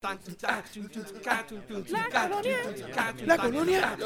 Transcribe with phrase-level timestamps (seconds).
[0.00, 0.16] La
[3.36, 3.96] colonia.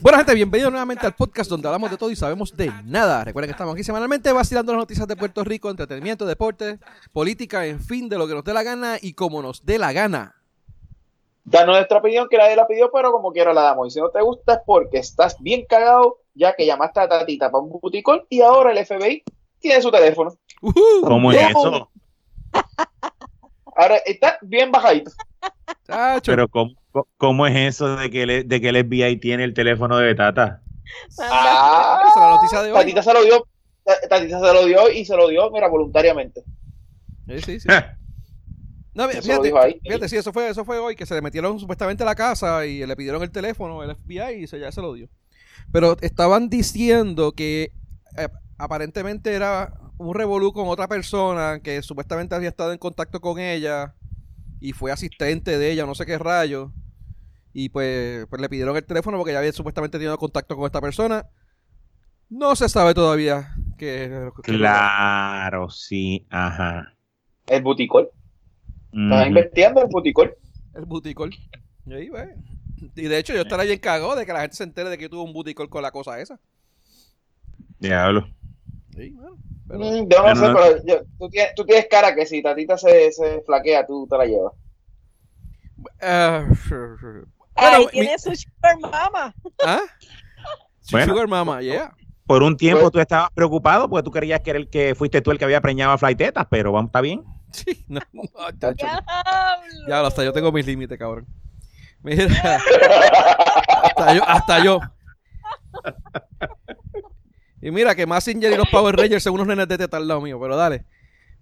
[0.00, 3.24] Bueno, gente, bienvenidos nuevamente al podcast donde hablamos de todo y sabemos de nada.
[3.24, 6.78] Recuerden que estamos aquí semanalmente vacilando las noticias de Puerto Rico, entretenimiento, deporte,
[7.12, 9.92] política, en fin, de lo que nos dé la gana y como nos dé la
[9.92, 10.36] gana.
[11.44, 13.88] Danos nuestra opinión que nadie la pidió, pero como quiera la damos.
[13.88, 17.50] Y si no te gusta es porque estás bien cagado, ya que llamaste a Tatita
[17.50, 19.22] para un buticol y ahora el FBI
[19.60, 20.32] tiene su teléfono.
[21.02, 21.90] ¿Cómo es eso?
[23.76, 25.12] Ahora está bien bajadito.
[26.24, 26.72] Pero ¿cómo,
[27.18, 30.62] ¿cómo, es eso de que, el, de que el FBI tiene el teléfono de Tata?
[31.20, 32.78] Ah, esa es la noticia de hoy.
[32.78, 33.46] Tatita se lo dio,
[34.08, 36.42] Tatita se lo dio y se lo dio, mira, voluntariamente.
[37.28, 37.68] Sí, sí, sí.
[38.92, 42.14] No, fíjate, sí, eso fue, eso fue hoy, que se le metieron supuestamente a la
[42.14, 45.08] casa y le pidieron el teléfono, el FBI, y se, ya se lo dio.
[45.72, 47.72] Pero estaban diciendo que
[48.16, 48.28] eh,
[48.58, 53.94] aparentemente era un revolú con otra persona que supuestamente había estado en contacto con ella
[54.60, 56.72] y fue asistente de ella, no sé qué rayo.
[57.52, 60.80] Y pues, pues le pidieron el teléfono porque ya había supuestamente tenido contacto con esta
[60.80, 61.26] persona.
[62.28, 64.30] No se sabe todavía que...
[64.42, 66.94] claro, sí, ajá.
[67.48, 68.08] El buticol.
[68.92, 70.36] Estaba investigando el buticol.
[70.74, 71.34] El buticol.
[71.86, 72.10] Y, ahí,
[72.96, 75.08] y de hecho yo estaré bien cagado de que la gente se entere de que
[75.08, 76.38] tuvo un buticol con la cosa esa.
[77.78, 78.28] Diablo.
[78.94, 79.36] Sí, bueno.
[79.66, 81.04] Mm, no sé, pero
[81.54, 84.52] tú, tienes, cara que si Tatita se, se flaquea, tú te la llevas.
[86.02, 89.34] Uh, Ay, tiene su sugar mama.
[89.64, 89.80] ¿Ah?
[90.82, 91.94] sugar mama, yeah.
[92.26, 95.20] Por un tiempo pues tú estabas preocupado porque tú creías que era el que fuiste
[95.20, 97.24] tú el que había preñado a Flytetas, pero vamos, está bien.
[97.52, 98.22] Sí, no, no,
[99.88, 101.26] Ya, hasta yo tengo mis límites, cabrón.
[102.02, 102.26] Mira,
[103.84, 104.80] hasta yo, hasta yo.
[107.62, 110.20] Y mira que Massinger y los Power Rangers son unos nenes de teta al lado
[110.20, 110.86] mío, pero dale.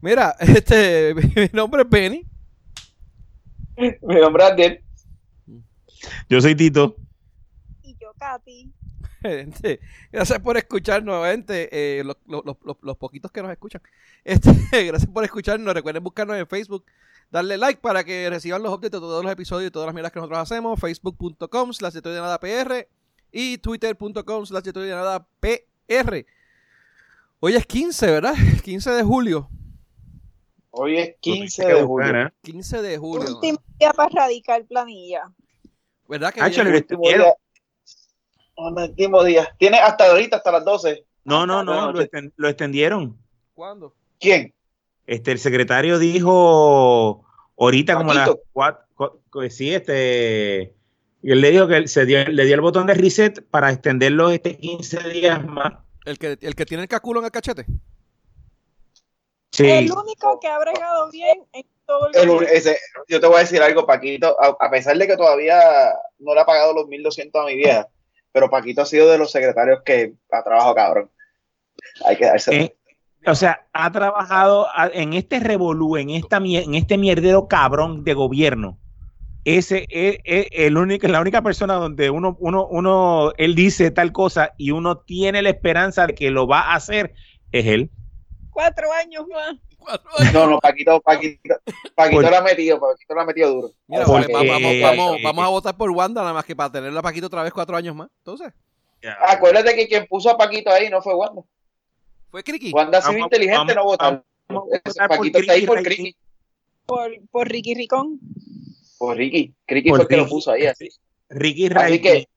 [0.00, 2.26] Mira, este, mi nombre es Benny.
[3.76, 4.84] Mi nombre es Adel.
[6.28, 6.96] Yo soy Tito.
[7.82, 8.72] Y yo, Katy.
[9.20, 9.80] Gente,
[10.12, 11.68] gracias por escucharnos, gente.
[11.72, 13.82] Eh, los, los, los, los, poquitos que nos escuchan.
[14.24, 14.50] Este,
[14.86, 15.74] gracias por escucharnos.
[15.74, 16.84] Recuerden buscarnos en Facebook,
[17.30, 20.12] darle like para que reciban los updates de todos los episodios y todas las mierdas
[20.12, 20.80] que nosotros hacemos.
[20.80, 22.88] Facebook.com slash de nada PR
[23.32, 26.26] y Twitter.com slash de nada PR.
[27.40, 28.34] Hoy es 15, ¿verdad?
[28.64, 29.48] 15 de julio.
[30.70, 32.32] Hoy es 15 de julio.
[32.42, 33.34] 15 de julio.
[33.34, 35.22] Último día para radicar planilla.
[36.08, 36.40] ¿Verdad que?
[36.40, 36.46] Ah,
[38.56, 39.54] último día.
[39.58, 41.04] Tiene hasta ahorita, hasta las 12.
[41.24, 42.00] No, no, no, lo,
[42.36, 43.18] lo, extendieron.
[43.54, 43.94] ¿Cuándo?
[44.18, 44.54] ¿Quién?
[45.08, 47.24] Este, el secretario dijo
[47.56, 48.84] ahorita como las 4,
[49.48, 50.74] sí, este,
[51.22, 54.30] y él le dijo que se dio, le dio el botón de reset para extenderlo
[54.30, 55.78] este 15 días más.
[56.04, 57.64] ¿El que, el que tiene el caculo en el cachete?
[59.50, 59.66] Sí.
[59.66, 62.76] El único que ha bregado bien en todo el, el ese,
[63.08, 65.58] Yo te voy a decir algo, Paquito, a, pesar de que todavía
[66.18, 67.88] no le ha pagado los 1200 a mi vieja,
[68.30, 71.10] pero Paquito ha sido de los secretarios que ha trabajado cabrón.
[72.04, 72.54] Hay que darse.
[72.54, 72.77] Eh,
[73.26, 78.78] o sea, ha trabajado en este revolú, en, esta, en este mierdero cabrón de gobierno.
[79.44, 84.52] Ese es, el único, la única persona donde uno, uno, uno, él dice tal cosa
[84.58, 87.14] y uno tiene la esperanza de que lo va a hacer,
[87.52, 87.90] es él.
[88.50, 89.56] Cuatro años más.
[90.34, 91.54] No, no, Paquito, Paquito,
[91.94, 93.70] Paquito lo ha metido, Paquito lo ha metido duro.
[93.86, 97.28] Mira, vamos, vamos, vamos, a votar por Wanda nada más que para tenerlo a Paquito
[97.28, 98.08] otra vez cuatro años más.
[98.18, 98.52] Entonces.
[99.26, 101.42] Acuérdate que quien puso a Paquito ahí no fue Wanda.
[102.30, 102.72] Fue Criqui.
[102.72, 104.24] Wanda sido inteligente no votó.
[105.08, 106.16] Paquito está ahí por Criqui.
[106.86, 108.18] Por, por Ricky Ricón.
[108.98, 109.54] Por Ricky.
[109.66, 110.88] Criqui fue el que lo puso ahí así.
[111.28, 112.28] Ricky Así que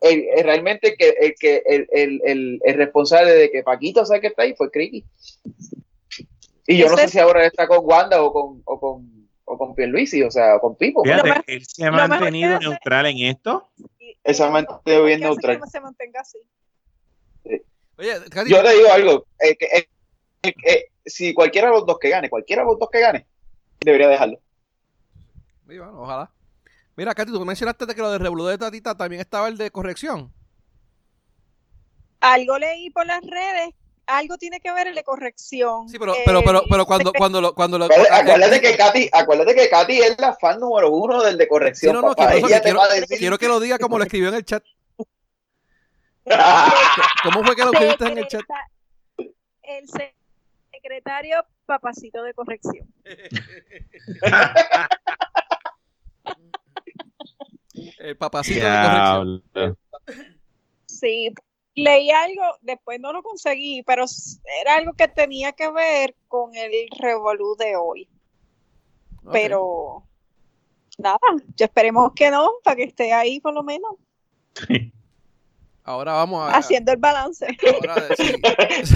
[0.00, 1.88] el, realmente que, el, que el,
[2.24, 5.04] el, el, responsable de que Paquito sabe que está ahí fue Criqui.
[6.66, 9.74] Y yo no sé si ahora está con Wanda o con, o con, o con
[9.74, 11.02] Pierluisi, o sea, o con Pipo.
[11.02, 13.70] Fíjate, él se ha mantenido neutral en esto.
[14.22, 15.60] Él se ha mantenido bien neutral.
[15.60, 16.38] Que se mantenga así.
[17.98, 18.14] Oye,
[18.46, 19.88] yo te digo algo, eh, eh,
[20.42, 23.26] eh, si cualquiera de los dos que gane, cualquiera de los dos que gane,
[23.80, 24.40] debería dejarlo.
[25.64, 26.30] bueno, ojalá.
[26.96, 30.32] Mira, Katy, tú mencionaste que lo de Revolú de Tatita también estaba el de corrección.
[32.20, 33.74] Algo leí por las redes
[34.08, 35.88] algo tiene que ver el de corrección.
[35.88, 39.68] Sí, pero, pero, pero, pero cuando, cuando lo, cuando lo acuérdate que Katy, acuérdate que
[39.68, 41.94] Katy es la fan número uno del de corrección.
[41.94, 44.64] no, no, quiero, que lo diga como lo escribió en el chat.
[47.22, 48.42] ¿Cómo fue que lo escribiste en el chat?
[49.62, 49.86] El
[50.72, 52.86] secretario papacito de corrección.
[57.98, 59.78] el papacito de corrección.
[60.86, 61.34] Sí,
[61.74, 64.04] leí algo, después no lo conseguí, pero
[64.60, 68.08] era algo que tenía que ver con el revolú de hoy.
[69.30, 70.04] Pero
[70.96, 71.18] nada,
[71.54, 73.96] ya esperemos que no, para que esté ahí por lo menos.
[75.88, 76.58] Ahora vamos a.
[76.58, 77.46] Haciendo el balance.
[77.46, 77.94] Ahora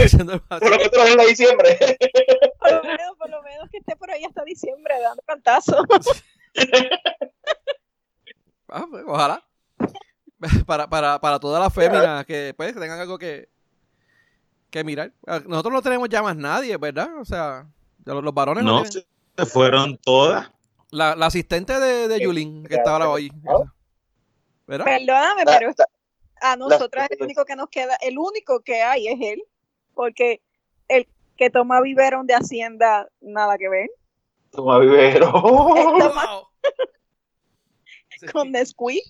[0.04, 0.90] haciendo el balance.
[0.90, 1.78] Por lo menos en diciembre.
[2.58, 5.84] Por lo menos, por lo menos que esté por ahí hasta diciembre dando cantazos.
[8.74, 9.44] Ah, pues, ojalá.
[10.64, 13.50] Para, para, para todas las féminas que pues tengan algo que,
[14.70, 15.12] que mirar.
[15.46, 17.18] Nosotros no tenemos ya más nadie, ¿verdad?
[17.20, 17.66] O sea,
[18.06, 18.82] los, los varones no.
[18.86, 19.04] se
[19.44, 20.50] fueron todas.
[20.90, 23.30] La, la asistente de, de Yulín, que estaba hoy.
[24.66, 24.86] ¿verdad?
[24.86, 25.74] Perdóname, pero
[26.42, 29.42] a nosotras el único que nos queda, el único que hay es él,
[29.94, 30.42] porque
[30.88, 31.06] el
[31.36, 33.90] que toma vivero de Hacienda, nada que ver.
[34.50, 35.32] Toma vivero.
[38.32, 39.04] Con Nesquik.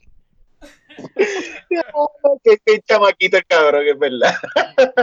[2.45, 4.35] qué chamaquito el cabrón, es verdad.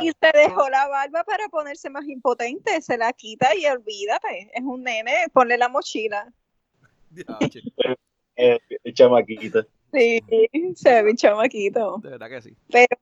[0.01, 4.63] Y se dejó la barba para ponerse más impotente, se la quita y olvídate, es
[4.63, 6.31] un nene, ponle la mochila.
[8.35, 9.65] el, el chamaquito.
[9.91, 10.21] Sí,
[10.75, 11.99] se ve un chamaquito.
[12.03, 12.55] De verdad que sí.
[12.71, 12.97] Pero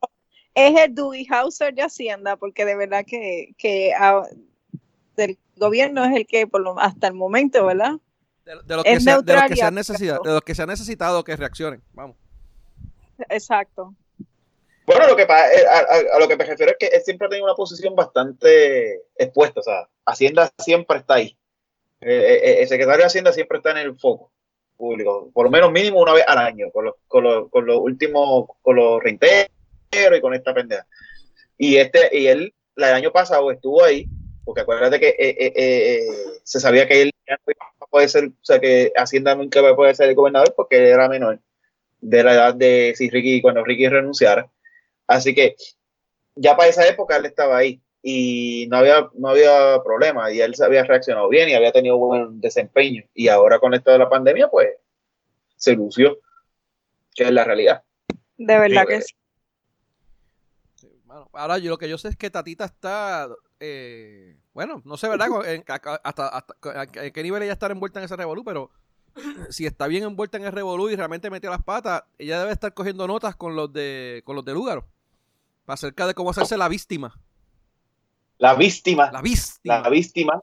[0.54, 3.94] es el Dewey Hauser de Hacienda, porque de verdad que, que
[5.16, 7.94] del gobierno es el que, por lo, hasta el momento, ¿verdad?
[8.46, 10.70] De, los que se, de, los que se, han necesitado, de los que se han
[10.70, 11.82] necesitado que reaccionen.
[11.94, 12.16] Vamos.
[13.30, 13.94] Exacto.
[14.86, 15.28] Bueno, lo que eh,
[15.70, 19.02] a, a, lo que me refiero es que él siempre ha tenido una posición bastante
[19.18, 19.60] expuesta.
[19.60, 21.38] O sea, Hacienda siempre está ahí.
[22.00, 24.32] Eh, eh, el secretario de Hacienda siempre está en el foco
[24.78, 27.78] público, por lo menos mínimo una vez al año, con los, con los, con los
[27.78, 29.50] últimos, con los reintegros
[30.18, 30.86] y con esta pendeja.
[31.58, 34.08] Y este, y él, el año pasado estuvo ahí,
[34.46, 36.08] porque acuérdate que eh, eh, eh,
[36.44, 37.12] se sabía que él
[37.90, 41.40] puede ser, o sea, que Hacienda nunca poder ser el gobernador porque él era menor
[42.00, 44.50] de la edad de si Ricky, cuando Ricky renunciara.
[45.08, 45.56] Así que
[46.36, 50.56] ya para esa época él estaba ahí y no había, no había problema y él
[50.56, 54.10] se había reaccionado bien y había tenido buen desempeño y ahora con esto de la
[54.10, 54.70] pandemia pues
[55.56, 56.20] se lució,
[57.16, 57.84] que es la realidad.
[58.38, 59.16] De verdad que sí.
[61.06, 63.28] Bueno, ahora yo lo que yo sé es que Tatita está,
[63.60, 65.30] eh, bueno, no sé, ¿verdad?
[66.04, 66.56] hasta, hasta,
[67.06, 68.70] en qué nivel ella está envuelta en ese revolú, pero
[69.50, 72.74] si está bien envuelta en el revolú y realmente metió las patas, ella debe estar
[72.74, 74.86] cogiendo notas con los de con los de Lúgaro
[75.66, 77.20] acerca de cómo hacerse la víctima.
[78.38, 79.12] La víctima.
[79.12, 79.82] La víctima.
[79.82, 80.42] La víctima.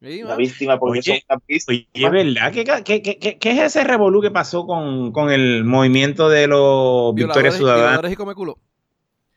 [0.00, 1.24] la víctima, porque oye,
[1.68, 2.52] Oye, ¿verdad?
[2.52, 7.14] ¿Qué, qué, qué, qué es ese revolú que pasó con, con el movimiento de los
[7.14, 8.10] Victoria Ciudadana?
[8.10, 8.58] y come culo.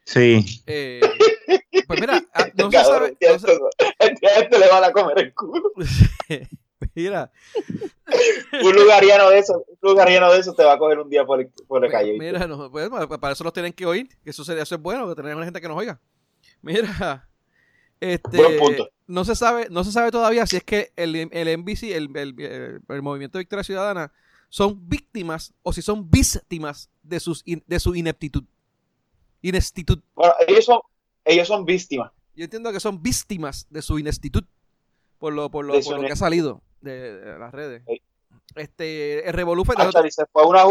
[0.06, 0.64] Sí.
[0.66, 1.02] Eh,
[1.86, 3.18] pues mira, ah, no se sabe.
[3.20, 3.60] No se...
[4.00, 5.72] Este le van a comer el culo.
[6.96, 7.30] mira.
[8.64, 11.46] un lugariano de eso, un lugariano de eso te va a coger un día por,
[11.68, 12.18] por la calle.
[12.18, 12.90] Mira, no, pues,
[13.20, 15.44] para eso los tienen que oír, que eso sería eso es bueno, que tener una
[15.44, 16.00] gente que nos oiga.
[16.62, 17.28] Mira,
[18.00, 18.38] este,
[19.08, 23.02] No se sabe, no se sabe todavía si es que el, el NBC, el, el,
[23.02, 24.12] Movimiento de Victoria Ciudadana,
[24.50, 28.44] son víctimas o si son víctimas de, sus, de su ineptitud.
[29.42, 30.00] Inestitud.
[30.16, 30.80] Bueno, ellos son,
[31.26, 32.12] ellos son víctimas.
[32.36, 34.44] Yo entiendo que son víctimas de su inestitud
[35.18, 37.84] por lo, por lo, por lo que ha salido de, las redes.
[38.56, 39.66] Este, el Revolú
[40.10, 40.64] se fue una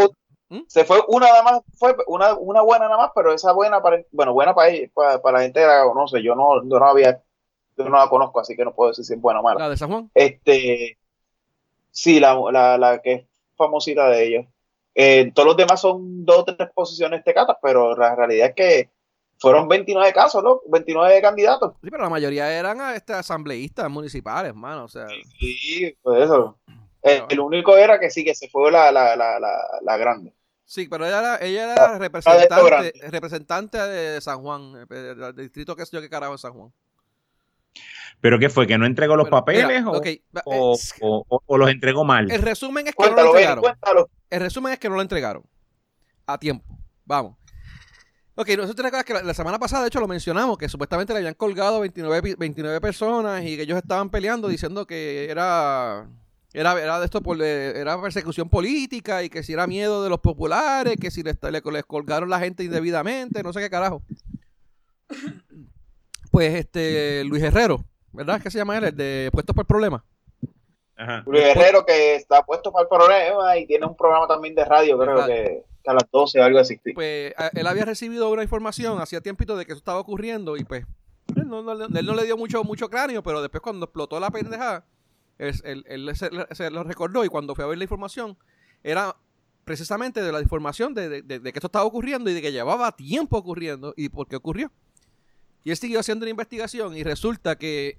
[0.49, 0.61] ¿Mm?
[0.67, 4.01] se fue una nada más, fue una, una buena nada más, pero esa buena para,
[4.11, 7.21] bueno, buena para, para, para la gente que la conoce, yo no, yo no había,
[7.77, 9.59] yo no la conozco, así que no puedo decir si es buena o mala.
[9.59, 10.09] ¿La de San Juan?
[10.13, 10.97] Este,
[11.91, 13.25] sí, la, la, la que es
[13.57, 14.45] famosita de ellos.
[14.95, 18.89] Eh, todos los demás son dos o tres posiciones tecatas, pero la realidad es que
[19.39, 20.61] fueron 29 casos, ¿no?
[20.67, 21.73] 29 candidatos.
[21.83, 25.07] Sí, pero la mayoría eran este, asambleístas municipales, hermano, o sea.
[25.39, 26.57] Sí, pues eso.
[27.03, 30.33] El, único era que sí, que se fue la, la, la, la, grande.
[30.67, 35.85] Sí, pero ella era, ella era representante, representante de San Juan, eh, del distrito que
[35.85, 36.73] sé yo qué carajo es San Juan.
[38.19, 38.67] ¿Pero qué fue?
[38.67, 40.77] ¿Que no entregó los papeles o,
[41.45, 42.29] o, los entregó mal?
[42.29, 43.63] El resumen es que no lo entregaron.
[44.29, 45.43] el resumen es que no lo entregaron
[46.25, 46.77] a tiempo.
[47.05, 47.37] Vamos.
[48.35, 51.33] Ok, nosotros que la, la, semana pasada, de hecho, lo mencionamos, que supuestamente le habían
[51.33, 56.09] colgado 29, 29 personas y que ellos estaban peleando diciendo que era
[56.59, 60.19] era, era de esto por, era persecución política y que si era miedo de los
[60.19, 64.01] populares, que si les, les colgaron la gente indebidamente, no sé qué carajo.
[66.31, 68.41] Pues este Luis Herrero, ¿verdad?
[68.41, 68.85] ¿Qué se llama él?
[68.85, 70.01] El de Puestos por Problemas.
[71.27, 74.97] Luis Herrero que está puesto para el problema y tiene un programa también de radio,
[74.97, 76.79] creo que a las 12 o algo así.
[76.95, 80.85] Pues él había recibido una información hacía tiempito de que eso estaba ocurriendo y pues
[81.35, 84.83] él no, él no le dio mucho, mucho cráneo, pero después cuando explotó la pendejada,
[85.37, 88.37] él, se, lo recordó y cuando fui a ver la información,
[88.83, 89.15] era
[89.65, 93.37] precisamente de la información de, de, que esto estaba ocurriendo y de que llevaba tiempo
[93.37, 94.71] ocurriendo y por qué ocurrió.
[95.63, 97.97] Y él siguió haciendo una investigación y resulta que,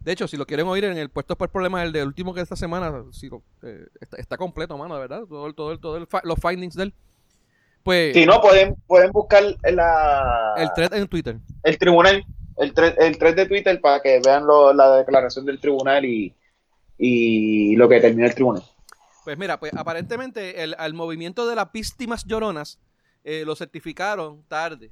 [0.00, 2.42] de hecho, si lo quieren oír en el puesto por problemas, el del último que
[2.42, 3.30] esta semana, si
[3.62, 3.86] eh,
[4.18, 6.94] está, completo, mano, de verdad, todo, todo, todo los findings de él.
[7.82, 11.38] Pues, si no, pueden, pueden buscar la, el thread en Twitter.
[11.62, 12.22] El tribunal,
[12.58, 16.34] el thread, el thread de Twitter para que vean la declaración del tribunal y,
[17.00, 18.62] y lo que determina el tribunal.
[19.24, 22.78] Pues mira, pues aparentemente el, al movimiento de las víctimas lloronas
[23.24, 24.90] eh, lo certificaron tarde.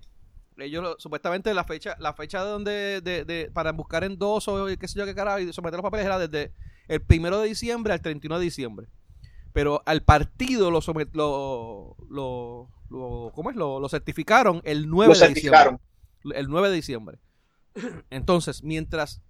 [0.57, 4.89] Ellos supuestamente la fecha, la fecha de donde de, de, para buscar endoso y qué
[4.89, 6.53] sé yo qué carajo y someter los papeles era desde
[6.89, 8.89] el primero de diciembre al 31 de diciembre.
[9.53, 12.69] Pero al partido lo somet, lo, lo,
[13.35, 13.57] ¿cómo es?
[13.57, 15.79] Lo, lo certificaron el 9 de diciembre.
[16.35, 17.19] El 9 de diciembre.
[18.11, 19.23] Entonces, mientras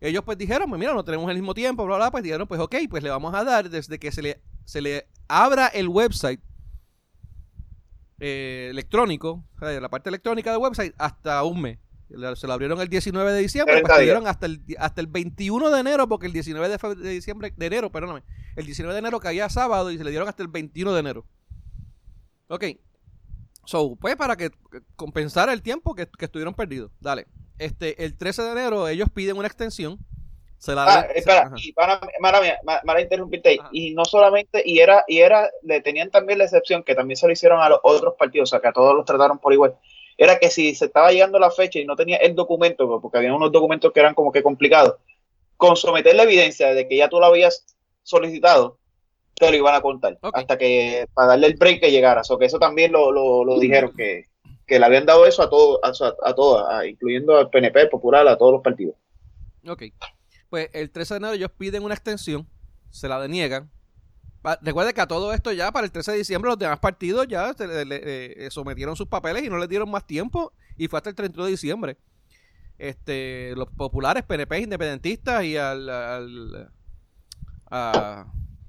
[0.00, 2.60] ellos pues dijeron, pues mira, no tenemos el mismo tiempo, bla, bla, pues dijeron, pues
[2.60, 6.40] ok, pues le vamos a dar desde que se le, se le abra el website
[8.20, 11.78] eh, electrónico, la parte electrónica del website, hasta un mes.
[12.36, 13.92] Se lo abrieron el 19 de diciembre, pues
[14.26, 18.22] hasta el, hasta el 21 de enero, porque el 19 de, diciembre, de enero, perdóname,
[18.56, 21.26] el 19 de enero caía sábado y se le dieron hasta el 21 de enero.
[22.48, 22.64] Ok.
[23.64, 24.50] So, pues para que
[24.94, 26.92] compensara el tiempo que, que estuvieron perdidos.
[27.00, 27.26] Dale
[27.58, 29.98] este, el 13 de enero ellos piden una extensión.
[30.58, 32.00] Se la ah, espera, y para,
[32.86, 36.94] para, interrumpirte, y no solamente, y era, y era, le tenían también la excepción, que
[36.94, 39.38] también se lo hicieron a los otros partidos, o sea, que a todos los trataron
[39.38, 39.74] por igual,
[40.16, 43.34] era que si se estaba llegando la fecha y no tenía el documento, porque había
[43.34, 44.94] unos documentos que eran como que complicados,
[45.58, 47.66] con someter la evidencia de que ya tú lo habías
[48.02, 48.78] solicitado,
[49.34, 52.46] te lo iban a contar, hasta que, para darle el break que llegara, o que
[52.46, 54.28] eso también lo, lo, lo dijeron que
[54.66, 58.36] que le habían dado eso a todos, a, a todas, incluyendo al PNP, Popular, a
[58.36, 58.96] todos los partidos.
[59.66, 59.84] Ok.
[60.48, 62.48] Pues el 13 de enero ellos piden una extensión,
[62.90, 63.70] se la deniegan.
[64.60, 67.54] Recuerde que a todo esto ya para el 13 de diciembre los demás partidos ya
[67.58, 71.46] le, sometieron sus papeles y no les dieron más tiempo y fue hasta el 31
[71.46, 71.96] de diciembre.
[72.76, 75.88] Este, los populares, PNP, independentistas y al,
[77.70, 78.26] a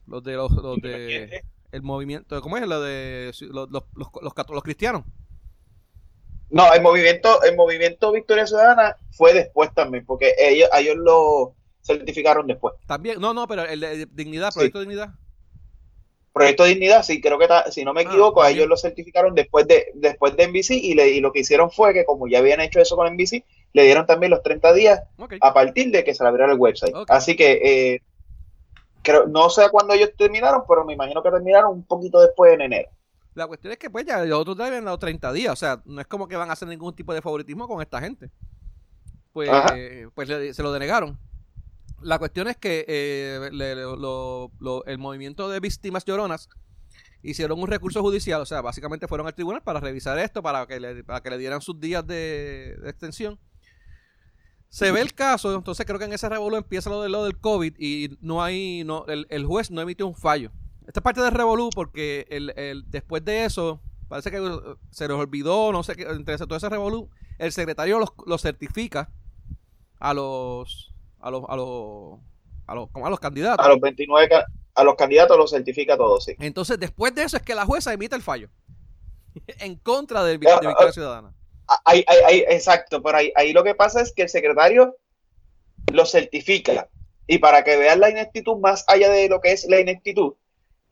[0.08, 2.66] los de los, de el movimiento, ¿cómo es?
[2.66, 5.04] Lo de los, los, los, los cristianos.
[6.50, 12.48] No, el movimiento, el movimiento Victoria Ciudadana fue después también, porque ellos, ellos lo certificaron
[12.48, 12.75] después.
[12.88, 15.10] También, no, no, pero el de Dignidad, Proyecto de Dignidad.
[16.34, 19.68] Proyecto de Dignidad, sí, creo que si no me ah, equivoco, ellos lo certificaron después
[19.68, 22.60] de después de NBC y, le, y lo que hicieron fue que como ya habían
[22.60, 25.02] hecho eso con NBC, le dieron también los 30 días
[25.40, 26.94] a partir de que se le abriera el website.
[27.08, 28.02] Así que eh,
[29.02, 32.62] creo, no sé cuándo ellos terminaron, pero me imagino que terminaron un poquito después en
[32.62, 32.90] enero.
[33.36, 36.00] La cuestión es que pues ya los otros habían dado 30 días, o sea, no
[36.00, 38.32] es como que van a hacer ningún tipo de favoritismo con esta gente.
[39.34, 39.51] Pues,
[40.13, 41.20] pues se lo denegaron.
[42.01, 43.50] La cuestión es que eh,
[44.86, 46.48] el movimiento de víctimas lloronas
[47.22, 50.80] hicieron un recurso judicial, o sea, básicamente fueron al tribunal para revisar esto, para que
[50.80, 53.38] le, para que le dieran sus días de, extensión.
[54.70, 57.38] Se ve el caso, entonces creo que en ese revuelo empieza lo, de, lo del
[57.38, 60.51] COVID y no hay, no, el, el juez no emitió un fallo.
[60.88, 64.38] Esta es parte de Revolú porque el, el, después de eso, parece que
[64.92, 69.10] se les olvidó, no sé qué, entre todo ese Revolú, el secretario los, los certifica
[70.00, 72.20] a los a los a los
[72.68, 73.65] a los, a los candidatos.
[73.65, 74.30] A los 29
[74.75, 76.36] a los candidatos los certifica todos, sí.
[76.39, 78.50] Entonces, después de eso es que la jueza emite el fallo
[79.60, 81.34] en contra del, de Victoria ah, Ciudadana.
[81.68, 82.04] Ah, ahí,
[82.50, 84.98] exacto, pero ahí, ahí lo que pasa es que el secretario
[85.92, 86.89] lo certifica
[87.27, 90.34] y para que vean la ineptitud más allá de lo que es la ineptitud,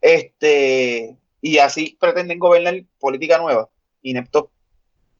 [0.04, 3.70] este, y así pretenden gobernar política nueva,
[4.02, 4.50] inepto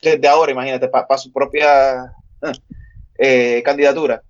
[0.02, 2.12] desde ahora, imagínate, para su propia
[3.18, 4.22] eh, candidatura.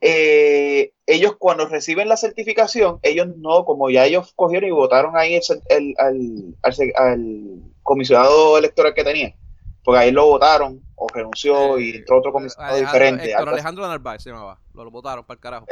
[0.00, 5.34] Eh, ellos cuando reciben la certificación, ellos no, como ya ellos cogieron y votaron ahí
[5.68, 6.54] el, al,
[6.94, 9.34] al, comisionado electoral que tenían,
[9.82, 13.34] porque ahí lo votaron o renunció y entró otro comisionado diferente.
[13.34, 15.66] Alejandro Narváez se llamaba, lo, votaron para el carajo.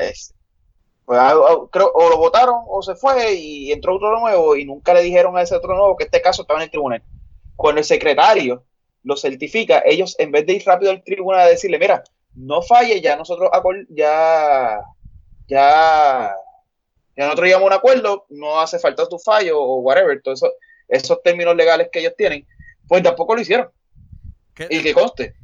[1.11, 4.65] Pues, ah, ah, creo, o lo votaron o se fue y entró otro nuevo y
[4.65, 7.03] nunca le dijeron a ese otro nuevo que este caso estaba en el tribunal.
[7.57, 8.63] Cuando el secretario
[9.03, 12.05] lo certifica, ellos en vez de ir rápido al tribunal a decirle, mira,
[12.37, 13.51] no falle, ya nosotros
[13.89, 14.83] ya,
[15.49, 16.33] ya,
[17.17, 20.53] ya nosotros llegamos a un acuerdo, no hace falta tu fallo o whatever, todos eso,
[20.87, 22.47] esos términos legales que ellos tienen,
[22.87, 23.69] pues tampoco lo hicieron.
[24.69, 25.35] Y que conste,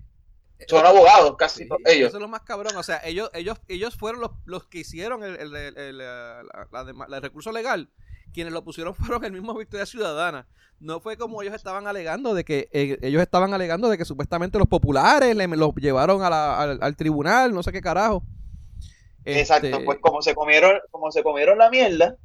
[0.67, 2.09] son abogados, casi ellos.
[2.09, 2.77] Eso es lo más cabrón.
[2.77, 7.53] O sea, ellos, ellos, ellos fueron los, los que hicieron el, el, el, el, recurso
[7.53, 7.91] legal.
[8.33, 10.47] Quienes lo pusieron fueron el mismo Victoria Ciudadana.
[10.79, 14.59] No fue como ellos estaban alegando de que eh, ellos estaban alegando de que supuestamente
[14.59, 18.23] los populares le, los llevaron a la, al, tribunal, no sé qué carajo.
[19.25, 22.17] Exacto, este pues como se comieron, como se comieron la mierda,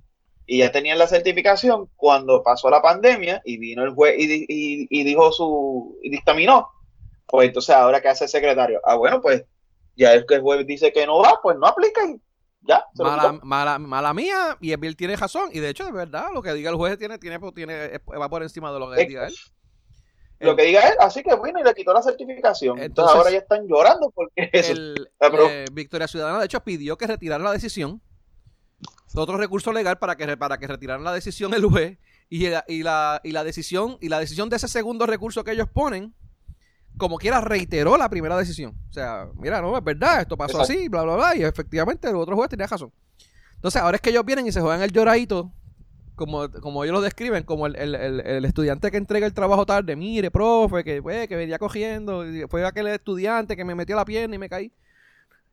[0.45, 4.45] y ya tenían la certificación cuando pasó la pandemia y vino el juez y,
[4.89, 6.67] y, dijo su, y dictaminó.
[7.31, 8.81] Pues entonces ahora qué hace el secretario.
[8.83, 9.45] Ah, bueno, pues
[9.95, 12.21] ya es que el juez dice que no va, pues no aplica y
[12.61, 12.85] ya.
[13.43, 15.49] Mala, mala, mía, y Bill tiene razón.
[15.51, 18.43] Y de hecho, de verdad, lo que diga el juez tiene, tiene, tiene, va por
[18.43, 19.35] encima de lo que diga él.
[20.39, 22.79] Lo que diga él, así que bueno, y le quitó la certificación.
[22.79, 24.73] Entonces, ahora ya están llorando porque eso.
[24.73, 28.01] Eh, Victoria Ciudadana, de hecho, pidió que retiraran la decisión
[29.15, 31.97] otro recurso legal para que, para que retiraran la decisión el juez
[32.29, 35.51] y la, y, la, y la decisión y la decisión de ese segundo recurso que
[35.51, 36.15] ellos ponen
[37.01, 38.75] como quiera reiteró la primera decisión.
[38.91, 42.15] O sea, mira, no, es verdad, esto pasó así, bla, bla, bla, y efectivamente el
[42.15, 42.93] otro juez tenía razón.
[43.55, 45.51] Entonces, ahora es que ellos vienen y se juegan el lloradito,
[46.13, 49.95] como, como ellos lo describen, como el, el, el, estudiante que entrega el trabajo tarde,
[49.95, 54.35] mire, profe, que, pues, que venía cogiendo, fue aquel estudiante que me metió la pierna
[54.35, 54.71] y me caí.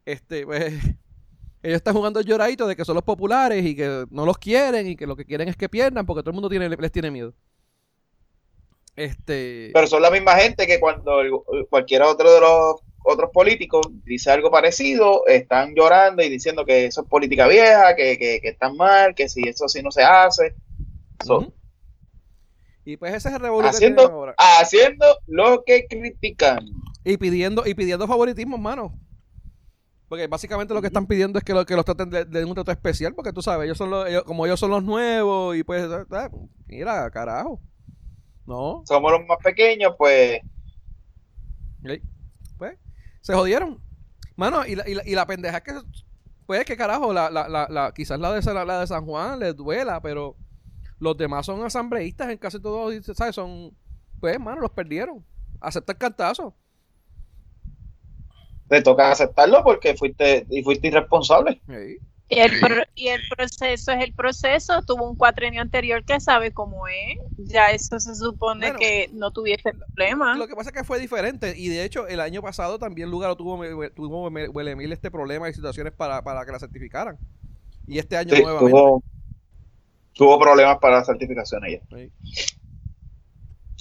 [0.04, 0.74] Este, pues,
[1.62, 4.86] ellos están jugando el lloradito de que son los populares y que no los quieren
[4.86, 7.10] y que lo que quieren es que pierdan porque todo el mundo tiene, les tiene
[7.10, 7.32] miedo.
[8.98, 9.70] Este...
[9.72, 11.20] Pero son la misma gente que cuando
[11.70, 12.74] cualquier otro de los
[13.04, 18.18] otros políticos dice algo parecido, están llorando y diciendo que eso es política vieja, que,
[18.18, 20.54] que, están mal, que si eso sí no se hace.
[22.84, 26.58] Y pues ese es el haciendo, Haciendo lo que critican.
[27.04, 28.98] Y pidiendo, y pidiendo favoritismo, mano.
[30.08, 32.72] Porque básicamente lo que están pidiendo es que, lo, que los traten de, un trato
[32.72, 36.04] especial, porque tú sabes, ellos son los, como ellos son los nuevos, y pues, eh,
[36.10, 36.28] eh,
[36.66, 37.60] mira, carajo.
[38.48, 38.82] No.
[38.86, 40.40] Somos los más pequeños, pues.
[42.56, 42.78] Pues,
[43.20, 43.80] se jodieron.
[44.36, 45.72] Mano, y la, y la, y la pendeja es que,
[46.46, 50.00] pues, que carajo, la, la, la, quizás la de, la de San Juan les duela,
[50.00, 50.36] pero
[50.98, 53.34] los demás son asambleístas en casi todos, ¿sabes?
[53.34, 53.76] Son,
[54.18, 55.24] pues, mano, los perdieron.
[55.60, 56.56] Acepta el cantazo
[58.68, 61.60] te toca aceptarlo porque fuiste y fuiste irresponsable.
[62.30, 62.52] Y el,
[62.94, 64.82] y el proceso es el proceso.
[64.82, 67.18] Tuvo un cuatrenio anterior que sabe cómo es.
[67.38, 70.36] Ya eso se supone que no tuviese problema.
[70.36, 71.54] Lo que pasa es que fue diferente.
[71.56, 73.58] Y de hecho, el año pasado también Lugaro tuvo,
[73.90, 77.16] tuvo Huele este problema y situaciones para, que la certificaran.
[77.86, 78.70] Y este año nuevamente.
[78.70, 79.02] Tuvo,
[80.12, 81.80] tuvo problemas para la certificación ella.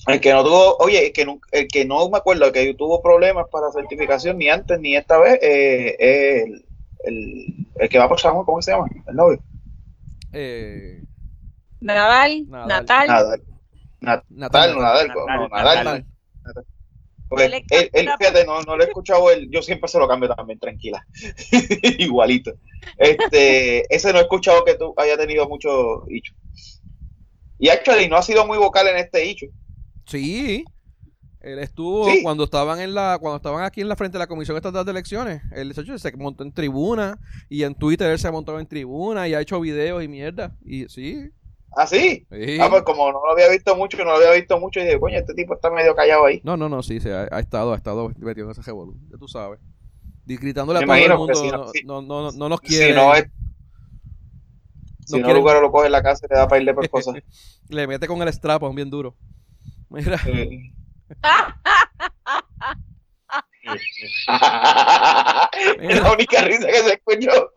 [0.07, 3.01] El que no tuvo, oye, el que no, el que no me acuerdo que tuvo
[3.01, 6.65] problemas para certificación ni antes ni esta vez, eh, el,
[7.03, 8.87] el, el, que va por San ¿cómo se llama?
[9.07, 9.39] El novio.
[10.33, 11.03] Eh,
[11.79, 13.07] Nadal, Natal.
[13.07, 14.23] Natal.
[14.29, 16.05] Natal, no, Nadal, no, Nadal.
[17.29, 20.33] Pues, él, él, fíjate, no, no lo he escuchado él, yo siempre se lo cambio
[20.33, 21.05] también, tranquila.
[21.97, 22.53] Igualito.
[22.97, 26.33] Este, ese no he escuchado que tú haya tenido mucho hicho.
[27.59, 29.47] Y actually no ha sido muy vocal en este hicho.
[30.05, 30.63] Sí.
[31.47, 34.57] Él estuvo cuando estaban en la cuando estaban aquí en la frente de la Comisión
[34.57, 35.41] Estatal de Elecciones.
[35.51, 39.39] Él se montó en tribuna y en Twitter él se montó en tribuna y ha
[39.39, 40.55] hecho videos y mierda.
[40.65, 41.31] Y sí.
[41.75, 42.27] ¿Ah, sí?
[42.59, 44.99] Ah, pues como no lo había visto mucho, no lo había visto mucho, y dije,
[44.99, 46.41] coño, este tipo está medio callado ahí.
[46.43, 49.59] No, no, no, sí, ha, estado, ha estado metido en ese revolú, ya tú sabes.
[50.25, 52.87] Gritándole a todo el mundo, no, no, no, nos quiere.
[52.87, 53.25] Si no, es,
[55.05, 57.15] si no, lugar lo coge en la casa y le da para irle por cosas.
[57.69, 59.15] le mete con el strap bien duro.
[59.89, 60.19] Mira.
[65.79, 67.51] la única risa que se escuchó.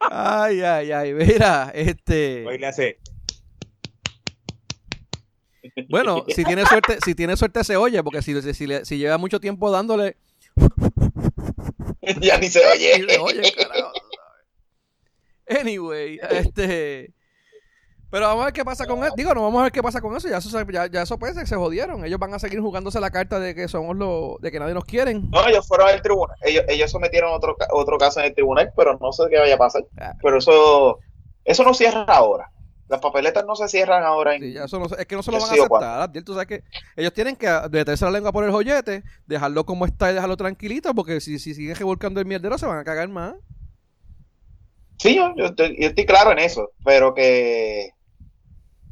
[0.00, 2.46] ay, ay, ay, mira, este.
[2.46, 2.98] Hoy le hace.
[5.88, 9.40] Bueno, si tiene suerte, si tiene suerte se oye, porque si, si, si lleva mucho
[9.40, 10.16] tiempo dándole.
[12.20, 12.98] ya ni se oye.
[12.98, 13.52] Ni se oye
[15.48, 17.12] Anyway, este.
[18.10, 19.14] Pero vamos a ver qué pasa con eso.
[19.16, 20.28] Digo, no vamos a ver qué pasa con eso.
[20.28, 22.04] Ya eso, ya, ya eso puede se jodieron.
[22.04, 24.84] Ellos van a seguir jugándose la carta de que somos los, de que nadie nos
[24.84, 25.28] quieren.
[25.30, 26.36] No, ellos fueron al tribunal.
[26.42, 29.58] Ellos, ellos sometieron otro, otro caso en el tribunal, pero no sé qué vaya a
[29.58, 29.84] pasar.
[29.98, 30.12] Ah.
[30.22, 30.98] Pero eso,
[31.44, 32.50] eso no cierra ahora.
[32.88, 34.38] Las papeletas no se cierran ahora.
[34.38, 35.52] sí, ya eso no, es que no se lo van a
[36.04, 36.24] aceptar.
[36.24, 36.62] Tú sabes que
[36.94, 40.94] ellos tienen que detenerse la lengua por el joyete, dejarlo como está y dejarlo tranquilito,
[40.94, 43.34] porque si, si siguen revolcando el mierdero se van a cagar más.
[44.98, 47.90] Sí, yo, yo, estoy, claro en eso, pero que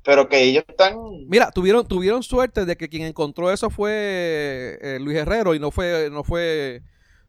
[0.04, 0.94] pero que ellos están
[1.28, 5.70] mira tuvieron tuvieron suerte de que quien encontró eso fue eh, Luis Herrero y no
[5.70, 6.82] fue no fue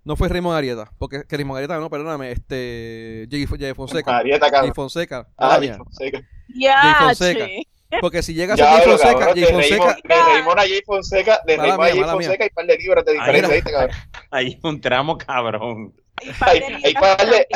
[0.03, 4.17] no fue Raymond Arieta porque que Raymond Arieta no perdóname este Jay, Fonseca.
[4.17, 6.21] Arieta Jay Fonseca ah, Jay Fonseca.
[6.49, 7.47] Ya Fonseca.
[8.01, 11.57] porque si llega a ser Jay Fonseca Jay Fonseca de Raymond a Jay Fonseca de
[11.57, 13.89] Raymond a Jay Fonseca hay par de libros de diferencia
[14.31, 15.93] ahí un tramo cabrón.
[16.41, 17.47] Hay, hay par de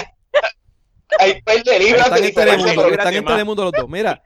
[1.19, 3.89] hay par de libros están en Telemundo están en Telemundo los dos.
[3.89, 4.21] Mira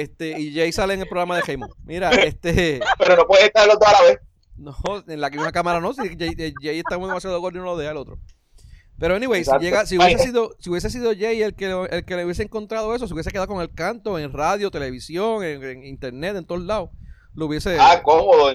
[0.00, 1.66] este, y Jay sale en el programa de Jaime.
[1.84, 2.80] Mira, este.
[2.98, 4.18] Pero no puede estar los dos a la vez.
[4.56, 4.74] No,
[5.06, 5.92] en la misma cámara no.
[5.92, 8.18] Si Jay, Jay está demasiado gordo y no lo deja al otro.
[8.98, 12.16] Pero anyway, si, llega, si, hubiese sido, si hubiese sido Jay el que, el que
[12.16, 16.36] le hubiese encontrado eso, se hubiese quedado con el canto en radio, televisión, en, internet,
[16.36, 16.90] en todos lados,
[17.34, 17.76] lo hubiese...
[17.80, 18.54] Ah, cómodo.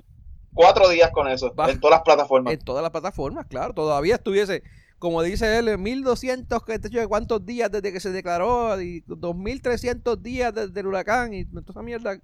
[0.53, 2.53] Cuatro días con eso, en todas las plataformas.
[2.53, 3.73] En todas las plataformas, claro.
[3.73, 4.63] Todavía estuviese,
[4.99, 6.61] como dice él, 1200,
[7.07, 8.81] ¿cuántos días desde que se declaró?
[8.81, 12.19] Y 2300 días desde el huracán y toda esa mierda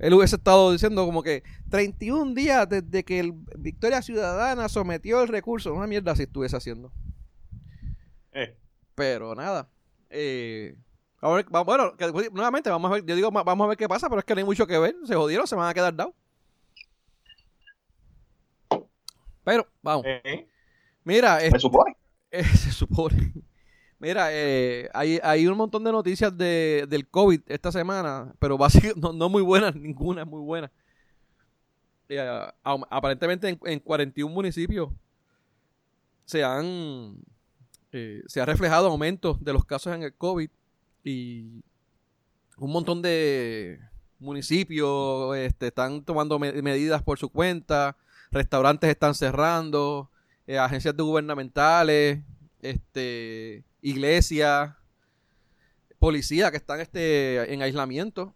[0.00, 5.28] él hubiese estado diciendo como que 31 días desde que el Victoria Ciudadana sometió el
[5.28, 5.74] recurso.
[5.74, 6.90] Una mierda si estuviese haciendo.
[8.32, 8.56] Eh.
[8.94, 9.68] Pero nada.
[10.08, 10.74] Eh,
[11.20, 11.94] bueno,
[12.32, 14.38] nuevamente vamos a ver, yo digo, vamos a ver qué pasa, pero es que no
[14.38, 14.96] hay mucho que ver.
[15.04, 16.14] Se jodieron, se van a quedar dados.
[19.44, 20.06] Pero, vamos.
[20.06, 20.49] Eh.
[21.04, 21.96] Mira, se supone.
[22.30, 23.32] se supone.
[23.98, 29.00] Mira, eh, hay, hay un montón de noticias de, del COVID esta semana, pero básicamente
[29.00, 30.70] no, no muy buenas, ninguna es muy buena.
[32.08, 34.90] Eh, aparentemente en, en, 41 municipios
[36.24, 37.16] se han
[37.92, 40.48] eh, se ha reflejado aumento de los casos en el COVID
[41.02, 41.64] y
[42.56, 43.80] un montón de
[44.18, 47.96] municipios este, están tomando medidas por su cuenta,
[48.30, 50.09] restaurantes están cerrando,
[50.58, 52.20] agencias gubernamentales,
[52.60, 54.76] este iglesia,
[55.98, 58.34] policía que están este, en aislamiento.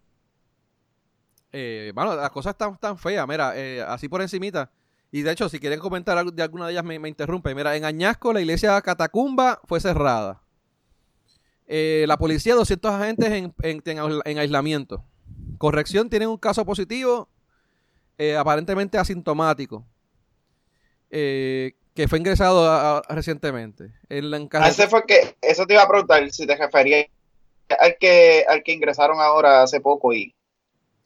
[1.52, 4.70] Eh, bueno, las cosas están tan feas, mira, eh, así por encimita.
[5.10, 7.54] Y de hecho, si quieren comentar algo de alguna de ellas, me, me interrumpe.
[7.54, 10.42] Mira, en Añasco la iglesia Catacumba fue cerrada.
[11.66, 15.04] Eh, la policía, 200 agentes en, en, aislamiento.
[15.58, 17.28] Corrección, tienen un caso positivo,
[18.38, 19.86] aparentemente asintomático.
[21.16, 23.90] Eh, que fue ingresado recientemente.
[24.08, 27.06] En la ah, ese fue que, eso te iba a preguntar si te refería
[27.78, 30.34] al que, al que ingresaron ahora hace poco y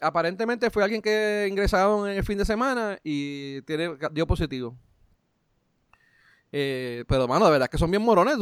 [0.00, 4.76] aparentemente fue alguien que ingresaron en el fin de semana y tiene dio positivo.
[6.50, 8.36] Eh, pero, mano, de verdad que son bien morones.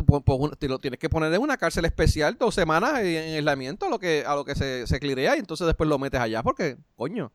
[0.58, 3.98] te lo tienes que poner en una cárcel especial dos semanas en aislamiento a lo
[3.98, 7.32] que, a lo que se, se clirea y entonces después lo metes allá porque, coño.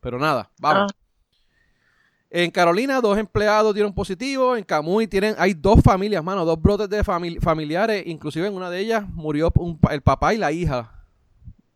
[0.00, 0.92] Pero nada, vamos.
[0.92, 1.07] Ah.
[2.30, 4.56] En Carolina, dos empleados dieron positivo.
[4.56, 8.06] En Camuy tienen, hay dos familias, mano, dos brotes de familiares.
[8.06, 9.52] Inclusive en una de ellas murió
[9.90, 11.06] el papá y la hija.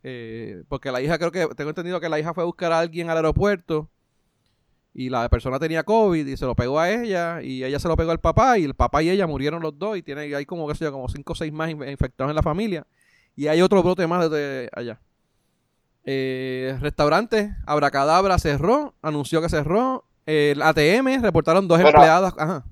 [0.02, 2.80] Eh, porque la hija, creo que, tengo entendido que la hija fue a buscar a
[2.80, 3.88] alguien al aeropuerto.
[4.94, 7.40] Y la persona tenía COVID y se lo pegó a ella.
[7.40, 8.58] Y ella se lo pegó al papá.
[8.58, 9.96] Y el papá y ella murieron los dos.
[9.96, 12.42] Y tiene, hay como, qué sé yo, como cinco o seis más infectados en la
[12.42, 12.86] familia.
[13.34, 15.00] Y hay otro brote más desde allá.
[16.04, 20.04] Eh, restaurante, Abracadabra cerró, anunció que cerró.
[20.26, 22.34] El ATM reportaron dos empleadas.
[22.38, 22.64] Ajá.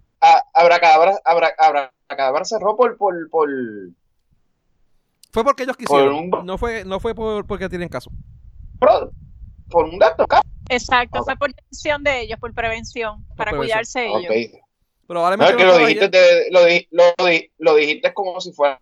[0.54, 3.48] Abracadabra, cerró por, por, por,
[5.32, 6.30] Fue porque ellos quisieron.
[6.44, 8.10] No fue, no fue por, porque tienen caso.
[9.70, 10.26] por un dato
[10.68, 14.60] Exacto, fue por decisión de ellos, por prevención, para cuidarse ellos.
[15.06, 15.52] Probablemente.
[15.52, 16.46] No, que lo, dijiste
[17.58, 18.80] lo, dijiste como si fuera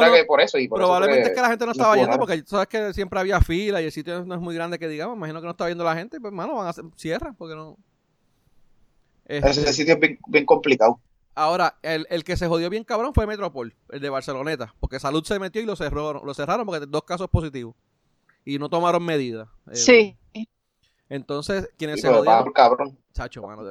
[0.00, 0.58] no, por eso.
[0.58, 3.82] Y probablemente es que la gente no estaba yendo porque sabes que siempre había fila
[3.82, 5.16] y el sitio no es muy grande que digamos.
[5.16, 7.76] Imagino que no está viendo la gente pues, mano, van a hacer, cierra porque no.
[9.26, 11.00] Ese este, sitio es bien, complicado.
[11.34, 15.24] Ahora, el, el, que se jodió bien cabrón fue Metropol, el de Barceloneta, porque Salud
[15.24, 17.74] se metió y lo cerró, lo cerraron porque dos casos positivos
[18.44, 19.48] y no tomaron medidas.
[19.70, 20.16] Eh, sí.
[21.08, 22.52] Entonces, quienes se jodieron.
[22.52, 22.98] Cabrón.
[23.12, 23.70] Chacho, mano.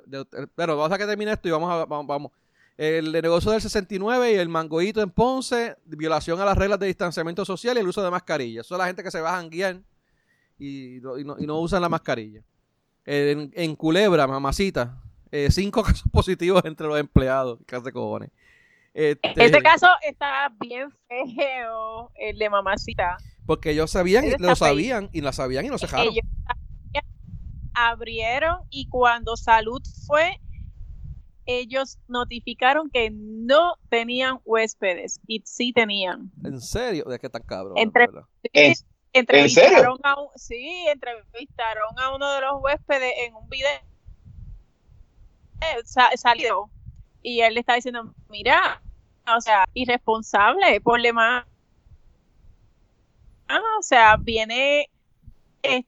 [0.56, 2.32] pero vamos a que termine esto y vamos a, vamos,
[2.82, 7.46] el negocio del 69 y el mangoito en Ponce, violación a las reglas de distanciamiento
[7.46, 8.62] social y el uso de mascarilla.
[8.62, 9.82] Eso es la gente que se va a guiar
[10.58, 12.42] y, no, usan la mascarilla.
[13.06, 14.98] En, Culebra, mamacita,
[15.32, 17.60] eh, cinco casos positivos entre los empleados.
[18.96, 23.18] Este, este caso está bien feo, el de mamacita.
[23.46, 26.16] Porque ellos sabían, y lo sabían, y la sabían y no se dejaron.
[27.76, 30.40] abrieron y cuando Salud fue,
[31.60, 36.32] ellos notificaron que no tenían huéspedes y sí tenían.
[36.44, 37.06] ¿En serio?
[37.06, 37.78] ¿De qué tan cabrón?
[37.78, 38.08] Entre,
[39.14, 43.70] entrevistaron A sí, entrevistaron a uno de los huéspedes en un video
[46.16, 46.70] salido
[47.22, 48.82] y él le está diciendo, mira,
[49.36, 51.46] o sea, irresponsable, por más.
[53.48, 54.90] Ah, o sea, viene
[55.62, 55.84] eh,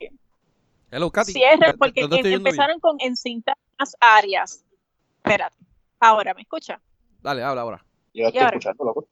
[1.23, 3.55] cierre porque empezaron con encintas
[3.99, 4.62] áreas
[5.23, 5.55] Espérate.
[5.99, 6.81] Ahora, ¿me escucha?
[7.21, 7.85] Dale, habla ahora.
[8.13, 9.07] Yo estoy escuchando, loco.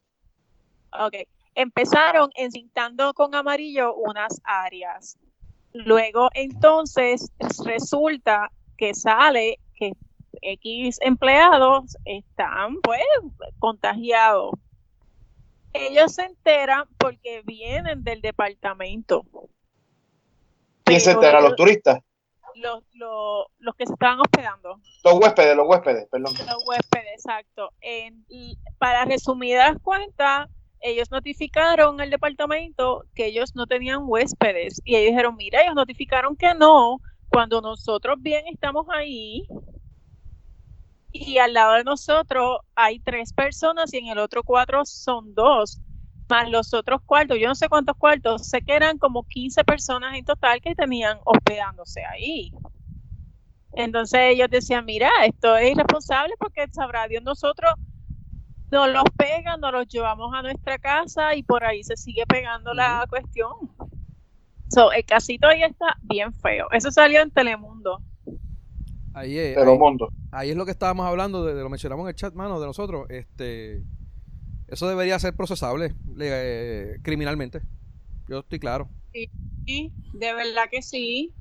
[0.99, 1.15] Ok.
[1.55, 5.17] Empezaron encintando con amarillo unas áreas.
[5.73, 7.31] Luego, entonces,
[7.63, 9.93] resulta que sale que
[10.41, 13.01] X empleados están, pues,
[13.59, 14.51] contagiados.
[15.73, 19.25] Ellos se enteran porque vienen del departamento.
[20.83, 21.39] ¿Quién se entera?
[21.39, 21.99] ¿Los turistas?
[22.55, 24.79] Los, los, los que se estaban hospedando.
[25.03, 26.33] Los huéspedes, los huéspedes, perdón.
[26.33, 27.71] Los huéspedes, exacto.
[27.81, 28.25] En,
[28.77, 30.49] para resumidas cuentas,
[30.81, 36.35] ellos notificaron al departamento que ellos no tenían huéspedes y ellos dijeron, mira, ellos notificaron
[36.35, 36.97] que no,
[37.29, 39.47] cuando nosotros bien estamos ahí
[41.11, 45.79] y al lado de nosotros hay tres personas y en el otro cuatro son dos,
[46.31, 50.17] más los otros cuartos, yo no sé cuántos cuartos, sé que eran como 15 personas
[50.17, 52.53] en total que tenían hospedándose ahí.
[53.73, 57.73] Entonces ellos decían, mira, esto es irresponsable porque sabrá Dios nosotros
[58.71, 62.73] nos los pegan, nos los llevamos a nuestra casa y por ahí se sigue pegando
[62.73, 63.51] la cuestión.
[64.69, 66.67] So, el casito ahí está bien feo.
[66.71, 68.01] Eso salió en Telemundo.
[69.13, 70.07] Ahí es, Telemundo.
[70.31, 73.05] Ahí, es lo que estábamos hablando, de, lo mencionamos en el chat, mano, de nosotros.
[73.09, 73.83] Este,
[74.71, 77.61] eso debería ser procesable eh, criminalmente.
[78.27, 78.89] Yo estoy claro.
[79.65, 81.33] Sí, de verdad que sí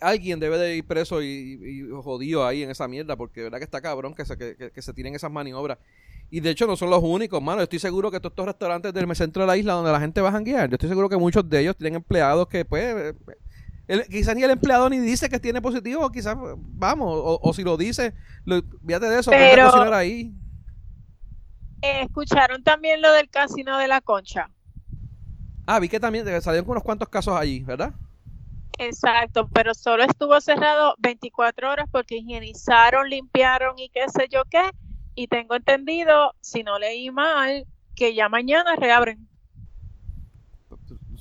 [0.00, 3.64] alguien debe de ir preso y, jodido ahí en esa mierda, porque de verdad que
[3.64, 5.78] está cabrón que se, que, se tiren esas maniobras.
[6.30, 7.58] Y de hecho no son los únicos, mano.
[7.58, 10.20] Yo estoy seguro que todos estos restaurantes del centro de la isla donde la gente
[10.20, 13.14] va a janguear, yo estoy seguro que muchos de ellos tienen empleados que pues...
[14.08, 18.14] quizás ni el empleado ni dice que tiene positivo, quizás, vamos, o, si lo dice,
[18.44, 20.34] lo, fíjate de eso, Pero, cocinar ahí.
[21.82, 24.50] Escucharon también lo del casino de la concha.
[25.66, 27.92] Ah, vi que también salieron con unos cuantos casos allí, ¿verdad?
[28.78, 34.70] Exacto, pero solo estuvo cerrado 24 horas porque higienizaron, limpiaron y qué sé yo qué.
[35.14, 39.28] Y tengo entendido, si no leí mal, que ya mañana reabren.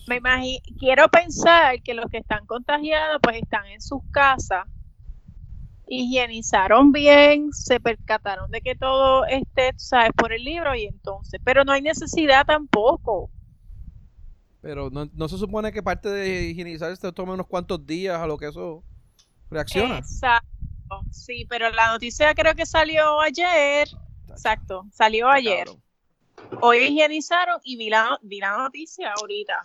[0.07, 4.65] Me imagino, quiero pensar que los que están contagiados pues están en sus casas,
[5.91, 11.65] higienizaron bien, se percataron de que todo esté, sabes, por el libro y entonces, pero
[11.65, 13.29] no hay necesidad tampoco.
[14.61, 18.37] Pero no, se supone que parte de higienizar esto tome unos cuantos días a lo
[18.37, 18.83] que eso
[19.49, 19.97] reacciona.
[19.97, 20.47] Exacto.
[21.09, 23.89] Sí, pero la noticia creo que salió ayer.
[24.29, 25.67] Exacto, salió ayer.
[26.61, 28.17] Hoy higienizaron y vi la,
[28.57, 29.61] noticia ahorita.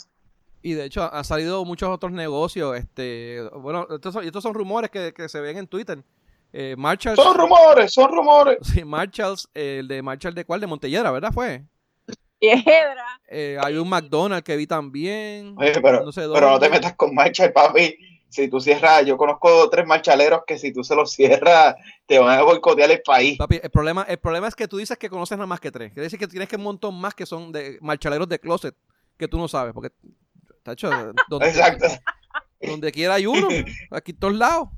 [0.63, 2.77] Y de hecho han salido muchos otros negocios.
[2.77, 6.03] este Bueno, estos son, estos son rumores que, se ven en Twitter.
[6.53, 8.59] Eh, Marshalls, son rumores, son rumores.
[8.63, 11.33] Sí, Marshalls, el de Marshall de cuál, de Montellera, ¿verdad?
[11.33, 11.65] Fue.
[12.41, 15.57] Eh, hay un McDonald's que vi también.
[15.57, 17.97] pero, no pero no te metas con marcha, papi.
[18.29, 22.39] Si tú cierras, yo conozco tres marchaleros que si tú se los cierras, te van
[22.39, 23.39] a boicotear el país.
[23.39, 25.93] Papi, el problema, el problema es que tú dices que conoces nada más que tres.
[25.93, 28.75] Quiere decir que tienes que un montón más que son de marchaleros de closet
[29.17, 29.73] que tú no sabes.
[29.73, 29.91] Porque,
[30.63, 30.91] tacho,
[31.29, 31.87] donde, Exacto.
[32.61, 33.49] donde quiera hay uno.
[33.91, 34.69] Aquí todos lados.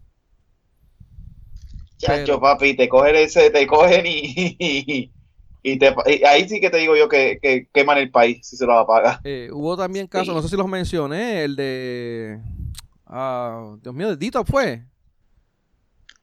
[1.99, 5.85] Chacho, papi, te cogen ese, te cogen y, y,
[6.25, 9.21] ahí sí que te digo yo que, queman el país si se lo apaga.
[9.25, 12.41] Eh, hubo también casos, no sé si los mencioné, el de.
[13.07, 14.85] Ah, Dios mío, de Dito fue.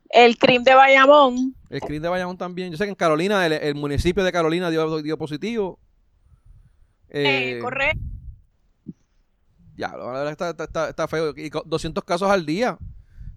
[0.10, 1.56] El crimen de Bayamón.
[1.70, 2.72] El crimen de Bayamón también.
[2.72, 5.80] Yo sé que en Carolina, el, municipio de Carolina dio, dio positivo.
[7.10, 8.00] Eh, eh correcto.
[9.76, 11.34] Ya, la verdad está, está, está, feo.
[11.36, 12.78] Y 200 casos al día.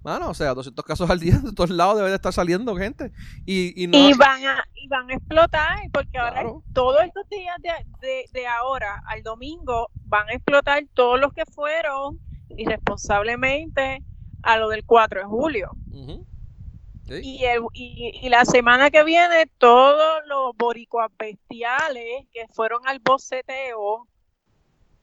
[0.09, 3.12] Mano, o sea, 200 casos al día, de todos lados debe de estar saliendo gente.
[3.44, 3.99] Y, y, no...
[3.99, 9.03] y, van, a, y van a explotar, porque ahora, todos estos días de, de, ahora
[9.07, 12.18] al domingo, van a explotar todos los que fueron
[12.57, 14.03] irresponsablemente
[14.42, 15.73] a lo del 4 de julio.
[15.90, 22.99] y, el, y, y, la semana que viene, todos los boricuas bestiales que fueron al
[23.01, 24.09] boceteo,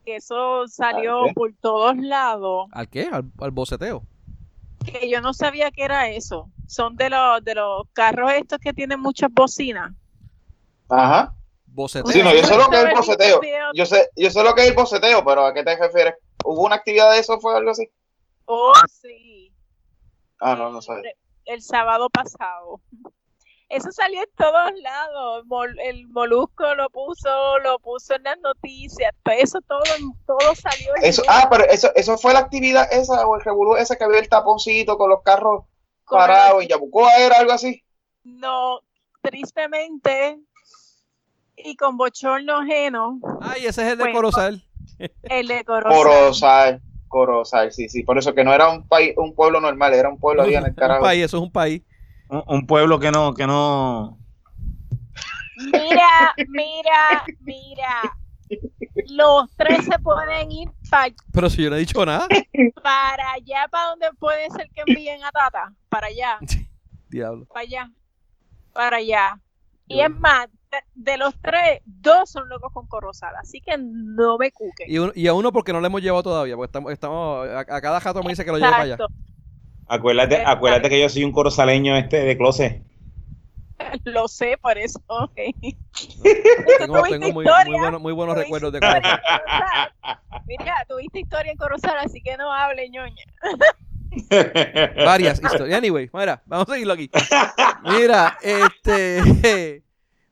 [0.04, 2.70] que eso salió por todos lados.
[2.72, 3.04] ¿Al qué?
[3.12, 4.04] ¿Al, al boceteo?
[4.86, 6.50] Que yo no sabía que era eso.
[6.68, 9.92] Son de los de los carros estos que tienen muchas bocinas.
[10.90, 11.34] Ajá.
[11.66, 12.12] Boceteo.
[12.12, 13.42] Sí, no, yo sé lo que es el boceteo.
[13.74, 16.16] Yo sé, yo sé lo que es el boceteo, pero ¿a qué te refieres?
[16.44, 17.40] ¿Hubo una actividad de eso?
[17.40, 17.90] ¿Fue algo así?
[18.46, 19.54] Oh, sí.
[20.40, 21.12] Ah, no, no sabía.
[21.46, 22.82] El sábado pasado.
[23.76, 25.46] Eso salió en todos lados.
[25.84, 29.14] El molusco lo puso, lo puso en las noticias.
[29.38, 29.84] Eso todo,
[30.26, 30.94] todo salió.
[31.02, 34.20] Eso, ah, pero eso, eso fue la actividad esa o el revolú ese que había
[34.20, 35.66] el taponcito con los carros
[36.10, 37.84] parados en Yabucoa, ¿era algo así?
[38.24, 38.80] No,
[39.22, 40.40] tristemente
[41.58, 43.20] y con bochorno ajeno.
[43.42, 44.64] Ay, ese es el de Corozal.
[45.24, 45.98] El de Corozal.
[45.98, 46.82] Corozal.
[47.10, 48.04] Corozal, sí, sí.
[48.04, 50.66] Por eso que no era un país, un pueblo normal, era un pueblo ahí en
[50.66, 51.02] el carajo.
[51.02, 51.82] Un país, eso es un país
[52.30, 54.18] un, pueblo que no, que no.
[55.58, 58.18] Mira, mira, mira.
[59.10, 61.14] Los tres se pueden ir para.
[61.32, 62.28] Pero si yo no he dicho nada.
[62.84, 65.74] Para allá, para donde puede ser que envíen a Tata.
[65.90, 66.40] Para allá.
[67.10, 67.46] Diablo.
[67.46, 67.92] Para allá.
[68.74, 69.40] Para allá.
[69.88, 70.48] Y es más,
[70.94, 74.86] de los tres, dos son locos con Corozal, así que no me cuque.
[74.88, 78.24] Y, a uno porque no le hemos llevado todavía, porque estamos, estamos a, cada jato
[78.24, 78.98] me dice que lo lleve para allá.
[79.88, 82.82] Acuérdate, acuérdate que yo soy un corozaleño este de closet.
[84.04, 85.00] Lo sé, por eso.
[85.36, 87.46] tengo, tengo muy, muy,
[87.78, 89.22] bueno, muy, buenos recuerdos de Corozal.
[90.46, 93.24] Mira, tuviste historia en Corozal, así que no hable, ñoña.
[95.06, 95.78] Varias historias.
[95.78, 97.10] Anyway, mira, vamos a seguirlo aquí.
[97.84, 99.84] Mira, este.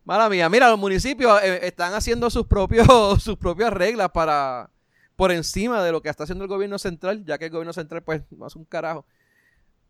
[0.05, 2.85] Mala mía, mira, los municipios eh, están haciendo sus propios,
[3.23, 4.69] sus propias reglas para
[5.15, 8.03] por encima de lo que está haciendo el gobierno central, ya que el gobierno central
[8.03, 9.05] pues no hace un carajo.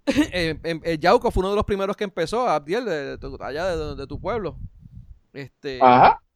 [0.34, 4.20] eh, eh, Yauco fue uno de los primeros que empezó, Abdiel, de, allá de, tu
[4.20, 4.58] pueblo.
[5.34, 5.80] Este,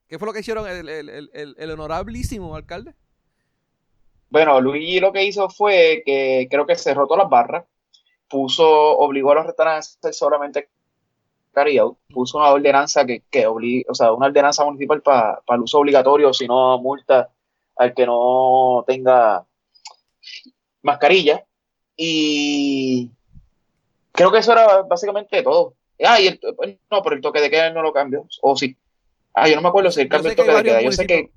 [0.08, 2.94] ¿Qué fue lo que hicieron el, el, el, el honorabilísimo alcalde?
[4.30, 7.66] Bueno, Luigi lo que hizo fue que creo que cerró todas las barras,
[8.28, 10.70] puso, obligó a los restaurantes a hacer solamente
[11.58, 11.80] carry
[12.14, 16.48] puso una ordenanza que, que o sea, una ordenanza municipal para el uso obligatorio, si
[16.48, 17.30] no multa
[17.76, 19.44] al que no tenga
[20.84, 21.44] mascarilla.
[21.96, 23.10] Y
[24.18, 25.76] creo que eso era básicamente todo.
[26.04, 26.40] Ah, y el,
[26.92, 28.76] no, pero el toque de queda no lo cambió, o sí.
[29.34, 30.82] Ah, yo no me acuerdo si el cambio el toque de queda.
[30.82, 31.32] Yo sé, que,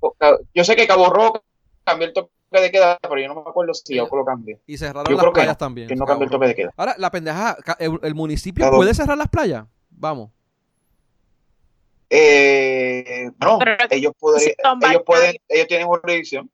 [0.53, 1.43] yo sé que Cabo Rojo
[1.83, 4.59] cambió el toque de queda, pero yo no me acuerdo si yo lo cambié.
[4.65, 5.87] Y cerraron las playas también.
[5.87, 6.73] Que no cambió el toque de queda.
[6.75, 9.65] Ahora, la pendeja, el, municipio puede cerrar las playas.
[9.91, 10.31] Vamos.
[12.09, 16.51] Eh, no, ellos, podrían, ellos pueden, ellos tienen jurisdicción.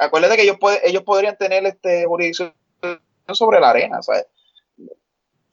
[0.00, 2.52] Acuérdate que ellos, pueden, ellos podrían tener este jurisdicción
[3.32, 4.26] sobre la arena, ¿sabes?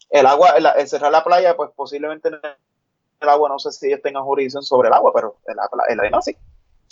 [0.09, 4.23] El agua, el, cerrar la playa, pues posiblemente el agua, no sé si ellos tengan
[4.23, 6.35] jurisdicción sobre el agua, pero en la, en la arena sí.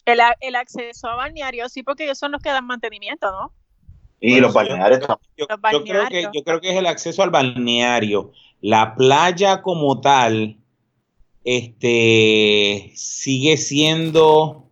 [0.05, 3.53] El, el acceso a balneario, sí, porque ellos son los que dan mantenimiento, ¿no?
[4.19, 5.47] Y los balnearios yo,
[5.83, 8.31] creo que, yo creo que es el acceso al balneario.
[8.61, 10.59] La playa como tal,
[11.43, 14.69] este, sigue siendo,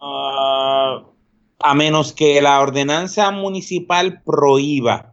[0.00, 1.04] ah,
[1.58, 5.09] a menos que la ordenanza municipal prohíba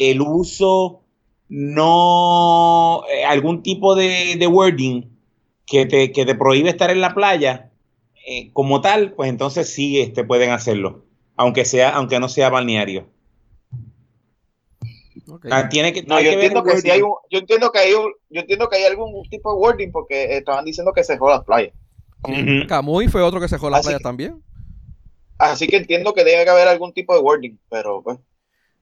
[0.00, 1.02] el uso
[1.48, 5.02] no, eh, algún tipo de, de wording
[5.66, 7.70] que te, que te prohíbe estar en la playa,
[8.26, 11.04] eh, como tal, pues entonces sí este, pueden hacerlo,
[11.36, 13.08] aunque, sea, aunque no sea balneario.
[15.50, 18.40] Ah, tiene que, no, yo, entiendo que hay un, yo entiendo que hay un, yo
[18.40, 21.72] entiendo que hay algún tipo de wording porque estaban diciendo que se dejó las playas.
[22.68, 24.42] Camuy fue otro que se dejó las playas también.
[25.38, 28.18] Así que entiendo que debe haber algún tipo de wording, pero pues.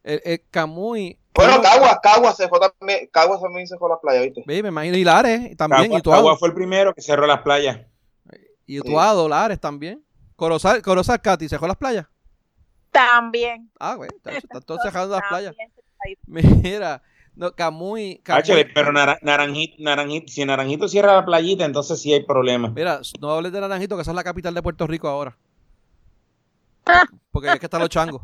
[0.04, 4.24] El, Camuy bueno, Caguas, Caguas se fue también, Caguas también se fue a las playas,
[4.24, 4.42] ¿viste?
[4.44, 5.84] Sí, me imagino, y Lares también.
[5.84, 7.80] Caguas, y Caguas fue el primero que cerró las playas.
[8.66, 10.04] Y Utuado, Lares también.
[10.34, 12.06] Corozal, Corozal, Katy, ¿se fue a las playas?
[12.90, 13.70] También.
[13.78, 15.54] Ah, güey, están todos cerrando las playas.
[16.26, 17.02] Mira,
[17.36, 18.20] no, Camuy.
[18.24, 22.72] Camuy pero naranjito, naranjito, si Naranjito cierra la playita, entonces sí hay problemas.
[22.72, 25.36] Mira, no hables de Naranjito, que esa es la capital de Puerto Rico ahora.
[26.84, 27.04] Ah.
[27.30, 28.22] Porque es que están los changos.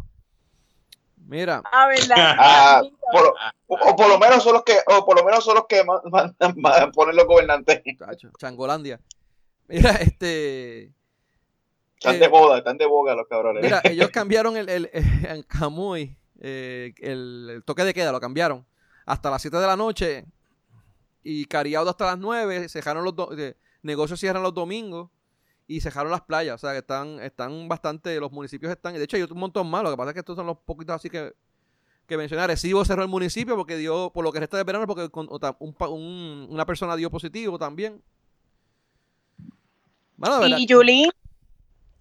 [1.27, 1.63] Mira.
[1.73, 2.17] Ah, verdad.
[2.39, 2.83] Ah,
[3.67, 6.93] o, por lo menos son los que, o por lo menos son los que mandan,
[6.93, 7.83] poner los gobernantes.
[8.39, 9.01] Changolandia.
[9.69, 10.93] Mira, este.
[11.97, 13.63] Están de boda, están de boga los cabrones.
[13.63, 18.67] Mira, ellos cambiaron el, el, el Camuy, eh, el, toque de queda, lo cambiaron
[19.07, 20.27] hasta las 7 de la noche
[21.23, 25.11] y Cariaudo hasta las 9, cerraron los eh, negocios cierran los domingos
[25.67, 26.57] y cerraron las playas.
[26.57, 29.83] O sea, que están, están bastante, los municipios están, de hecho hay un montón más,
[29.83, 31.35] lo que pasa es que estos son los poquitos así que,
[32.07, 32.47] que mencioné.
[32.47, 35.11] Recibo cerró el municipio porque dio, por lo que resta de verano, porque
[35.59, 38.03] una persona dio positivo también.
[40.59, 41.11] ¿Y Yulín?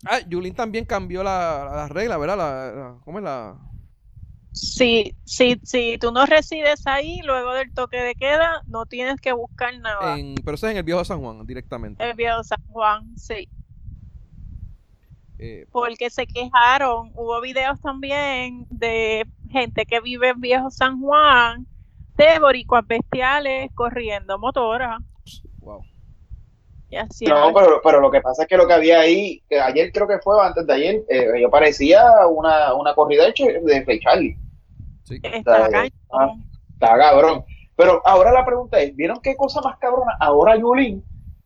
[0.05, 2.37] Ah, Yulín también cambió la, la regla, ¿verdad?
[2.37, 3.57] La, ¿Cómo es la...?
[4.53, 9.33] Si, si, si tú no resides ahí, luego del toque de queda, no tienes que
[9.33, 10.15] buscar nada.
[10.45, 12.03] pero eso es en el viejo San Juan, directamente.
[12.03, 13.49] El viejo San Juan, sí.
[15.39, 21.65] Eh, Porque se quejaron, hubo videos también de gente que vive en viejo San Juan,
[22.15, 24.99] de boricuas bestiales corriendo motora.
[25.61, 25.83] Wow.
[27.27, 30.07] no, pero, pero, lo que pasa es que lo que había ahí, que ayer creo
[30.07, 34.37] que fue, antes de ayer, eh, yo parecía una, una corrida de, de Charlie.
[35.21, 35.69] Está,
[36.11, 36.35] ah,
[36.73, 37.43] está, cabrón.
[37.75, 40.15] Pero ahora la pregunta es, ¿vieron qué cosa más cabrona?
[40.19, 41.03] Ahora Yulín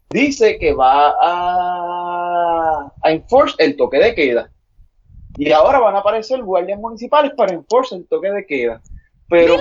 [0.10, 4.52] dice que va a, a enforce el toque de queda.
[5.37, 8.81] Y ahora van a aparecer guardias municipales para enforce el toque de queda.
[9.29, 9.56] Pero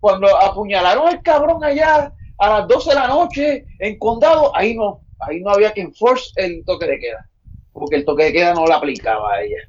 [0.00, 5.00] cuando, apuñalaron al cabrón allá a las 12 de la noche en condado, ahí no,
[5.20, 7.28] ahí no había que enforce el toque de queda.
[7.72, 9.62] Porque el toque de queda no lo aplicaba a ella.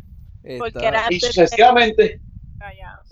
[1.09, 2.19] y sucesivamente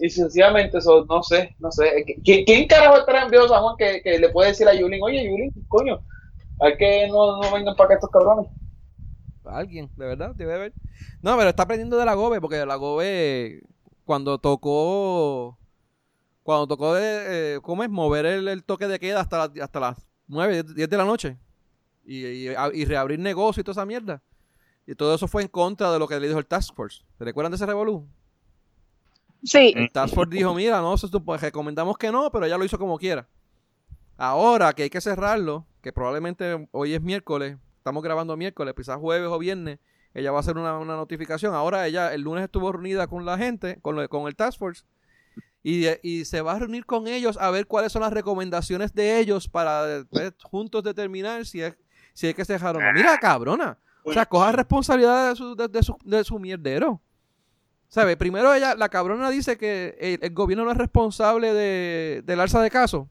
[0.02, 2.04] y sencillamente eso, no sé, no sé.
[2.24, 5.02] ¿Quién, quién carajo estará en Viejo San Juan que, que, le puede decir a Yulín,
[5.04, 6.00] oye Yulín, coño,
[6.60, 8.48] Hay que no, no vengan para acá estos cabrones.
[9.46, 10.74] Alguien, de verdad, debe haber.
[11.22, 13.62] No, pero está aprendiendo de la GOBE, porque la GOBE,
[14.06, 15.58] cuando tocó.
[16.44, 17.90] Cuando tocó, de, eh, ¿cómo es?
[17.90, 21.38] Mover el, toque de queda hasta, hasta las 9, 10 de la noche.
[22.04, 24.24] Y, y, reabrir negocio y toda esa mierda.
[24.88, 27.04] Y todo eso fue en contra de lo que le dijo el Task Force.
[27.18, 28.08] ¿Se recuerdan de ese revolú?
[29.44, 29.74] Sí.
[29.76, 32.98] El Task Force dijo, mira, no, pues, recomendamos que no, pero ella lo hizo como
[32.98, 33.28] quiera.
[34.18, 39.28] Ahora que hay que cerrarlo, que probablemente hoy es miércoles, estamos grabando miércoles, quizás jueves
[39.30, 39.80] o viernes,
[40.14, 41.56] ella va a hacer una, notificación.
[41.56, 44.84] Ahora ella el lunes estuvo reunida con la gente, con, con el Task Force,
[45.64, 49.20] y, y, se va a reunir con ellos a ver cuáles son las recomendaciones de
[49.20, 51.76] ellos para pues, juntos determinar si, es,
[52.14, 52.94] si hay que cerrar o no.
[52.94, 53.78] Mira, cabrona.
[54.04, 57.00] O sea, coja responsabilidad de su, de, su, de su mierdero.
[57.92, 58.16] ¿Sabe?
[58.16, 62.72] Primero ella, la cabrona dice que el, gobierno no es responsable de, del alza de
[62.72, 63.08] casos.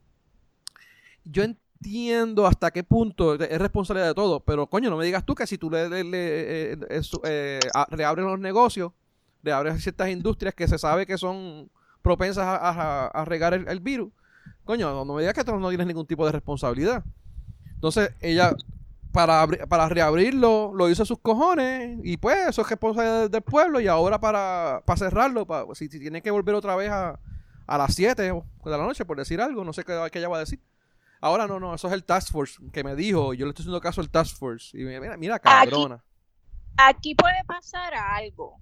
[1.23, 5.35] Yo entiendo hasta qué punto es responsabilidad de todo, pero coño, no me digas tú
[5.35, 6.79] que si tú le, le, eh,
[7.25, 7.61] eh,
[8.17, 8.93] los negocios,
[9.43, 11.71] reabres ciertas industrias que se sabe que son
[12.01, 14.11] propensas a, regar el, virus,
[14.65, 17.05] coño, no, me digas que tú no tienes ningún tipo de responsabilidad.
[17.75, 18.55] Entonces, ella,
[19.13, 23.81] para, para reabrirlo, lo hizo a sus cojones, y pues eso es responsabilidad del pueblo,
[23.81, 27.19] y ahora para, para cerrarlo, para, si, tiene que volver otra vez a,
[27.67, 30.37] a las 7 de la noche, por decir algo, no sé qué, qué ella va
[30.37, 30.61] a decir
[31.21, 33.35] Ahora no, no, eso es el Task Force que me dijo.
[33.35, 34.77] Yo le estoy haciendo caso al Task Force.
[34.77, 36.03] Y mira, mira cabrona.
[36.79, 38.59] Aquí, puede pasar algo.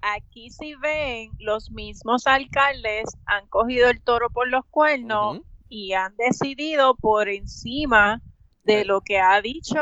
[0.00, 6.16] Aquí si ven, los mismos alcaldes han cogido el toro por los cuernos y han
[6.16, 8.22] decidido por encima
[8.64, 9.78] de lo que ha dicho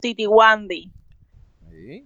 [0.00, 0.92] Titi Wandy.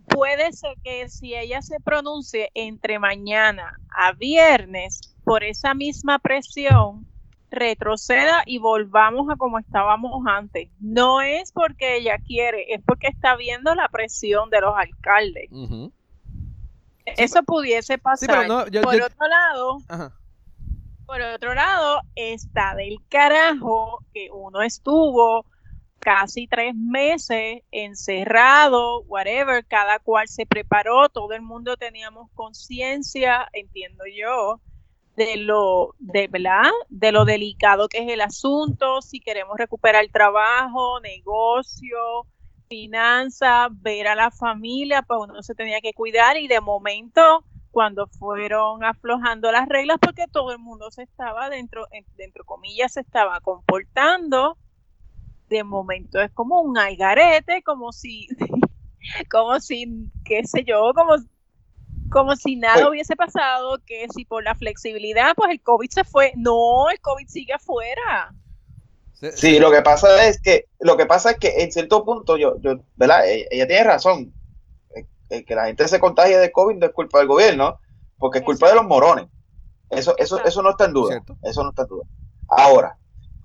[0.07, 7.07] Puede ser que si ella se pronuncie entre mañana a viernes por esa misma presión,
[7.51, 10.69] retroceda y volvamos a como estábamos antes.
[10.81, 15.51] No es porque ella quiere, es porque está viendo la presión de los alcaldes.
[17.05, 18.47] Eso pudiese pasar.
[18.47, 19.79] por otro lado,
[21.07, 25.45] por otro lado, está del carajo que uno estuvo
[26.03, 34.05] casi tres meses encerrado, whatever, cada cual se preparó, todo el mundo teníamos conciencia, entiendo
[34.13, 34.61] yo,
[35.17, 36.71] de lo, de, ¿verdad?
[36.89, 42.27] de lo delicado que es el asunto, si queremos recuperar trabajo, negocio,
[42.69, 48.09] finanzas, ver a la familia, pues uno se tenía que cuidar y de momento cuando
[48.09, 51.87] fueron aflojando las reglas porque todo el mundo se estaba dentro,
[52.17, 54.59] dentro comillas, se estaba comportando,
[55.53, 58.27] de momento es como un algarete, como si,
[59.31, 61.17] como si, qué sé yo, como
[62.13, 66.05] como si nada pues hubiese pasado, que si por la flexibilidad, pues el COVID se
[66.05, 66.33] fue.
[66.37, 68.35] No, el COVID sigue afuera.
[69.35, 72.59] Sí, lo que pasa es que, lo que pasa es que en cierto punto, yo,
[72.61, 73.27] yo ¿verdad?
[73.27, 74.33] E, ella, tiene razón.
[75.29, 77.79] que la gente se contagie de COVID no es culpa del gobierno,
[78.19, 79.27] porque es culpa de los morones.
[79.91, 81.23] Eso, eso, eso no está en duda.
[81.43, 82.05] Eso no está en duda.
[82.49, 82.99] Ahora,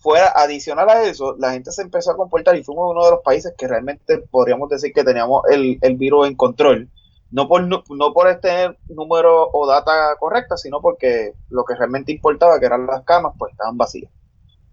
[0.07, 3.21] fuera adicional a eso, la gente se empezó a comportar y fuimos uno de los
[3.21, 6.89] países que realmente podríamos decir que teníamos el, el virus en control
[7.29, 12.57] no por, no, por este número o data correcta, sino porque lo que realmente importaba,
[12.57, 14.09] que eran las camas, pues estaban vacías.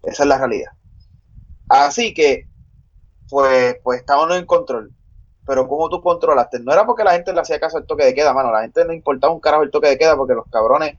[0.03, 0.71] Esa es la realidad.
[1.67, 2.47] Así que,
[3.29, 4.93] pues, pues estábamos en control.
[5.45, 6.59] Pero ¿cómo tú controlaste?
[6.59, 8.53] No era porque la gente le hacía caso al toque de queda, mano.
[8.53, 10.97] La gente no importaba un carajo el toque de queda porque los cabrones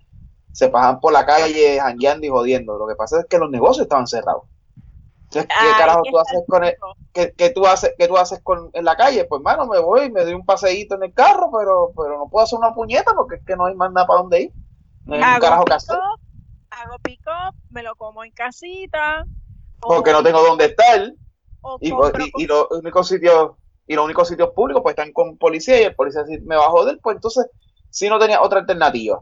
[0.56, 2.78] se pasaban por la calle jangueando y jodiendo.
[2.78, 4.44] Lo que pasa es que los negocios estaban cerrados.
[5.24, 6.74] Entonces, ¿qué carajo tú haces con el,
[7.12, 9.26] ¿qué, tú haces, qué tú haces con, en la calle?
[9.26, 12.42] Pues, mano, me voy, me doy un paseíto en el carro, pero, pero no puedo
[12.42, 14.52] hacer una puñeta porque es que no hay más nada para dónde ir.
[15.04, 15.98] No hay un carajo que hacer.
[16.70, 19.26] Hago pick up, me lo como en casita.
[19.82, 21.12] Porque no tengo dónde estar.
[21.80, 21.92] Y,
[22.38, 23.50] y, los únicos sitios
[23.86, 26.70] y los únicos sitios públicos pues están con policía y el policía me va a
[26.70, 27.46] joder, pues entonces
[27.90, 29.20] si no tenía otra alternativa.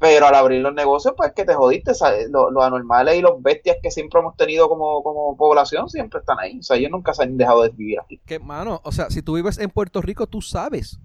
[0.00, 1.92] Pero al abrir los negocios, pues que te jodiste,
[2.30, 6.60] Los, anormales y los bestias que siempre hemos tenido como, como población siempre están ahí.
[6.60, 8.20] O sea, ellos nunca se han dejado de vivir aquí.
[8.24, 11.00] Que, mano, o sea, si tú vives en Puerto Rico, tú sabes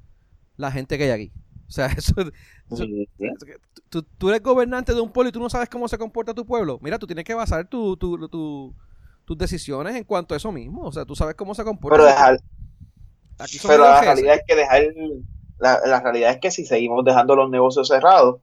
[0.57, 1.31] la gente que hay aquí.
[1.67, 2.13] O sea, eso,
[3.89, 6.77] tú, eres gobernante de un pueblo y tú no sabes cómo se comporta tu pueblo.
[6.81, 10.83] Mira, tú tienes que basar tu, tus decisiones en cuanto a eso mismo.
[10.83, 11.97] O sea, tú sabes cómo se comporta.
[11.97, 12.39] Pero dejar.
[13.67, 14.83] pero la realidad es que dejar.
[15.57, 18.41] La, la realidad es que si seguimos dejando los negocios cerrados,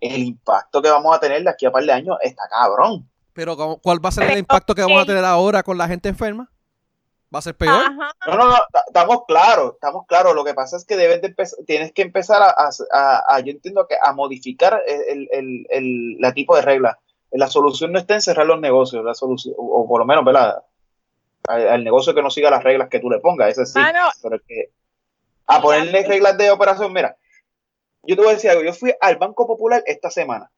[0.00, 3.08] el impacto que vamos a tener de aquí a par de años está cabrón.
[3.32, 6.08] Pero ¿cuál va a ser el impacto que vamos a tener ahora con la gente
[6.08, 6.50] enferma?
[7.32, 7.92] ¿Va a ser peor?
[8.26, 10.34] No, no, no, estamos claros, estamos claros.
[10.34, 11.34] Lo que pasa es que debes de
[11.66, 16.62] tienes que empezar a, yo entiendo que a modificar el, el, el, la tipo de
[16.62, 16.98] regla.
[17.30, 20.62] La solución no está en cerrar los negocios, la solución, o, por lo menos, ¿verdad?
[21.46, 23.78] al, negocio que no siga las reglas que tú le pongas, ese sí.
[23.78, 24.70] Ah, pero que
[25.46, 27.16] a ponerle reglas de operación, mira,
[28.08, 30.50] yo te voy a decir algo, yo fui al Banco Popular esta semana.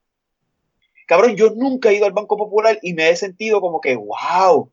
[1.08, 4.70] Cabrón, yo nunca he ido al Banco Popular y me he sentido como que, wow,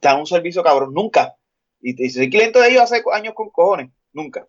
[0.00, 1.34] dan un servicio cabrón, nunca.
[1.80, 4.46] Y, y soy cliente de ellos hace años con cojones, nunca.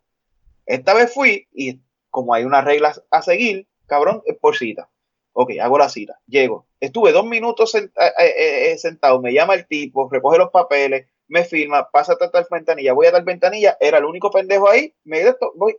[0.68, 4.88] Esta vez fui y como hay unas reglas a seguir, cabrón, es por cita.
[5.34, 6.68] Ok, hago la cita, llego.
[6.80, 11.44] Estuve dos minutos eh, eh, eh, sentado, me llama el tipo, recoge los papeles, me
[11.44, 15.24] firma, pasa a tal ventanilla, voy a tal ventanilla, era el único pendejo ahí, me
[15.56, 15.78] voy,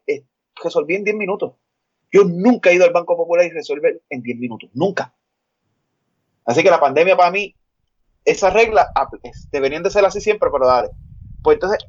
[0.60, 1.52] resolví en 10 minutos.
[2.16, 5.12] Yo nunca he ido al Banco Popular y resolver en 10 minutos, nunca.
[6.46, 7.54] Así que la pandemia para mí,
[8.24, 9.06] esas reglas ah,
[9.52, 10.88] deberían de ser así siempre, pero dale.
[11.42, 11.86] Pues entonces,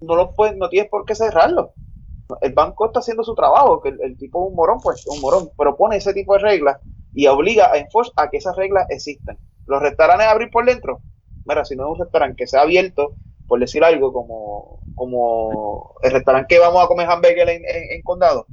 [0.00, 1.74] no lo puedes, no tienes por qué cerrarlo.
[2.40, 5.50] El banco está haciendo su trabajo, que el, tipo es un morón, pues un morón,
[5.58, 6.78] pero pone ese tipo de reglas
[7.12, 9.36] y obliga a enforce a que esas reglas existan.
[9.66, 11.02] Los restaurantes abrir por dentro,
[11.44, 13.16] mira, si no es un restaurante que sea abierto,
[13.46, 18.46] por decir algo, como, como el restaurante que vamos a comer hamburger en, condado,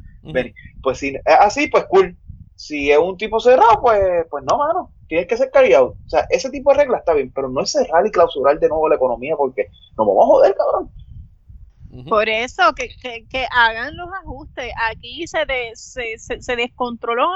[0.82, 2.18] pues si es así, pues cool.
[2.56, 5.98] Si es un tipo cerrado, pues, pues no, mano, tienes que ser callado.
[6.06, 8.70] O sea, ese tipo de reglas está bien, pero no es cerrar y clausurar de
[8.70, 9.68] nuevo la economía porque
[9.98, 10.92] nos vamos a joder, cabrón.
[12.10, 12.90] Por eso, que,
[13.30, 14.72] que, hagan los ajustes.
[14.92, 15.46] Aquí se,
[15.76, 17.28] se, se, descontroló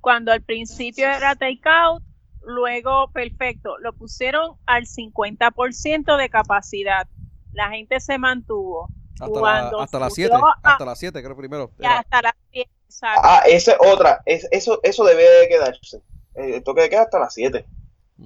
[0.00, 2.02] cuando al principio era takeout,
[2.42, 7.06] luego, perfecto, lo pusieron al 50% de capacidad.
[7.52, 8.88] La gente se mantuvo.
[9.20, 11.70] Hasta, hasta las 7, hasta las 7 creo primero.
[11.82, 12.70] Hasta las 7,
[13.02, 16.00] Ah, esa es otra, es, eso, eso debe de quedarse.
[16.34, 17.66] El toque de queda hasta las 7.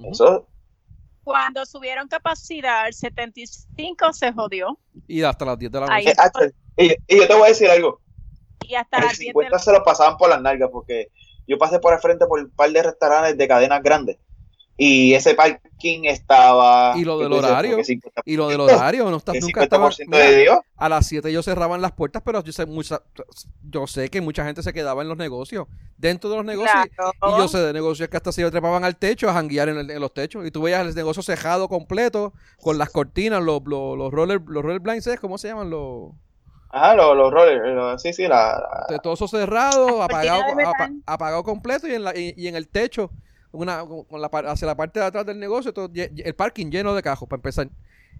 [0.09, 0.47] Eso
[1.23, 4.77] cuando subieron capacidad al 75 se jodió.
[5.07, 6.13] Y hasta las 10 de la noche.
[6.77, 8.01] Y, yo te voy a decir algo.
[8.67, 11.09] Y hasta las 50 se lo pasaban por las nalgas porque
[11.47, 14.17] yo pasé por el frente por un par de restaurantes de cadenas grandes
[14.77, 17.77] y ese parking estaba y lo del horario.
[18.25, 19.89] y lo del horario no está nunca estaba
[20.77, 23.01] a las 7 ellos cerraban las puertas pero yo sé mucha,
[23.69, 25.67] yo sé que mucha gente se quedaba en los negocios
[25.97, 29.29] dentro de los negocios y yo sé de negocios que hasta se trepaban al techo
[29.29, 33.43] a janguear en, los techos y tú veías el negocio cejado completo con las cortinas
[33.43, 36.11] los los, los roller los roller blinds ¿cómo se llaman los
[36.73, 40.41] Ah, los, los rollers, sí, sí, la, Todo eso cerrado, apagado,
[41.05, 43.11] apagado completo y en, la, y en el techo
[43.51, 47.01] una, con la, hacia la parte de atrás del negocio, todo, el parking lleno de
[47.01, 47.69] cajos para empezar.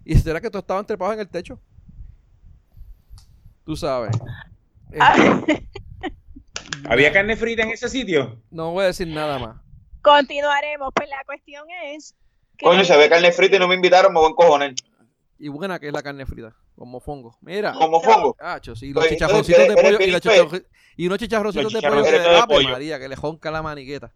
[0.04, 1.60] Y será que todos estaban trepados en el techo.
[3.64, 4.16] Tú sabes.
[4.98, 5.40] Ah.
[6.88, 8.40] ¿Había carne frita en ese sitio?
[8.50, 9.56] No voy a decir nada más.
[10.02, 12.14] Continuaremos, pues la cuestión es.
[12.60, 14.74] Coño, se ve carne frita y no me invitaron, me voy a cojones.
[15.38, 17.36] Y buena que es la carne frita, como fongo.
[17.40, 17.72] Mira.
[17.72, 18.36] Como fongo.
[18.74, 19.98] sí, los chicharroncitos de pollo
[20.96, 24.12] y, unos chicharroncitos de pollo que, de María, que le jonca la maniqueta.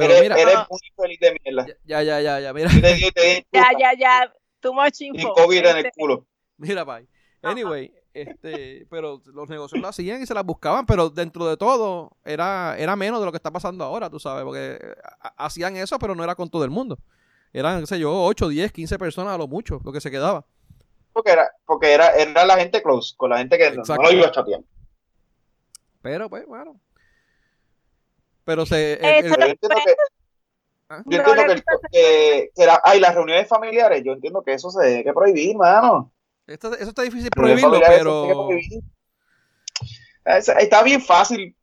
[0.00, 1.66] Pero eres, mira, eres muy feliz de mierda.
[1.84, 2.70] Ya, ya, ya, ya, mira.
[3.52, 4.32] ya, ya, ya.
[4.60, 5.28] Too much info.
[5.28, 6.26] Y COVID en el este, culo.
[6.56, 7.06] Mira, bye.
[7.42, 12.16] Anyway, este, pero los negocios lo hacían y se las buscaban, pero dentro de todo
[12.24, 14.78] era, era menos de lo que está pasando ahora, tú sabes, porque
[15.36, 16.98] hacían eso, pero no era con todo el mundo.
[17.52, 20.44] Eran, qué sé yo, 8, 10, 15 personas a lo mucho, lo que se quedaba.
[21.12, 24.26] Porque era, porque era, era la gente close, con la gente que no, lo iba
[24.26, 24.60] a chatear.
[26.02, 26.80] Pero, pues, bueno,
[28.50, 28.98] pero se.
[29.00, 29.94] yo entiendo que,
[30.88, 31.02] ¿Ah?
[31.06, 31.54] yo entiendo
[31.92, 32.50] que,
[32.82, 36.10] hay las reuniones familiares, yo entiendo que eso se debe que prohibir, mano.
[36.48, 38.48] eso está difícil prohibirlo, pero.
[40.24, 41.54] Está bien fácil,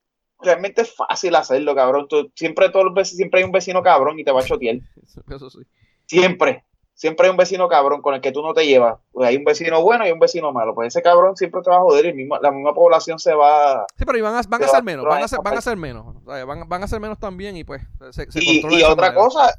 [0.42, 2.08] realmente es fácil hacerlo, cabrón.
[2.36, 4.78] siempre, todos los siempre hay un vecino cabrón y te va a chotear.
[5.30, 5.60] Eso sí.
[6.06, 6.64] Siempre
[6.98, 8.98] siempre hay un vecino cabrón con el que tú no te llevas.
[9.14, 10.74] Pues hay un vecino bueno y un vecino malo.
[10.74, 13.86] Pues ese cabrón siempre te va a joder y la misma población se va.
[13.96, 16.26] Sí, pero van a, van a ser menos, van a ser, van a ser menos.
[16.26, 19.54] van, van, a ser menos también y pues se, Y, otra cosa,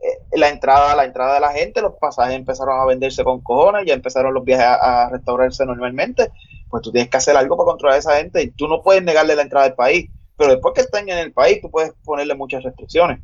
[0.00, 3.86] eh, la entrada, la entrada de la gente, los pasajes empezaron a venderse con cojones,
[3.86, 6.32] ya empezaron los viajes a, restaurarse normalmente.
[6.68, 9.04] Pues tú tienes que hacer algo para controlar a esa gente y tú no puedes
[9.04, 10.10] negarle la entrada al país.
[10.36, 13.20] Pero después que estén en el país, tú puedes ponerle muchas restricciones.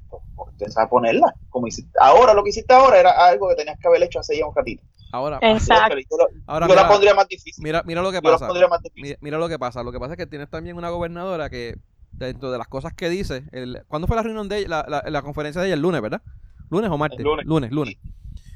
[0.59, 1.35] Pues, a ponerla.
[1.49, 1.67] Como
[2.01, 4.55] ahora, lo que hiciste ahora era algo que tenías que haber hecho hace ya un
[4.55, 4.83] ratito.
[5.13, 5.97] Ahora, Exacto.
[5.99, 7.63] Yo, ahora, la pondría más difícil.
[7.65, 8.49] Mira, mira lo que pasa.
[9.21, 9.83] Mira, lo que pasa.
[9.83, 11.77] Lo que pasa es que tienes también una gobernadora que,
[12.13, 14.85] dentro de las cosas que dice, el, ¿cuándo fue la reunión de ella?
[14.89, 16.23] La, la, conferencia de ella el lunes, ¿verdad?
[16.71, 17.19] ¿Lunes o martes?
[17.19, 17.47] El lunes.
[17.47, 17.97] Lunes, lunes.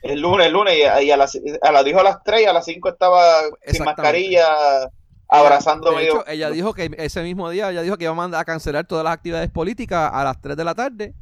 [0.03, 2.53] El lunes, el lunes, y a, las, a la dijo a las 3 y a
[2.53, 4.47] las 5 estaba sin mascarilla
[5.29, 6.03] abrazándome.
[6.03, 8.45] De hecho, ella dijo que ese mismo día, ella dijo que iba a mandar a
[8.45, 11.15] cancelar todas las actividades políticas a las 3 de la tarde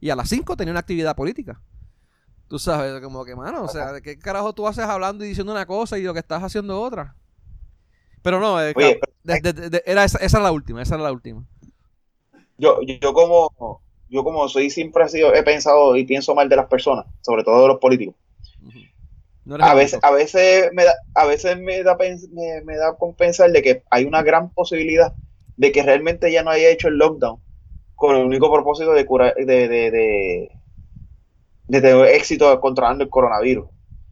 [0.00, 1.60] y a las 5 tenía una actividad política.
[2.48, 5.52] Tú sabes, como que, mano, o sea, ¿de qué carajo tú haces hablando y diciendo
[5.52, 7.16] una cosa y lo que estás haciendo otra?
[8.22, 8.74] Pero no, eh,
[9.84, 11.44] era esa, esa era la última, esa era la última.
[12.56, 16.56] Yo, yo como yo como soy siempre he sido, he pensado y pienso mal de
[16.56, 18.14] las personas, sobre todo de los políticos.
[19.60, 21.96] A veces, a veces me da, a veces me da,
[22.64, 25.12] me, da con pensar de que hay una gran posibilidad
[25.56, 27.40] de que realmente ya no haya hecho el lockdown
[27.94, 30.50] con el único propósito de curar, de, de, de,
[31.68, 33.68] de tener éxito controlando el coronavirus,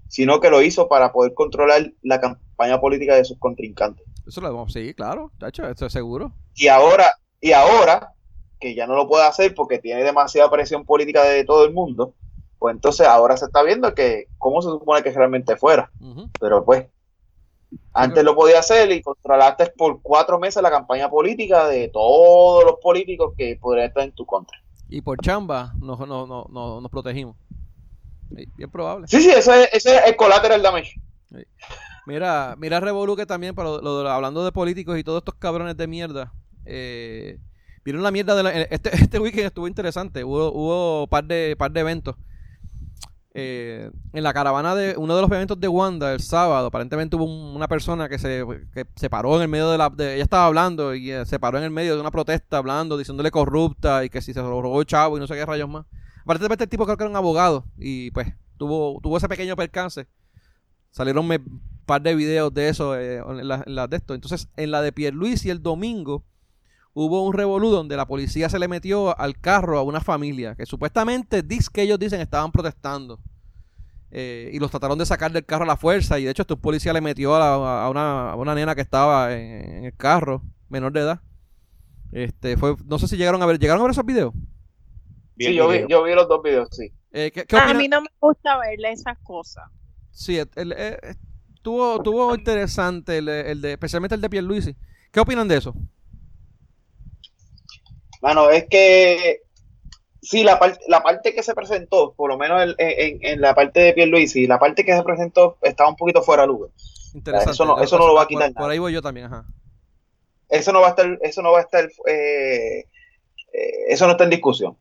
[0.09, 4.07] sino que lo hizo para poder controlar la campaña política de sus contrincantes.
[4.26, 6.33] Eso lo vamos, sí, claro, hecho, esto es seguro.
[6.55, 8.12] Y ahora, y ahora,
[8.61, 12.14] que ya no lo puede hacer porque tiene demasiada presión política de todo el mundo,
[12.63, 15.91] pues entonces ahora se está viendo que cómo se supone que realmente fuera.
[16.39, 16.87] Pero pues,
[17.93, 22.77] antes lo podía hacer y controlaste por cuatro meses la campaña política de todos los
[22.81, 24.57] políticos que podrían estar en tu contra.
[24.89, 27.35] Y por chamba nos, no, no, nos protegimos.
[28.31, 29.09] bien probable.
[29.09, 30.95] Sí, sí, ese, ese es el collateral damage.
[32.07, 35.89] Mira, mira Revolu que también, para lo, hablando de políticos y todos estos cabrones de
[35.89, 36.33] mierda,
[36.65, 37.41] eh,
[37.85, 41.73] vieron la mierda de la, este, este weekend estuvo interesante, hubo, hubo par de, par
[41.73, 42.15] de eventos.
[43.35, 47.24] Eh, en la caravana de uno de los eventos de Wanda el sábado, aparentemente hubo
[47.24, 49.91] una persona que se, que se paró en el medio de la.
[49.99, 53.30] ella estaba hablando y eh, se paró en el medio de una protesta hablando, diciéndole
[53.30, 55.87] corrupta y que si se lo robó el chavo y no sé qué rayos más.
[56.22, 60.07] Aparentemente el tipo creo que era un abogado y pues tuvo, tuvo ese pequeño percance.
[60.91, 64.14] Salieron un par de videos de eso eh, en, la, de esto.
[64.14, 66.22] Entonces, en la de Pierluisi el domingo
[66.95, 70.66] hubo un revolú donde la policía se le metió al carro a una familia que
[70.66, 73.18] supuestamente dice que ellos dicen estaban protestando.
[74.14, 76.18] Eh, y los trataron de sacar del carro a la fuerza.
[76.18, 80.43] Y de hecho, este policía le metió a, una, nena que estaba en, el carro,
[80.68, 81.20] menor de edad.
[82.12, 84.34] Este, fue, no sé si llegaron a ver, ¿llegaron a ver esos videos?
[85.38, 86.93] Sí, yo vi, yo vi los dos videos, sí.
[87.12, 89.64] Eh, a mí no me gusta verle esas cosas.
[90.11, 94.76] Sí, estuvo, tuvo interesante el, el, de, especialmente el de Pierluisi.
[95.11, 95.74] ¿Qué opinan de eso?
[98.23, 99.43] Bueno, es que
[100.23, 103.81] sí, la, parte la parte que se presentó, por lo menos en, en, la parte
[103.81, 106.70] de Pierluisi, la parte que se presentó estaba un poquito fuera de lugar.
[107.14, 107.51] Interesante.
[107.51, 108.53] Eso no, eso no lo va a quitar.
[108.53, 109.45] Por, ahí voy yo también, ajá.
[110.49, 112.87] Eso no va a estar, eso no va a estar, eh,
[113.53, 114.79] eh, eso no está en discusión.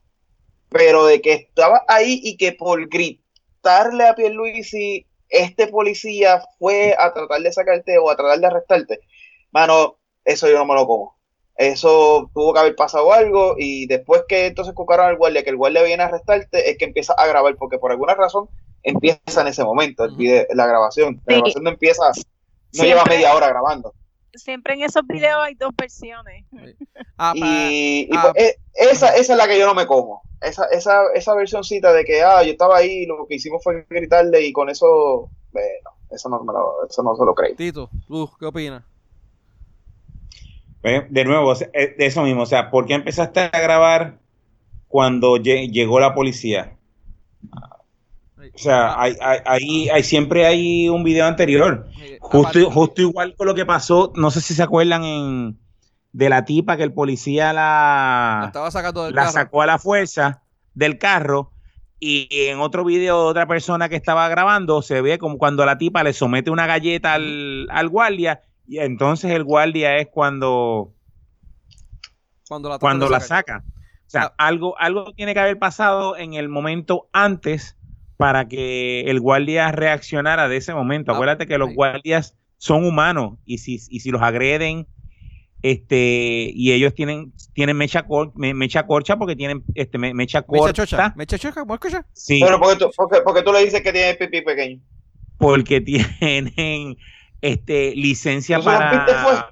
[0.70, 7.12] Pero de que estaba ahí y que por gritarle a Pierluisi, este policía fue a
[7.12, 9.00] tratar de sacarte o a tratar de arrestarte,
[9.50, 11.21] mano, eso yo no me lo como
[11.56, 15.58] eso tuvo que haber pasado algo y después que entonces cucaron al guardia, que el
[15.58, 18.50] guardia viene a arrestarte, es que empieza a grabar, porque por alguna razón
[18.84, 21.22] empieza en ese momento el video, la grabación.
[21.26, 22.04] La grabación no empieza,
[22.74, 23.94] no lleva media hora grabando.
[24.34, 26.46] Siempre en esos videos hay dos versiones.
[27.18, 28.32] Ah, y, ah.
[28.34, 30.22] pues, eh, esa, esa es la que yo no me como.
[30.42, 34.42] Esa, esa, esa versioncita de que, ah, yo estaba ahí, lo que hicimos fue gritarle
[34.42, 37.56] y con eso, bueno, eso no, me lo, eso no se lo creo.
[37.56, 37.90] Tito,
[38.40, 38.84] ¿qué opinas?
[40.84, 44.18] De nuevo, eh, de eso mismo, o sea, ¿por qué empezaste a grabar
[44.88, 46.78] cuando llegó la policía?
[48.54, 49.16] O sea, hay,
[49.46, 51.88] hay, hay, siempre hay un video anterior.
[52.20, 55.60] Justo, justo igual con lo que pasó, no sé si se acuerdan en,
[56.14, 58.52] de la tipa que el policía la,
[59.14, 60.42] la, sacó a la fuerza
[60.74, 61.52] del carro
[62.00, 65.78] y en otro video de otra persona que estaba grabando se ve como cuando la
[65.78, 70.94] tipa le somete una galleta al, al guardia y entonces el guardia es cuando
[72.48, 73.66] cuando la, cuando la saca.
[73.68, 74.48] O sea, ah.
[74.48, 77.76] algo, algo tiene que haber pasado en el momento antes
[78.16, 81.12] para que el guardia reaccionara de ese momento.
[81.12, 84.88] Ah, Acuérdate que los guardias son humanos y si, y si los agreden
[85.64, 88.06] este y ellos tienen tienen mecha,
[88.36, 93.44] mecha corcha porque tienen este mecha corta mecha chocha mecha sí pero porque tú, porque,
[93.44, 94.82] tú le dices que tiene pipí pequeño
[95.38, 96.98] porque tienen
[97.42, 99.52] este licencia para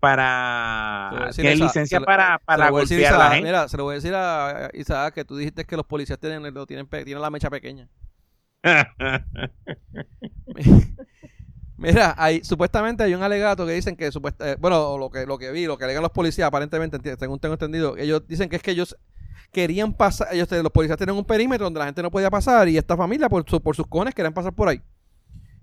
[0.00, 3.46] para tiene licencia para, para golpear a la gente.
[3.46, 6.42] Mira, se lo voy a decir a Isaac que tú dijiste que los policías tienen,
[6.66, 7.88] tienen, tienen la mecha pequeña.
[11.78, 15.36] Mira, hay, supuestamente hay un alegato que dicen que supuesta, eh, bueno, lo que lo
[15.36, 18.62] que vi, lo que alegan los policías, aparentemente, según tengo entendido, ellos dicen que es
[18.62, 18.96] que ellos
[19.52, 22.78] querían pasar, ellos los policías tienen un perímetro donde la gente no podía pasar y
[22.78, 24.80] esta familia por, por sus cojones querían pasar por ahí.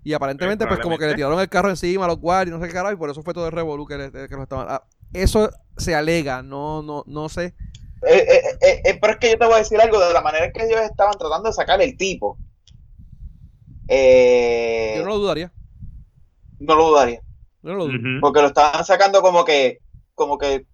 [0.04, 2.68] Y aparentemente, pues como que le tiraron el carro encima a los guardias, no sé
[2.68, 4.66] qué carajo, y por eso fue todo el revolú que, que estaban.
[4.68, 4.84] Ah,
[5.14, 7.54] eso se alega, no, no, no sé.
[8.06, 8.26] Eh,
[8.60, 10.52] eh, eh, pero es que yo te voy a decir algo de la manera en
[10.52, 12.36] que ellos estaban tratando de sacar el tipo.
[13.88, 15.52] yo no lo dudaría.
[16.58, 17.20] No lo dudaría.
[17.62, 18.20] No lo dudaría.
[18.20, 19.78] Porque lo estaban sacando como que,
[20.14, 20.66] como que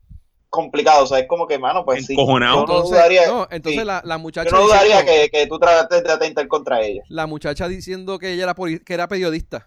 [0.51, 1.05] complicado.
[1.05, 2.15] O sea, es como que, mano, pues sí.
[2.17, 4.51] Yo no dudaría, no, entonces la, la, muchacha.
[4.51, 7.03] Yo no dudaría que, que, tú trataste de atentar contra ella.
[7.09, 9.65] La muchacha diciendo que ella era, que era periodista.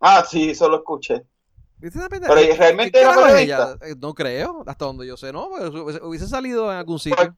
[0.00, 1.24] Ah, sí, eso lo escuché.
[1.80, 3.40] Pero realmente era periodista.
[3.40, 3.78] Ella?
[3.82, 5.48] Eh, no creo, hasta donde yo sé, no.
[6.02, 7.34] Hubiese salido en algún sitio.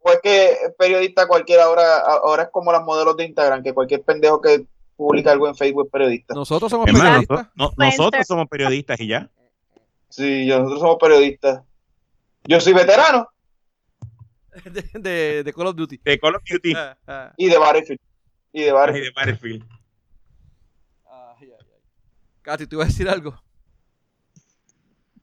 [0.00, 4.02] o es que periodista cualquiera ahora, ahora es como las modelos de Instagram, que cualquier
[4.02, 4.66] pendejo que
[4.96, 6.34] publica algo en Facebook es periodista.
[6.34, 7.48] Nosotros somos periodistas.
[7.76, 9.30] nosotros somos periodistas y ya.
[10.10, 11.62] Sí, nosotros somos periodistas.
[12.44, 13.28] Yo soy veterano.
[14.94, 16.00] De, de, Call of Duty.
[16.04, 16.74] De Call of Duty.
[17.36, 18.00] y de Battlefield.
[18.52, 19.04] Y de Battlefield.
[19.04, 19.64] Y de Battlefield.
[21.06, 21.80] Ay, ay, ay.
[22.42, 23.40] Katy, ¿tú ibas a decir algo?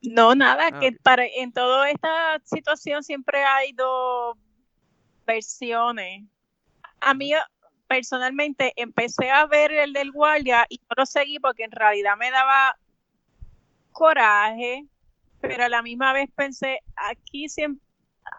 [0.01, 4.37] No, nada, ah, que para, en toda esta situación siempre hay dos
[5.25, 6.23] versiones.
[7.01, 7.33] A mí
[7.87, 12.31] personalmente empecé a ver el del guardia y no lo seguí porque en realidad me
[12.31, 12.77] daba
[13.97, 14.85] coraje,
[15.41, 17.83] pero a la misma vez pensé, aquí siempre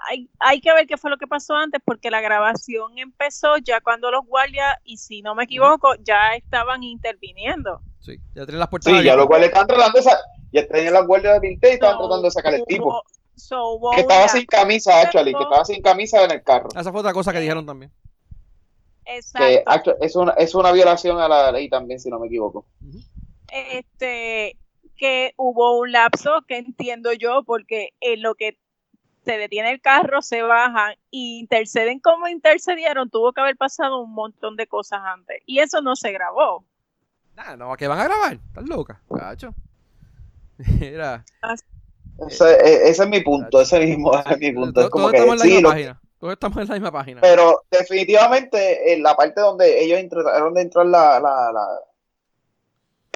[0.08, 3.80] hay, hay que ver qué fue lo que pasó antes porque la grabación empezó ya
[3.80, 7.80] cuando los guardias, y si no me equivoco, ya estaban interviniendo.
[7.98, 8.92] Sí, ya tienen las puertas.
[8.92, 10.04] Sí, ya los guardias están tratando de
[10.52, 13.02] ya tenían las guardias de Pinté y estaban tratando de sacar el tipo.
[13.94, 16.68] que estaba sin camisa, actually, que estaba sin camisa en el carro.
[16.74, 17.92] Esa fue otra cosa que dijeron también.
[19.04, 19.96] Exacto.
[20.00, 22.66] es, una, es una violación a la ley también, si no me equivoco.
[23.50, 24.56] Este,
[24.98, 28.58] que hubo un lapso que entiendo yo, porque en lo que
[29.24, 34.12] se detiene el carro, se bajan y interceden como intercedieron, tuvo que haber pasado un
[34.12, 35.42] montón de cosas antes.
[35.46, 36.64] Y eso no se grabó.
[37.36, 38.32] Nada, no, ¿qué van a grabar?
[38.34, 39.54] Estás loca, cacho.
[40.80, 41.24] Mira.
[42.26, 44.80] Ese, ese, es mi punto, ese mismo es mi punto.
[44.80, 45.62] Es como que, sí,
[46.18, 47.20] todos estamos en la misma página.
[47.20, 51.80] Pero definitivamente en la parte donde ellos entraron de entrar la, la, la,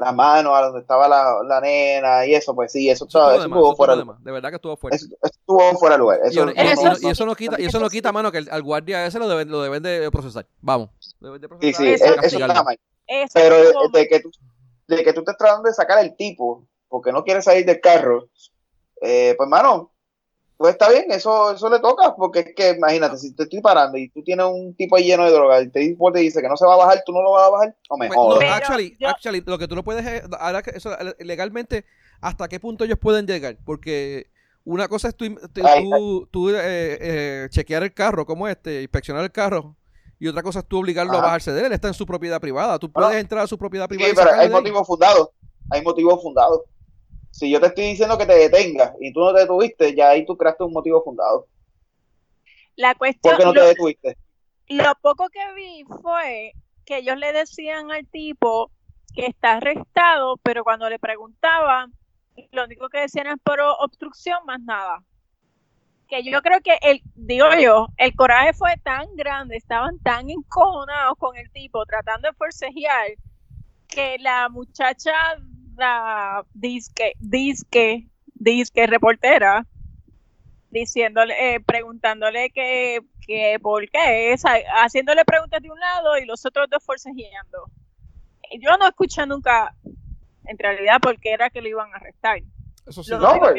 [0.04, 3.76] la, mano a donde estaba la, la, nena y eso, pues sí, eso, eso, estuvo,
[3.76, 4.18] fuera de lugar.
[4.18, 4.96] De verdad que estuvo fuera.
[4.96, 6.20] Eso, estuvo fuera de lugar.
[6.24, 6.46] Eso,
[7.02, 9.50] y, eso, no quita, y eso no quita, mano, que al guardia ese lo deben,
[9.50, 10.46] lo deben de procesar.
[10.60, 10.90] Vamos.
[11.20, 12.78] Deben de procesar sí, sí, eso, está mal.
[13.34, 13.56] Pero
[13.92, 14.30] de, que tú,
[14.88, 17.80] de que tú te estás tratando de sacar el tipo porque no quieres salir del
[17.80, 18.28] carro,
[19.00, 19.91] eh, pues mano,
[20.62, 23.98] pues está bien, eso, eso le toca, porque es que imagínate, si te estoy parando
[23.98, 26.64] y tú tienes un tipo ahí lleno de droga y te dice que no se
[26.64, 29.58] va a bajar, tú no lo vas a bajar, no me pues, actually, actually, lo
[29.58, 31.84] que tú no puedes, ahora que eso, legalmente,
[32.20, 33.56] ¿hasta qué punto ellos pueden llegar?
[33.64, 34.28] Porque
[34.62, 39.74] una cosa es tú, tú, eh, eh, chequear el carro como este, inspeccionar el carro,
[40.20, 42.40] y otra cosa es tú obligarlo a bajarse de él, él está en su propiedad
[42.40, 44.10] privada, tú puedes entrar a su propiedad privada.
[44.10, 45.30] Sí, pero hay motivos fundados,
[45.70, 46.60] hay motivos fundados
[47.32, 50.24] si yo te estoy diciendo que te detengas y tú no te detuviste, ya ahí
[50.24, 51.48] tú creaste un motivo fundado.
[52.76, 53.34] La cuestión.
[53.34, 54.16] ¿Por qué no te detuviste?
[54.68, 56.52] Lo poco que vi fue
[56.84, 58.70] que ellos le decían al tipo
[59.14, 61.92] que está arrestado, pero cuando le preguntaban,
[62.52, 65.02] lo único que decían es por obstrucción, más nada.
[66.08, 71.16] Que yo creo que el, digo yo, el coraje fue tan grande, estaban tan encojonados
[71.18, 73.12] con el tipo, tratando de forcejear,
[73.88, 75.12] que la muchacha
[75.76, 79.66] la disque, disque, disque reportera
[80.70, 84.34] diciéndole, eh, preguntándole que, que por qué,
[84.82, 87.66] haciéndole preguntas de un lado y los otros dos forcejeando.
[88.58, 89.74] Yo no escuché nunca,
[90.46, 92.38] en realidad, por qué era que lo iban a arrestar.
[92.86, 93.12] Eso sí.
[93.12, 93.54] No, pues,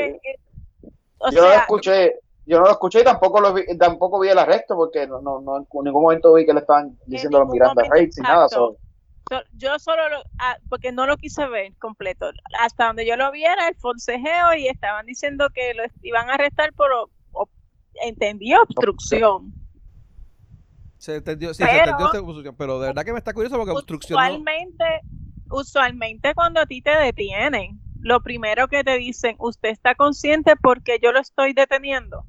[1.32, 4.39] yo no lo escuché, yo no lo escuché y tampoco lo vi, tampoco vi el
[4.39, 7.84] arresto porque no, no, no en ningún momento vi que le estaban diciendo los Miranda
[7.89, 8.47] Reis y nada.
[9.53, 13.67] Yo solo, lo, ah, porque no lo quise ver completo, hasta donde yo lo viera,
[13.67, 16.89] el forcejeo y estaban diciendo que lo iban a arrestar por,
[18.01, 19.53] entendí, obstrucción.
[20.97, 23.71] Se entendió, sí, pero, se entendió obstrucción, pero de verdad que me está curioso porque
[23.71, 24.17] obstrucción.
[24.17, 24.86] Usualmente,
[25.49, 30.99] usualmente cuando a ti te detienen, lo primero que te dicen, usted está consciente porque
[31.01, 32.26] yo lo estoy deteniendo.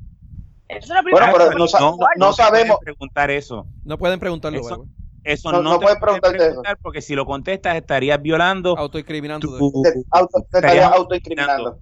[0.69, 3.67] Eso es lo primero bueno, pero no, no, sabemos preguntar eso.
[3.85, 4.61] No pueden preguntarlo.
[4.61, 4.87] Eso,
[5.25, 6.63] eso no, no, puedes preguntarte eso.
[6.83, 8.77] Porque si lo contestas estarías violando.
[8.77, 9.59] Autoincriminando.
[9.83, 11.81] te, auto, te estarías autoincriminando.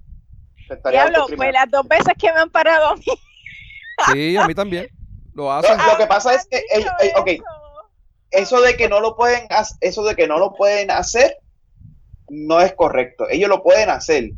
[0.91, 3.05] Diablo, pues las dos veces que me han parado a mí.
[4.13, 4.89] Sí, a mí también.
[5.35, 5.77] Lo hacen.
[5.77, 6.63] lo que pasa es que,
[7.17, 7.43] ok,
[8.31, 9.47] eso de que no lo pueden,
[9.81, 11.37] eso de que no lo pueden hacer,
[12.29, 13.27] no es correcto.
[13.31, 14.31] Ellos lo pueden hacer,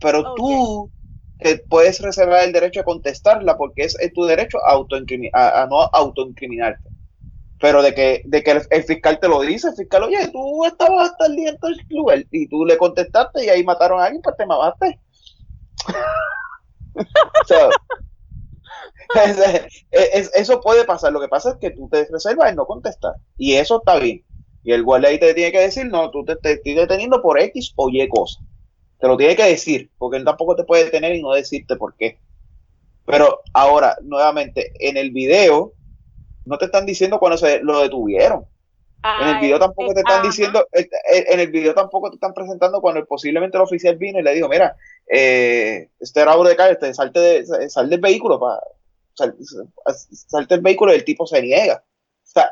[0.00, 0.90] pero tú
[1.38, 5.82] te puedes reservar el derecho a contestarla porque es, tu derecho a, a, a no
[5.82, 6.88] autoincriminarte.
[7.60, 11.10] Pero de que, de que el, fiscal te lo dice, el fiscal, oye, tú estabas
[11.10, 14.22] hasta el día en el club y tú le contestaste y ahí mataron a alguien,
[14.22, 15.00] pues te mamaste.
[19.90, 21.12] eso puede pasar.
[21.12, 23.14] Lo que pasa es que tú te reservas el no contestar.
[23.36, 24.24] Y eso está bien.
[24.64, 27.40] Y el guardia ahí te tiene que decir, no, tú te, te estoy deteniendo por
[27.40, 28.40] X o Y cosa.
[28.98, 31.94] Te lo tiene que decir, porque él tampoco te puede detener y no decirte por
[31.96, 32.18] qué.
[33.06, 35.72] Pero ahora, nuevamente, en el video,
[36.48, 38.46] no te están diciendo cuando se lo detuvieron.
[39.22, 43.04] en el video tampoco te están diciendo, en el video tampoco te están presentando cuando
[43.04, 44.74] posiblemente el oficial vino y le dijo, mira,
[45.06, 48.60] eh, este era de calle, este, salte de, sal del vehículo, para
[49.14, 51.84] salte el vehículo y el tipo se niega.
[52.24, 52.50] O sea,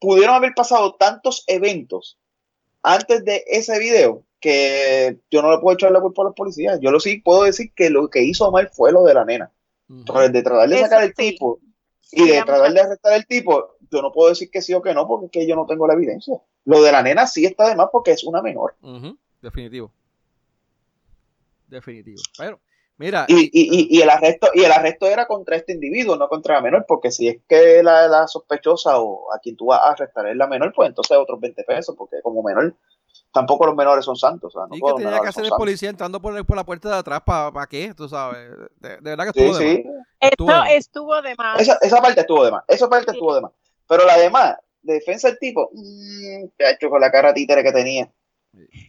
[0.00, 2.18] pudieron haber pasado tantos eventos
[2.82, 6.80] antes de ese video que yo no le puedo echar la culpa a los policías.
[6.80, 9.52] Yo lo sí puedo decir que lo que hizo mal fue lo de la nena.
[9.88, 11.60] de tratar de sacar el tipo
[12.12, 14.94] y de tratar de arrestar el tipo, yo no puedo decir que sí o que
[14.94, 16.40] no porque es que yo no tengo la evidencia.
[16.64, 18.74] Lo de la nena sí está de más porque es una menor.
[19.40, 19.90] Definitivo.
[21.66, 22.22] Definitivo.
[22.38, 22.60] Pero,
[22.98, 23.24] mira.
[23.28, 26.62] Y, y, y, el arresto, y el arresto era contra este individuo, no contra la
[26.62, 30.26] menor, porque si es que la, la sospechosa o a quien tú vas a arrestar
[30.28, 32.74] es la menor, pues entonces otros 20 pesos, porque como menor
[33.32, 34.54] tampoco los menores son santos.
[34.72, 37.66] ¿Y qué tenía que hacer el policía entrando por, por, la puerta de atrás para
[37.66, 37.92] qué?
[37.94, 38.50] Tú sabes.
[38.78, 39.84] De, verdad que estuvo sí, de sí.
[39.84, 40.06] más.
[40.20, 41.60] Esto estuvo de más.
[41.60, 42.64] Esa, esa, parte estuvo de más.
[42.68, 43.52] Esa parte estuvo de más.
[43.88, 48.10] Pero la demás, de defensa del tipo, mmm, hecho con la cara títere que tenía.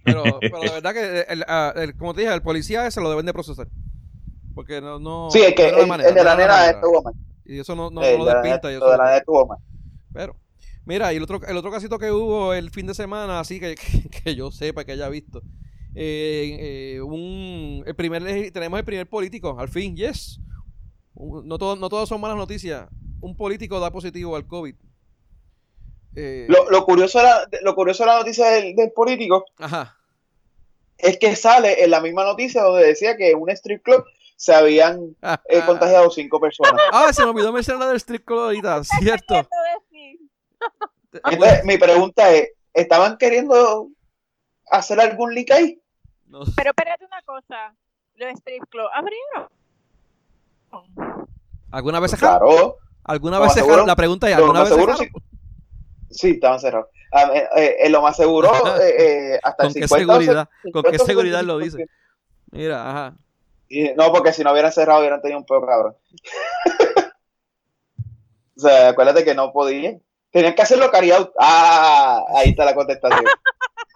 [0.03, 3.09] Pero, pero de verdad que, el, ah, el, como te dije, el policía se lo
[3.09, 3.67] deben de procesar.
[4.53, 4.99] Porque no.
[4.99, 7.13] no sí, es que el, de la nena estuvo mal.
[7.45, 8.69] Y eso no, no, lo despinta.
[8.69, 9.57] El de la nena estuvo mal.
[10.13, 10.35] Pero.
[10.86, 13.75] Mira, y el otro, el otro casito que hubo el fin de semana, así que,
[14.23, 15.41] que, yo sepa, que haya visto.
[15.95, 20.39] Eh, eh, un, el primer, tenemos el primer político, al fin, yes.
[21.15, 22.88] No, todo, no todas son malas noticias.
[23.21, 24.75] Un político da positivo al COVID.
[26.15, 29.45] Eh, lo, lo, curioso era, lo curioso de la noticia del, político
[30.97, 34.03] es que sale en la misma noticia donde decía que en un strip club
[34.36, 35.15] se habían
[35.65, 36.81] contagiado cinco personas.
[36.91, 39.47] Ah, se me olvidó mencionar la del strip club ahorita, cierto.
[41.11, 43.89] Entonces, mi pregunta es, ¿estaban queriendo
[44.70, 45.80] hacer algún leak ahí?
[46.55, 47.76] Pero espérate una cosa,
[48.16, 49.49] los strip club abrieron.
[51.72, 52.39] ¿Alguna vez cerraron?
[52.39, 52.78] Claro.
[53.03, 53.86] ¿Alguna vez cerraron?
[53.86, 54.97] La pregunta es, ¿alguna vez cerraron?
[54.97, 55.09] Sí.
[56.09, 56.88] sí, estaban cerrados.
[57.14, 58.51] Eh, eh, lo más seguro,
[58.82, 60.49] eh, hasta ¿Con qué seguridad?
[60.74, 61.86] ¿Con qué seguridad lo dice?
[62.51, 63.18] Mira, ajá.
[63.95, 65.95] no, porque si no hubieran cerrado hubieran tenido un peor cabrón.
[68.55, 70.01] o sea, acuérdate que no podían.
[70.34, 73.23] Tenían que hacerlo carry Ah, ahí está la contestación.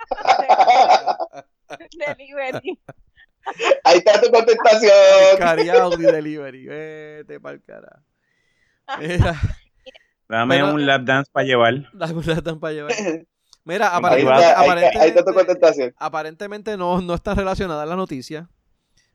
[1.97, 2.79] delivery.
[3.83, 4.91] Ahí está tu contestación.
[5.39, 6.67] Carry out y delivery.
[6.67, 8.03] Vete pa'l cara.
[8.99, 9.35] Mira.
[10.29, 11.73] Dame un lap dance para llevar.
[11.91, 12.93] Dame un lap dance para llevar.
[13.63, 14.45] Mira, aparentemente,
[14.97, 15.93] ahí, está tu contestación.
[15.97, 18.47] aparentemente no, no está relacionada la noticia.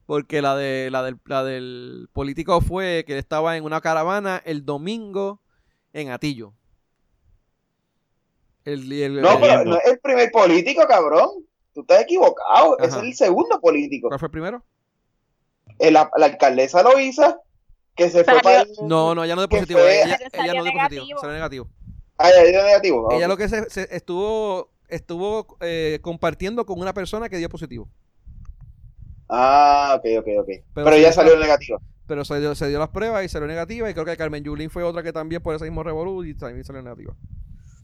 [0.06, 4.64] Porque la, de, la, del, la del político fue que estaba en una caravana el
[4.64, 5.40] domingo
[5.92, 6.54] en Atillo.
[8.64, 11.30] No, pero no es el primer político, cabrón.
[11.74, 12.78] Tú estás equivocado.
[12.78, 14.08] Es el segundo político.
[14.08, 14.64] ¿Cuál fue el primero?
[15.78, 17.40] la, alcaldesa Loisa,
[17.96, 18.64] que se fue para.
[18.82, 19.80] No, no, ella no de positivo.
[19.80, 20.18] Ella,
[20.54, 21.20] no de positivo.
[21.20, 21.68] Salió negativo.
[22.18, 23.10] Ah, ella negativo.
[23.10, 27.88] Ella lo que se, estuvo estuvo eh, compartiendo con una persona que dio positivo.
[29.28, 30.48] Ah, ok, ok, ok.
[30.74, 31.78] Pero, ella salió negativa.
[32.06, 33.88] Pero se dio, se dio las pruebas y salió negativa.
[33.88, 36.64] Y creo que Carmen Yulín fue otra que también por ese mismo revolú y también
[36.64, 37.14] salió negativa.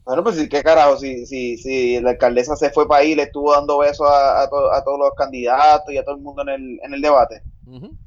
[0.09, 3.21] Bueno, pues sí, qué carajo, si, si, si la alcaldesa se fue para ahí, le
[3.21, 6.79] estuvo dando besos a, a, todos los candidatos y a todo el mundo en el,
[6.81, 7.43] en el debate.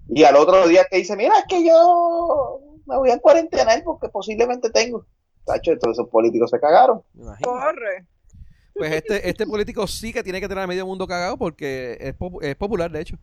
[0.09, 4.09] Y al otro día que dice, mira, es que yo me voy a cuarentena porque
[4.09, 5.07] posiblemente tengo.
[5.47, 7.03] Tacho, todos esos políticos se cagaron.
[7.41, 8.05] Corre.
[8.75, 12.17] Pues este, este político sí que tiene que tener a medio mundo cagado porque es,
[12.41, 13.17] es popular, de hecho.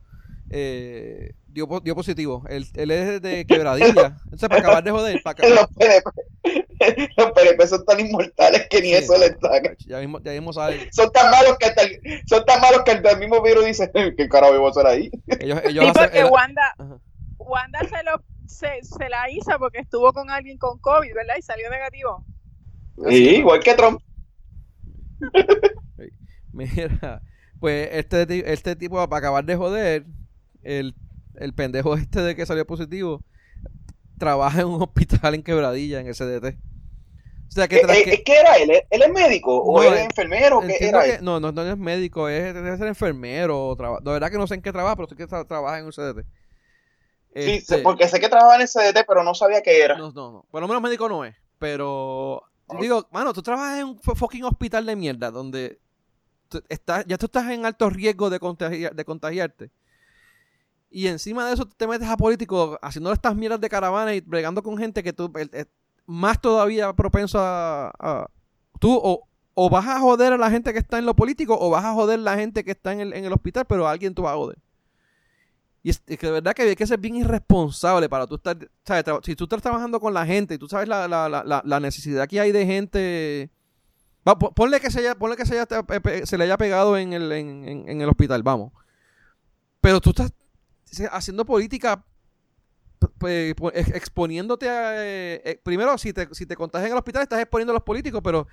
[0.52, 2.44] Eh, dio, dio positivo.
[2.50, 4.18] Él, él es de quebradilla.
[4.24, 5.22] Entonces, para acabar de joder.
[5.24, 5.70] Para acabar...
[7.18, 9.76] Los PNP son tan inmortales que ni eso les saca.
[9.86, 10.88] Ya mismo, ya mismo sabe.
[10.92, 14.30] Son tan malos que hasta el, son tan malos que el mismo virus dice ¿qué
[14.30, 15.12] carajo voy a hacer ahí?
[15.40, 16.76] Ellos, ellos sí, porque Wanda,
[17.38, 21.36] Wanda se, lo, se, se, la hizo porque estuvo con alguien con COVID, ¿verdad?
[21.38, 22.24] Y salió negativo.
[23.10, 24.02] Sí, igual que Trump.
[26.54, 27.22] Mira,
[27.60, 30.06] pues este, este tipo, para acabar de joder,
[30.64, 30.96] el,
[31.40, 33.24] el pendejo este de que salió positivo,
[34.18, 36.58] trabaja en un hospital en Quebradilla, en SDT.
[37.48, 38.70] O sea, que, eh, eh, ¿Qué era él?
[38.92, 40.62] ¿Él es médico o es enfermero?
[40.62, 43.76] ¿Qué era no, no, no es médico, es, debe ser enfermero.
[43.76, 46.26] De verdad que no sé en qué trabaja, pero sé que trabaja en un CDT.
[47.34, 49.98] Sí, este, porque sé que trabaja en el CDT, pero no sabía qué era.
[49.98, 50.46] No, no, no.
[50.52, 51.36] Por lo menos médico no es.
[51.58, 52.44] Pero,
[52.80, 55.80] digo, mano, tú trabajas en un fucking hospital de mierda donde
[56.70, 58.38] estás, ya tú estás en alto riesgo de,
[58.94, 59.72] de contagiarte.
[60.90, 64.64] Y encima de eso te metes a políticos haciendo estas mierdas de caravana y bregando
[64.64, 65.32] con gente que tú
[66.08, 68.28] más todavía propenso a,
[68.80, 69.00] tú
[69.54, 71.94] o, vas a joder a la gente que está en lo político o vas a
[71.94, 74.24] joder a la gente que está en el, en el hospital, pero a alguien tú
[74.24, 74.58] vas a joder.
[75.84, 78.58] Y es, que de verdad que hay que ser bien irresponsable para tú estar,
[79.24, 82.28] si tú estás trabajando con la gente y tú sabes la, la, la, la necesidad
[82.28, 83.52] que hay de gente...
[84.56, 88.02] ponle que, se, haya, ponle que se, se le haya pegado en el, en, en
[88.02, 88.74] el hospital, vamos.
[89.82, 90.34] Pero tú estás
[91.12, 92.04] haciendo política
[93.94, 94.94] exponiéndote a...
[94.96, 98.22] Eh, primero, si te, si te contagias en el hospital, estás exponiendo a los políticos,
[98.24, 98.48] pero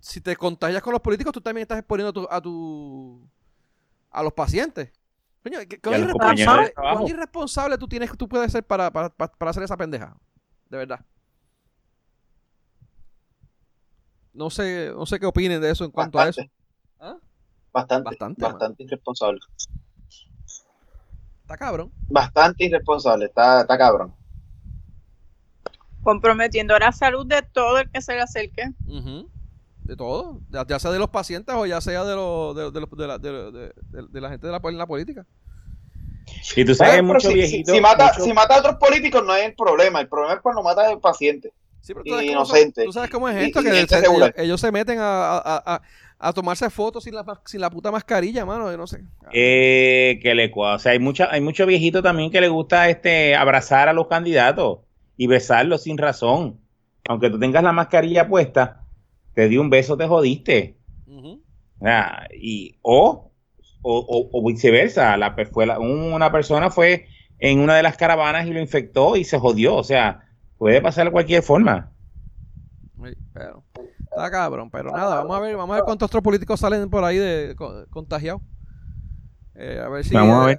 [0.00, 3.28] si te contagias con los políticos, tú también estás exponiendo a tu...
[4.10, 4.92] a los pacientes.
[5.42, 10.16] Coño, ¿cuán irresponsable, tú tienes, tú puedes ser para, para, para hacer esa pendeja?
[10.68, 11.00] De verdad.
[14.32, 16.42] No sé, no sé qué opinen de eso en cuanto a eso.
[17.00, 17.16] ¿Ah?
[17.72, 19.40] Bastante, bastante, bastante irresponsable.
[21.48, 21.90] Está cabrón.
[22.08, 24.14] Bastante irresponsable, está, está cabrón.
[26.02, 28.64] Comprometiendo la salud de todo el que se le acerque.
[29.80, 34.20] De todo, ya, sea de los pacientes o ya sea de, de, de, la, de,
[34.20, 35.24] la gente de la, la política.
[36.54, 39.54] Y tú sabes, mucho si, si, mata, si mata a otros políticos no hay el
[39.54, 41.54] problema, el problema es cuando mata al paciente.
[41.80, 42.84] Sí, pero tú inocente.
[42.84, 43.62] ¿Tú sabes cómo es esto?
[43.62, 43.86] que
[44.36, 45.80] ellos, se meten a,
[46.34, 48.70] tomarse fotos sin la, sin la puta mascarilla, mano.
[48.70, 49.04] Yo no sé.
[49.32, 53.36] Eh, que le O sea, hay, mucha, hay mucho viejito también que le gusta este
[53.36, 54.80] abrazar a los candidatos
[55.16, 56.60] y besarlos sin razón.
[57.08, 58.84] Aunque tú tengas la mascarilla puesta,
[59.34, 60.76] te di un beso, te jodiste.
[62.34, 63.30] y, o,
[63.82, 65.16] o, viceversa.
[65.16, 67.06] La, fue una persona fue
[67.38, 69.76] en una de las caravanas y lo infectó y se jodió.
[69.76, 71.92] O sea, Puede pasar de cualquier forma.
[74.18, 77.04] Está cabrón, pero nada, vamos a ver, vamos a ver cuántos otros políticos salen por
[77.04, 77.56] ahí de
[77.90, 78.42] contagiados.
[79.54, 80.14] Eh, a ver si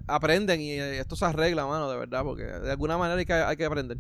[0.07, 3.34] aprenden y eh, esto se arregla, mano, de verdad, porque de alguna manera hay que,
[3.34, 3.97] hay que aprender.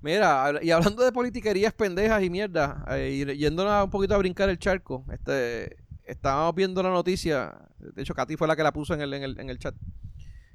[0.00, 4.48] Mira, y hablando de politiquerías pendejas y mierda, eh, y yéndonos un poquito a brincar
[4.48, 8.94] el charco, este, estábamos viendo la noticia, de hecho Katy fue la que la puso
[8.94, 9.74] en el, en el, en el chat,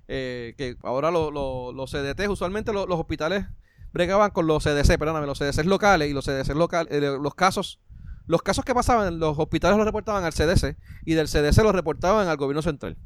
[0.07, 3.45] que ahora los CDT, usualmente los hospitales
[3.93, 7.79] bregaban con los CDC, perdóname, los CDC locales y los CDC locales, eh, los casos,
[8.25, 12.27] los casos que pasaban los hospitales los reportaban al CDC y del CDC los reportaban
[12.27, 12.97] al gobierno central.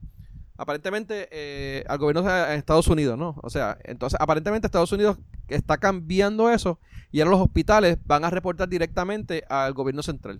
[0.59, 3.35] Aparentemente eh, al gobierno de Estados Unidos, ¿no?
[3.43, 5.19] O sea, entonces aparentemente Estados Unidos
[5.49, 6.79] está cambiando eso
[7.11, 10.39] y ahora los hospitales van a reportar directamente al gobierno central.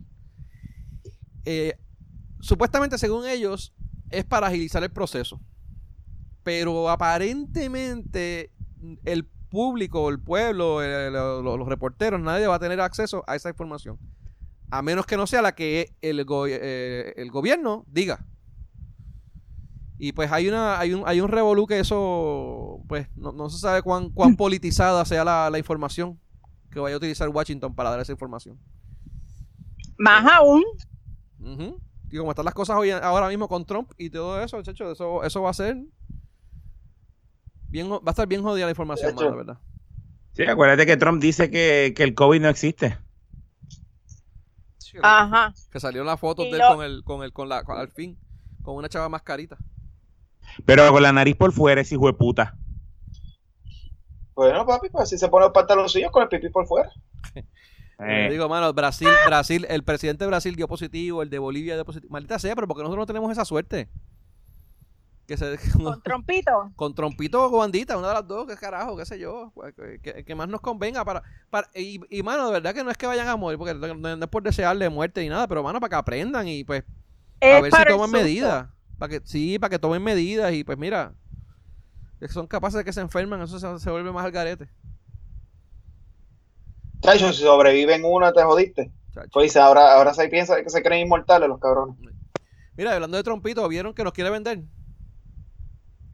[1.46, 1.78] Eh,
[2.40, 3.74] supuestamente, según ellos,
[4.10, 5.40] es para agilizar el proceso.
[6.44, 8.52] Pero aparentemente
[9.06, 9.28] el
[9.58, 10.84] público, el pueblo,
[11.42, 13.98] los, reporteros, nadie va a tener acceso a esa información.
[14.70, 18.24] A menos que no sea la que el, eh, el gobierno diga.
[19.98, 23.82] Y pues hay una hay un, hay un revolú que eso, pues no, se sabe
[23.82, 26.20] cuán, cuán politizada sea la, información
[26.70, 28.60] que vaya a utilizar Washington para dar esa información.
[29.98, 30.64] Más aún.
[32.12, 35.42] Y como están las cosas hoy ahora mismo con Trump y todo eso, eso, eso
[35.42, 35.84] va a ser
[37.74, 39.58] va a estar bien jodida la información, la verdad.
[40.34, 42.98] Sí, acuérdate que Trump dice que, el COVID no existe.
[45.02, 45.54] Ajá.
[45.72, 48.18] Que salió la foto de él con el, con el, con la, al fin,
[48.62, 49.58] con una chava mascarita.
[50.66, 52.56] Pero con la nariz por fuera, ese hijo de puta.
[54.36, 56.92] Bueno, papi, pues si se pone los pantaloncillos con el pipí por fuera.
[58.00, 58.28] Eh.
[58.30, 62.12] Digo, mano, Brasil, Brasil, el presidente de Brasil dio positivo, el de Bolivia dio positivo.
[62.12, 63.90] Maldita sea, pero porque nosotros no tenemos esa suerte
[65.84, 66.72] con trompito.
[66.76, 69.52] Con trompito o bandita, una de las dos, qué carajo, qué sé yo.
[69.54, 71.22] Pues, que, más nos convenga para.
[71.50, 74.14] para y, y, mano, de verdad que no es que vayan a morir, porque no,
[74.14, 76.84] es por desearle muerte ni nada, pero mano, para que aprendan y pues.
[77.42, 78.68] a ver si toman medidas.
[78.98, 81.14] Para que, sí, para que tomen medidas y pues mira.
[82.20, 84.68] Que son capaces de que se enfermen, eso se, vuelve más al garete.
[87.02, 88.92] Chacho, si sobreviven una, te jodiste.
[89.32, 91.96] Pues ahora, ahora se piensa que se creen inmortales los cabrones.
[92.76, 94.64] Mira, hablando de trompito, ¿vieron que nos quiere vender?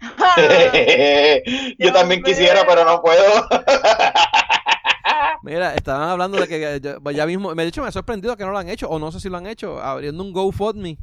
[1.80, 3.48] Yo también quisiera, pero no puedo.
[5.44, 6.82] Mira, estaban hablando de que
[7.14, 9.12] ya, mismo, me he dicho, me ha sorprendido que no lo han hecho, o no
[9.12, 10.98] sé si lo han hecho, abriendo un GoFundMe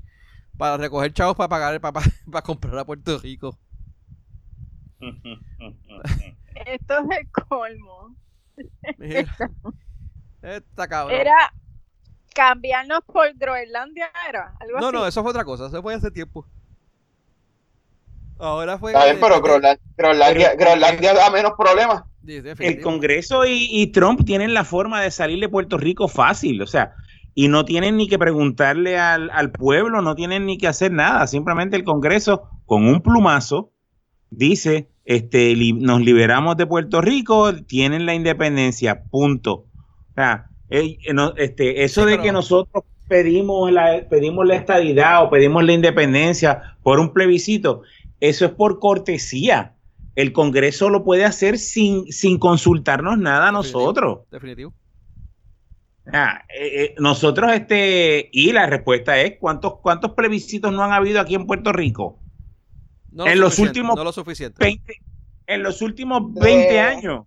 [0.56, 3.58] para recoger chavos para pagar para, para comprar a Puerto Rico.
[6.66, 8.14] Esto es el colmo.
[8.98, 9.36] Mira,
[10.42, 11.18] esta cabrón.
[11.18, 11.52] Era
[12.34, 14.96] cambiarnos por Groenlandia, era algo no, así.
[14.96, 16.46] No, eso fue otra cosa, eso fue hace tiempo.
[18.40, 18.92] Ahora fue.
[18.92, 22.04] Está bien, pero Groenlandia, da menos problemas.
[22.26, 26.94] el Congreso y, Trump tienen la forma de salir de Puerto Rico fácil, o sea,
[27.34, 31.76] y no tienen ni que preguntarle al, pueblo, no tienen ni que hacer nada, simplemente
[31.76, 33.72] el Congreso con un plumazo
[34.30, 39.66] dice, este, nos liberamos de Puerto Rico, tienen la independencia, punto.
[40.10, 45.72] O sea, este, eso de que nosotros pedimos la, pedimos la estadidad o pedimos la
[45.72, 47.82] independencia por un plebiscito,
[48.20, 49.74] eso es por cortesía.
[50.14, 54.20] El Congreso lo puede hacer sin, sin consultarnos nada a nosotros.
[54.30, 54.72] Definitivo.
[56.12, 61.20] Ah, eh, eh, nosotros, este, y la respuesta es: ¿cuántos, ¿cuántos plebiscitos no han habido
[61.20, 62.18] aquí en Puerto Rico?
[63.12, 64.80] en los últimos no lo suficiente.
[65.46, 67.26] en los últimos 20 eh, años.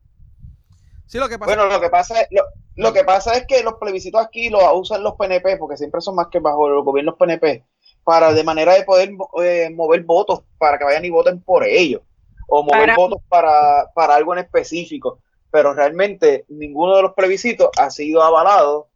[1.05, 2.27] Sí, lo que pasa bueno, lo que pasa es,
[2.75, 6.15] lo, que pasa es que los plebiscitos aquí los usan los PNP, porque siempre son
[6.15, 7.65] más que bajo los gobiernos PNP,
[8.03, 9.11] para de manera de poder
[9.43, 12.01] eh, mover votos para que vayan y voten por ellos,
[12.47, 15.19] o mover votos para, para algo en específico.
[15.51, 18.89] Pero realmente ninguno de los plebiscitos ha sido avalado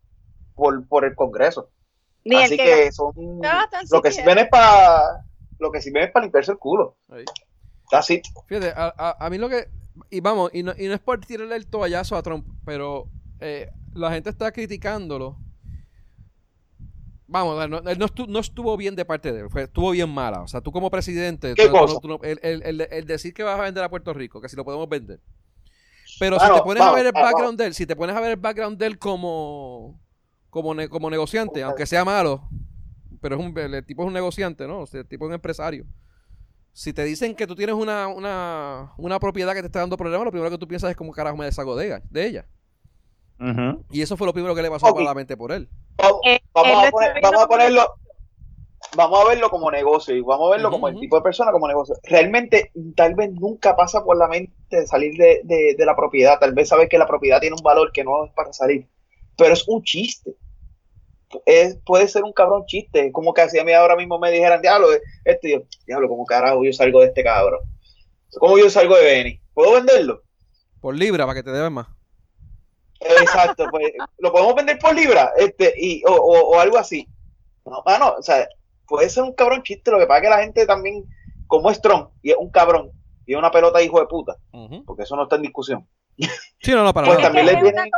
[0.55, 1.69] por, por el Congreso.
[2.35, 3.13] Así que, son
[3.89, 5.23] lo que sirven es para
[5.59, 6.97] lo que sirven es para limpiarse el culo.
[7.91, 8.21] Así.
[8.47, 9.69] Fíjate, a, a, mí lo que
[10.09, 13.69] y vamos, y no, y no es por tirarle el toallazo a Trump, pero eh,
[13.93, 15.37] la gente está criticándolo.
[17.27, 20.41] Vamos, no, no, estuvo, no, estuvo, bien de parte de él, fue, estuvo bien mala.
[20.41, 24.13] O sea, tú como presidente, el, el, el, decir que vas a vender a Puerto
[24.13, 25.19] Rico, que si lo podemos vender.
[26.19, 28.31] Pero si te pones a ver el background de él, si te pones a ver
[28.31, 29.99] el background de él como,
[30.49, 32.47] como, como negociante, aunque sea malo,
[33.21, 34.79] pero es un, el tipo es un negociante, ¿no?
[34.79, 35.85] O sea, el tipo es un empresario
[36.77, 40.25] si te dicen que tú tienes una, una, una propiedad que te está dando problemas,
[40.25, 42.45] lo primero que tú piensas es cómo carajo me deshago de, de ella.
[43.91, 45.69] Y eso fue lo primero que le pasó a la mente por él.
[45.97, 47.95] Vamos, eh, a, ponerlo,
[48.95, 51.67] vamos a verlo como negocio y vamos a verlo como el tipo de persona como
[51.67, 51.95] negocio.
[52.03, 56.39] Realmente, tal vez nunca pasa por la mente salir de, de la propiedad.
[56.39, 58.87] Tal vez sabes que la propiedad tiene un valor que no es para salir.
[59.35, 60.35] Pero es un chiste
[61.45, 64.61] es, puede ser un cabrón chiste, como que si a mí ahora mismo me dijeran,
[64.61, 64.87] diablo,
[65.25, 67.59] este, yo, diablo, como carajo yo salgo de este cabrón.
[68.39, 69.41] ¿Cómo yo salgo de Benny?
[69.53, 70.23] ¿Puedo venderlo?
[70.79, 71.87] Por libra, para que te deben más.
[72.99, 77.07] Exacto, pues lo podemos vender por libra, este, y, o, o, algo así.
[77.65, 78.47] No, mano, o sea,
[78.87, 81.05] puede ser un cabrón chiste, lo que pasa es que la gente también,
[81.47, 82.91] como es Trump, y es un cabrón,
[83.25, 84.37] y es una pelota hijo de puta,
[84.85, 85.87] porque eso no está en discusión.
[86.59, 87.91] Sí, no, no, para pues también le tienen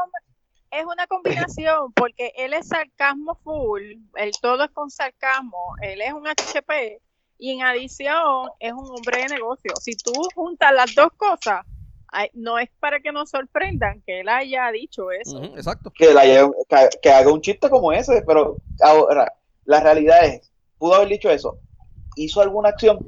[0.72, 3.82] es una combinación porque él es sarcasmo full,
[4.16, 7.02] el todo es con sarcasmo, él es un HP
[7.38, 9.72] y en adición es un hombre de negocio.
[9.82, 11.66] Si tú juntas las dos cosas,
[12.34, 15.44] no es para que nos sorprendan que él haya dicho eso.
[15.44, 15.92] exacto.
[15.92, 16.08] Que,
[17.02, 19.34] que, haga un chiste como ese, pero ahora,
[19.66, 21.60] la realidad es, pudo haber dicho eso.
[22.16, 23.00] ¿Hizo alguna acción?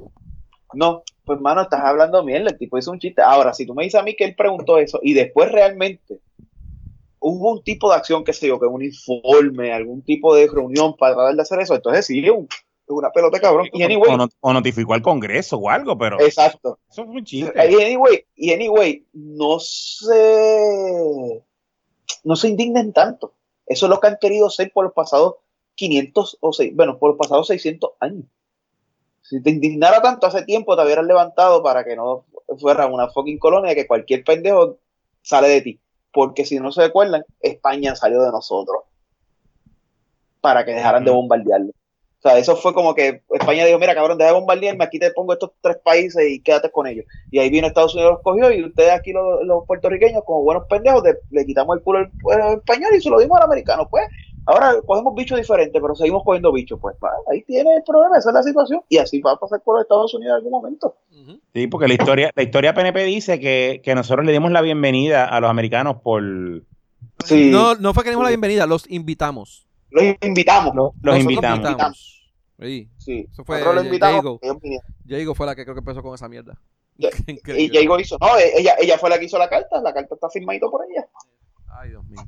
[0.74, 3.22] No, pues mano, estás hablando mierda, el tipo hizo un chiste.
[3.22, 6.20] Ahora, si tú me dices a mí que él preguntó eso y después realmente
[7.18, 10.96] hubo un tipo de acción, que sé yo, que un informe, algún tipo de reunión
[10.96, 12.22] para tratar de hacer eso, entonces sí,
[12.94, 13.68] es una pelota cabrón.
[13.72, 16.20] Y anyway, o, notificó al Congreso o algo, pero.
[16.20, 16.78] Exacto.
[16.90, 17.52] Eso es un chiste.
[17.56, 21.42] Y anyway, y anyway, no se.
[22.24, 23.32] No se indignen tanto.
[23.66, 25.36] Eso es lo que han querido hacer por los pasados
[25.76, 28.26] 500 o 6, bueno, por los pasados 600 años.
[29.22, 32.24] Si te indignara tanto hace tiempo, te hubieran levantado para que no
[32.58, 34.78] fuera una fucking colonia que cualquier pendejo
[35.22, 35.80] sale de ti
[36.12, 38.84] porque si no se acuerdan, España salió de nosotros
[40.40, 41.71] para que dejaran de bombardearlo.
[42.24, 45.10] O sea, eso fue como que España dijo, mira, cabrón, deja de bombardearme, aquí te
[45.10, 47.04] pongo estos tres países y quédate con ellos.
[47.32, 51.02] Y ahí vino Estados Unidos, los cogió y ustedes aquí los, puertorriqueños, como buenos pendejos,
[51.30, 53.88] le quitamos el culo al español y se lo dimos al americano.
[53.90, 54.06] Pues
[54.46, 56.78] ahora cogemos bichos diferentes, pero seguimos cogiendo bichos.
[56.80, 56.94] Pues
[57.28, 58.82] ahí tiene el problema, esa es la situación.
[58.88, 60.94] Y así va a pasar por Estados Unidos en algún momento.
[61.52, 65.40] Sí, porque la historia, la historia PNP dice que, nosotros le dimos la bienvenida a
[65.40, 66.22] los americanos por...
[67.24, 67.50] Sí.
[67.50, 69.66] No, no fue que le dimos la bienvenida, los invitamos.
[69.92, 70.92] Los invitamos.
[71.02, 72.22] los invitamos.
[72.60, 72.88] Sí.
[72.98, 73.28] sí.
[73.30, 76.58] Eso fue Jago fue la que creo que empezó con esa mierda.
[76.98, 80.28] y Jago hizo, no, ella, ella fue la que hizo la carta, la carta está
[80.30, 81.06] firmadito por ella.
[81.68, 82.22] Ay, Dios mío.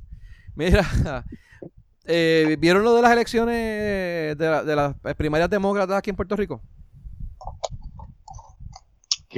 [0.54, 0.84] Mira,
[2.04, 6.60] eh, ¿vieron lo de las elecciones de, de las primarias demócratas aquí en Puerto Rico?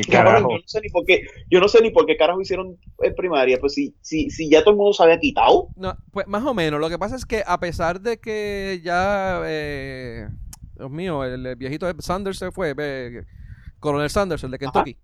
[0.02, 3.14] Yo no sé ni por qué, yo no sé ni por qué carajo hicieron en
[3.14, 5.68] primaria, pues si, si, si ya todo el mundo se había quitado.
[5.76, 6.80] No, pues más o menos.
[6.80, 10.28] Lo que pasa es que a pesar de que ya, eh,
[10.76, 12.74] Dios mío, el, viejito Sanders se fue,
[13.80, 14.96] Coronel Sanders, el de Kentucky.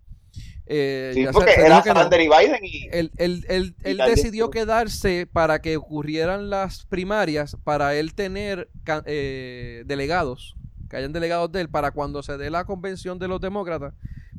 [0.65, 5.75] Eh, sí, porque era Sanders y Biden y, él, él, él, decidió quedarse para que
[5.75, 8.69] ocurrieran las primarias, para él tener
[9.05, 10.55] eh, delegados,
[10.89, 13.93] que hayan delegados de él, para cuando se dé la convención de los demócratas,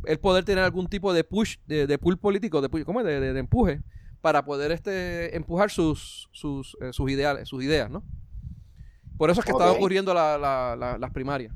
[0.06, 3.06] el poder tener algún tipo de push, de, de pull político, de, ¿cómo es?
[3.06, 3.80] De, empuje,
[4.20, 8.02] para poder este, empujar sus, sus, eh, sus, ideales, sus ideas, ¿no?
[9.16, 11.54] Por eso es que está ocurriendo las primarias.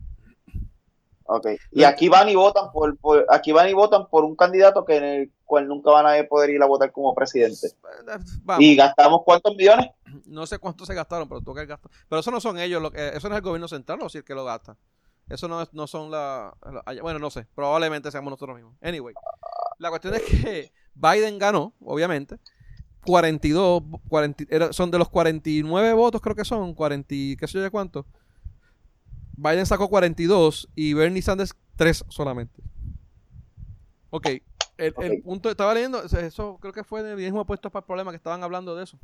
[1.31, 1.47] Ok.
[1.73, 2.97] Y aquí van y votan por,
[3.29, 6.51] aquí van y votan por un candidato que en el cual nunca van a poder
[6.51, 7.69] ir a votar como presidente.
[8.59, 9.91] ¿Y gastamos cuántos millones?
[10.25, 11.91] No sé cuántos se gastaron, pero toca el gasto.
[12.09, 14.19] Pero eso no son ellos, lo que, eso no es el gobierno central, o si
[14.19, 14.79] el que lo gasta.
[15.29, 16.55] Eso no, no son la,
[17.03, 17.47] Bueno, no sé.
[17.55, 18.75] Probablemente seamos nosotros mismos.
[18.81, 19.15] Anyway.
[19.79, 22.39] La cuestión es que Biden ganó, obviamente.
[23.05, 27.71] 42, 40, son de los 49 votos, creo que son, 40, qué sé yo de
[27.71, 28.05] cuánto.
[29.37, 32.61] Biden sacó 42 y Bernie Sanders 3 solamente.
[34.11, 34.27] Ok.
[34.77, 38.17] el, punto, estaba leyendo, eso creo que fue el mismo puesto para el problema que
[38.17, 38.99] estaban hablando de eso.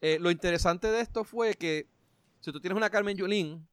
[0.00, 1.88] Eh, lo interesante de esto fue que
[2.40, 3.66] si tú tienes una Carmen Yulín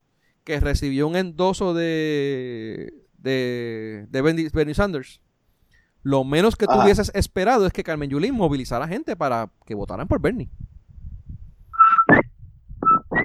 [0.50, 5.22] que recibió un endoso de, de, Bernie, Sanders,
[6.02, 10.08] lo menos que tú hubieses esperado es que Carmen Yulín movilizara gente para que votaran
[10.08, 10.50] por Bernie.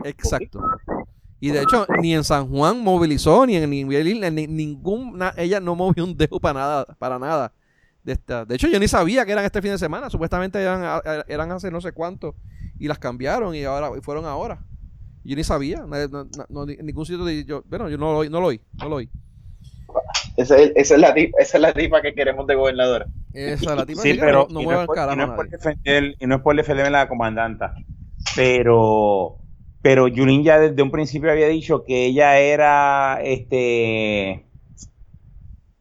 [0.05, 0.61] Exacto.
[1.41, 6.05] Y de hecho, ni en San Juan movilizó, ni en, ni ningún, ella no movió
[6.05, 7.55] un dedo para nada, para nada.
[8.03, 8.45] De, esta.
[8.45, 10.11] de hecho, yo ni sabía que eran este fin de semana.
[10.11, 12.35] Supuestamente eran, eran hace no sé cuánto.
[12.79, 14.63] Y las cambiaron y ahora fueron ahora.
[15.25, 15.85] Yo ni sabía.
[16.49, 18.61] No, ningún sitio de, yo, bueno, yo no lo, no lo oí.
[18.79, 19.11] No lo oí.
[20.37, 23.07] Esa es, esa, es la tipa, esa es la tipa que queremos de gobernadora.
[23.33, 26.17] Esa es la tipa sí, pero no, no, es por, y no es por defender,
[26.19, 27.75] y no es por defenderme la comandanta.
[28.35, 29.39] Pero
[29.85, 34.47] pero Yulín ya desde un principio había dicho que ella era este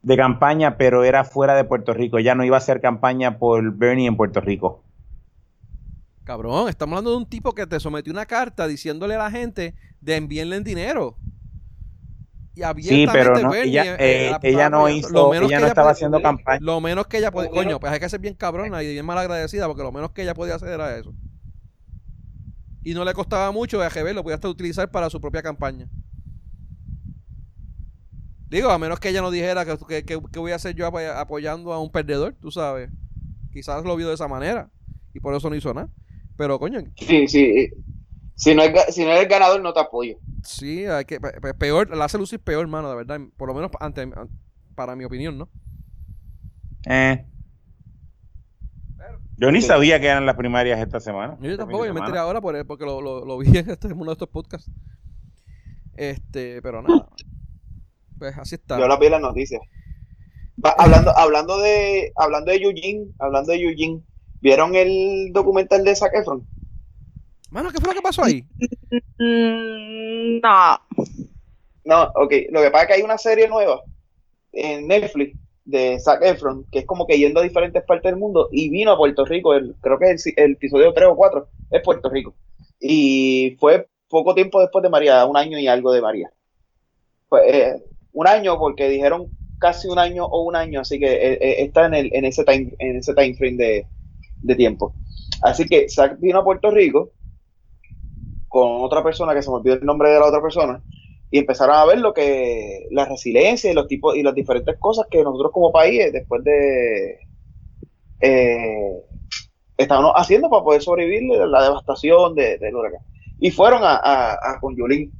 [0.01, 2.17] de campaña, pero era fuera de Puerto Rico.
[2.17, 4.83] Ella no iba a hacer campaña por Bernie en Puerto Rico.
[6.23, 9.75] Cabrón, estamos hablando de un tipo que te sometió una carta diciéndole a la gente
[9.99, 11.17] de enviarle dinero.
[12.55, 16.59] Y sí, pero no, ella, eh, eh, ella no hizo, ella no estaba haciendo campaña.
[16.61, 19.17] Lo menos que ella podía, coño, pues hay que ser bien cabrona y bien mal
[19.17, 21.15] agradecida porque lo menos que ella podía hacer era eso
[22.83, 25.87] y no le costaba mucho a AGB, lo podía hasta utilizar para su propia campaña.
[28.49, 31.81] Digo, a menos que ella no dijera que, que, voy a hacer yo apoyando a
[31.81, 32.91] un perdedor, tú sabes.
[33.51, 34.69] Quizás lo vio de esa manera
[35.13, 35.89] y por eso no hizo nada.
[36.37, 36.81] Pero coño.
[36.97, 37.69] Sí, sí.
[38.35, 40.17] Si no, es, si no eres ganador, no te apoyo.
[40.43, 43.19] Sí, hay que, peor, la hace lucir peor, hermano, de verdad.
[43.37, 44.09] Por lo menos ante,
[44.75, 45.49] para mi opinión, ¿no?
[46.85, 47.25] Eh.
[49.37, 51.37] Yo ni sabía que eran las primarias esta semana.
[51.41, 54.13] Yo tampoco, yo me enteré ahora por, porque lo, lo, vi en, este, uno de
[54.13, 54.71] estos podcasts.
[55.95, 57.07] Este, pero nada.
[58.17, 58.79] Pues así está.
[58.79, 59.61] Yo la vi en las noticias.
[60.77, 64.01] hablando, hablando de hablando de Eugene, hablando de Eugene,
[64.43, 66.45] ¿vieron el documental de Zac Efron?
[67.49, 68.43] Mano, ¿qué fue lo que pasó ahí?
[69.17, 70.79] Mm, no.
[71.85, 72.33] No, ok.
[72.51, 73.81] Lo que pasa es que hay una serie nueva
[74.51, 78.49] en Netflix de Zac Efron, que es como que yendo a diferentes partes del mundo,
[78.51, 81.81] y vino a Puerto Rico, el, creo que el, el episodio 3 o 4 es
[81.81, 82.35] Puerto Rico.
[82.81, 86.31] Y fue poco tiempo después de María, un año y algo de María.
[87.47, 91.55] Eh, un año porque dijeron casi un año o un año, así que eh, eh,
[91.59, 93.87] está en, el, en, ese time, en ese time frame de,
[94.43, 94.93] de tiempo.
[95.41, 97.11] Así que Zac vino a Puerto Rico
[98.47, 100.83] con otra persona que se me olvidó el nombre de la otra persona
[101.31, 105.07] y empezaron a ver lo que la resiliencia y los tipos y las diferentes cosas
[105.09, 107.17] que nosotros como país después de
[108.21, 109.03] eh,
[109.77, 113.01] estábamos haciendo para poder sobrevivir la devastación de, del huracán.
[113.39, 113.99] Y fueron a,
[114.33, 115.11] a, con Yulín.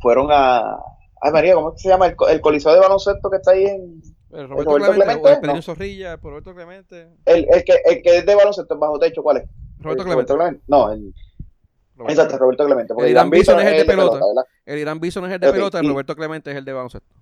[0.00, 0.78] Fueron a
[1.20, 4.00] ay María cómo se llama el, coliseo de baloncesto que está ahí en
[4.34, 7.08] el Roberto, Clemente, el Zorrilla, Roberto Clemente.
[7.24, 9.44] El, el, que, el que es de baloncesto bajo techo, ¿cuál es?
[9.78, 10.60] Roberto Clemente.
[10.66, 11.14] No, el,
[12.08, 12.92] Exacto, Roberto Clemente.
[12.98, 14.20] el Irán Bison es el de pelota.
[14.66, 17.14] el Irán Bison es el de pelota, el Roberto Clemente es el de baloncesto.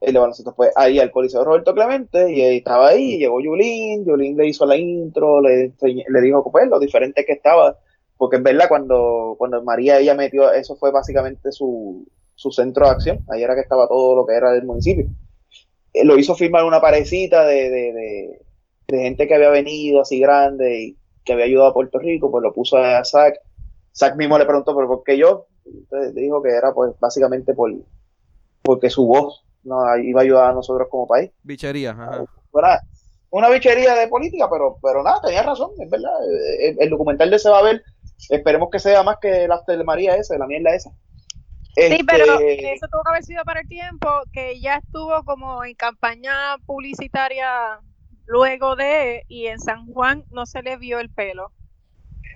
[0.00, 4.36] El de baloncesto fue ahí al coliseo Roberto Clemente y estaba ahí, llegó Yulín, Yulín
[4.36, 7.78] le hizo la intro, le, le dijo pues lo diferente que estaba,
[8.16, 12.92] porque es verdad cuando, cuando María ella metió, eso fue básicamente su, su centro de
[12.92, 15.06] acción, ahí era que estaba todo lo que era del municipio.
[15.96, 18.40] Eh, lo hizo firmar una parecita de, de, de,
[18.88, 22.42] de gente que había venido así grande y que había ayudado a Puerto Rico, pues
[22.42, 23.40] lo puso a SAC
[23.96, 25.46] Zach mismo le preguntó, ¿pero por qué yo?
[25.64, 27.72] Entonces dijo que era pues básicamente por
[28.62, 31.30] porque su voz nos iba a ayudar a nosotros como país.
[31.42, 32.24] Bichería, ajá.
[33.30, 36.12] una bichería de política, pero, pero nada, tenía razón, es verdad.
[36.78, 37.82] El, documental de se va a ver,
[38.28, 40.90] esperemos que sea más que la de María esa, la mierda esa.
[41.76, 45.62] Sí, pero este, eso tuvo que haber sido para el tiempo que ya estuvo como
[45.62, 47.80] en campaña publicitaria
[48.24, 51.52] luego de, y en San Juan no se le vio el pelo.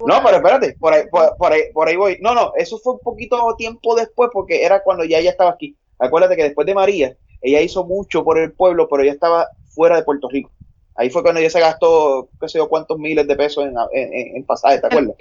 [0.07, 2.19] No, pero espérate, por ahí, por, ahí, por ahí voy.
[2.21, 5.77] No, no, eso fue un poquito tiempo después porque era cuando ya ella estaba aquí.
[5.99, 9.97] Acuérdate que después de María, ella hizo mucho por el pueblo, pero ella estaba fuera
[9.97, 10.51] de Puerto Rico.
[10.95, 14.37] Ahí fue cuando ella se gastó, qué sé yo, cuántos miles de pesos en, en,
[14.37, 15.17] en pasajes, ¿te acuerdas?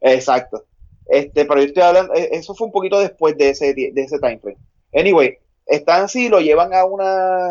[0.00, 0.64] exacto.
[1.06, 4.18] Este, pero yo estoy hablando, e, eso fue un poquito después de ese, de ese
[4.18, 4.58] time frame.
[4.94, 7.48] Anyway, están así, lo llevan a una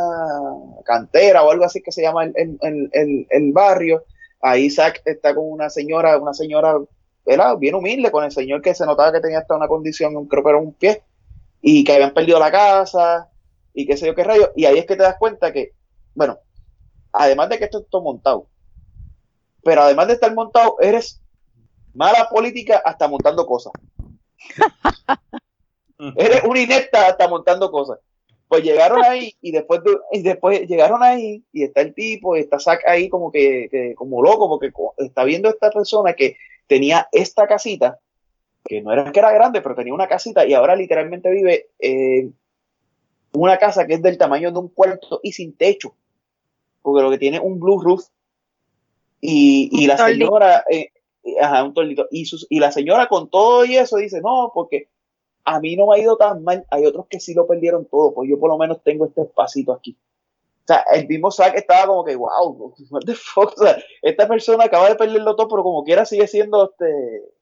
[0.85, 4.03] cantera o algo así que se llama el, el, el, el barrio,
[4.45, 6.77] Ahí Isaac está con una señora, una señora
[7.57, 10.49] bien humilde, con el señor que se notaba que tenía hasta una condición, creo que
[10.49, 11.01] era un pie,
[11.61, 13.29] y que habían perdido la casa,
[13.73, 14.51] y qué sé yo qué rayo.
[14.57, 15.71] Y ahí es que te das cuenta que,
[16.13, 16.39] bueno,
[17.13, 18.47] además de que esto está montado,
[19.63, 21.21] pero además de estar montado, eres
[21.93, 23.73] mala política hasta montando cosas.
[26.17, 27.99] eres una inepta hasta montando cosas.
[28.47, 32.59] Pues llegaron ahí y después, y después llegaron ahí y está el tipo y está
[32.59, 36.37] Zack ahí como que, como loco porque está viendo esta persona que
[36.67, 37.99] tenía esta casita,
[38.63, 42.35] que no era que era grande, pero tenía una casita y ahora literalmente vive en
[43.31, 45.95] una casa que es del tamaño de un cuarto y sin techo,
[46.83, 48.05] porque lo que tiene un blue roof
[49.19, 50.91] y, y la señora, eh,
[51.41, 54.89] ajá, un tordito, y, sus, y la señora con todo y eso dice, no, porque
[55.45, 58.13] a mí no me ha ido tan mal, hay otros que sí lo perdieron todo,
[58.13, 59.97] pues yo por lo menos tengo este espacito aquí.
[60.63, 63.53] O sea, el mismo Zack estaba como que, wow, what the fuck?
[63.57, 67.33] O sea, esta persona acaba de perderlo todo, pero como quiera sigue siendo este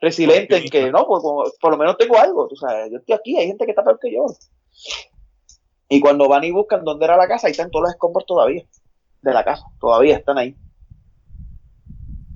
[0.00, 1.22] resiliente en que, no, pues
[1.60, 2.48] por lo menos tengo algo.
[2.50, 4.26] O sea, yo estoy aquí, hay gente que está peor que yo.
[5.88, 8.64] Y cuando van y buscan dónde era la casa, ahí están todos los escombros todavía
[9.22, 10.56] de la casa, todavía están ahí.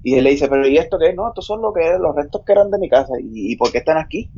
[0.02, 1.12] Y él le dice, pero ¿y esto qué?
[1.12, 3.14] No, estos son lo que, los restos que eran de mi casa.
[3.20, 4.30] ¿Y, por qué están aquí?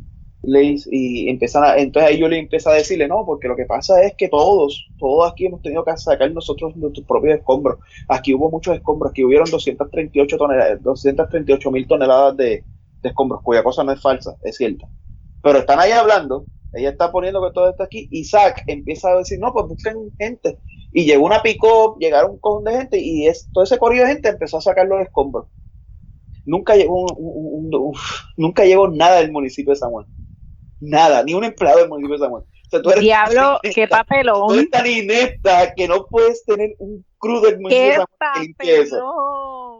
[0.42, 3.64] Le y empiezan a, entonces ahí yo le empiezo a decirle, no, porque lo que
[3.64, 7.78] pasa es que todos, todos aquí hemos tenido que sacar nosotros nuestros propios escombros.
[8.08, 12.64] Aquí hubo muchos escombros, aquí hubieron 238 toneladas, 238 mil toneladas de,
[13.02, 14.88] de escombros, cuya cosa no es falsa, es cierta.
[15.42, 18.24] Pero están ahí hablando, ella está poniendo que todo está aquí, y
[18.66, 20.58] empieza a decir, no, pues busquen gente.
[20.92, 21.62] Y llegó una pick
[21.98, 24.86] llegaron un cojón de gente y es, todo ese corrido de gente empezó a sacar
[24.86, 25.46] los escombros.
[26.44, 27.70] Nunca llegó, un,
[28.36, 30.06] nunca llegó nada del municipio de San Juan.
[30.80, 32.44] Nada, ni un empleado del municipio de San Juan.
[33.00, 34.48] Diablo, qué papelón.
[34.48, 38.54] Tú eres tan inepta que no puedes tener un crudo del municipio de San Juan.
[38.58, 39.78] ¡Qué papelón!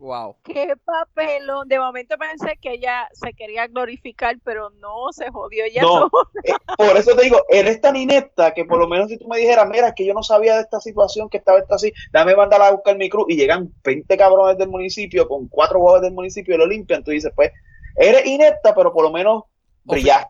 [0.00, 0.36] Wow.
[0.44, 1.68] Qué papelón.
[1.68, 5.82] De momento pensé que ella se quería glorificar, pero no, se jodió ella.
[5.82, 6.06] No,
[6.44, 9.36] eh, por eso te digo, eres tan inepta que por lo menos si tú me
[9.36, 12.34] dijeras, mira, es que yo no sabía de esta situación, que estaba esta así, dame
[12.34, 16.14] mandar a buscar mi cruz y llegan 20 cabrones del municipio con cuatro huevos del
[16.14, 17.04] municipio y lo limpian.
[17.04, 17.52] Tú dices, pues,
[17.96, 19.44] eres inepta, pero por lo menos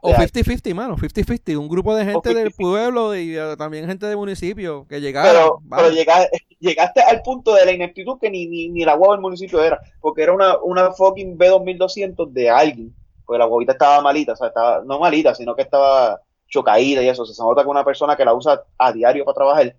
[0.00, 1.56] o 50-50, mano, 50-50.
[1.56, 5.60] Un grupo de gente del pueblo y uh, también gente del municipio que llegaron.
[5.68, 5.90] Pero,
[6.60, 9.80] llegaste, al punto de la ineptitud que ni, ni, ni la guagua del municipio era,
[10.00, 14.48] porque era una, una fucking B2200 de alguien, porque la guaguita estaba malita, o sea,
[14.48, 17.24] estaba, no malita, sino que estaba chocaída y eso.
[17.24, 19.76] Se nota que una persona que la usa a diario para trabajar,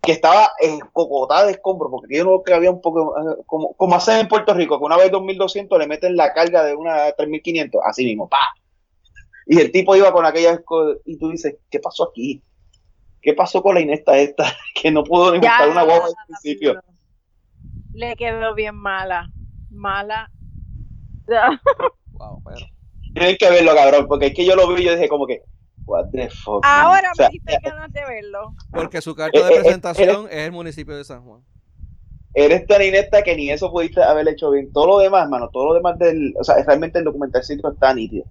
[0.00, 3.74] que estaba en cocotada de escombros, porque yo no que había un poco, eh, como,
[3.74, 7.12] como hacen en Puerto Rico, que una vez 2200 le meten la carga de una
[7.12, 8.38] 3500, así mismo, pa
[9.46, 10.60] y el tipo iba con aquella
[11.04, 12.42] y tú dices, ¿qué pasó aquí?
[13.22, 14.44] ¿Qué pasó con la Inesta esta?
[14.74, 16.80] Que no pudo ni buscar una guagua al principio.
[17.94, 19.30] Le quedó bien mala.
[19.70, 20.30] Mala.
[22.12, 22.66] wow, pero.
[23.14, 25.42] Tienen que verlo, cabrón, porque es que yo lo vi y yo dije como que,
[25.86, 26.62] what the fuck.
[26.64, 28.52] Ahora me diste ganas de verlo.
[28.72, 31.42] Porque su carta de eh, eh, presentación es el municipio de San Juan.
[32.34, 34.70] Eres tan inesta que ni eso pudiste haber hecho bien.
[34.72, 36.34] Todo lo demás, mano, todo lo demás del.
[36.38, 38.26] O sea, realmente el documentalcito está nítido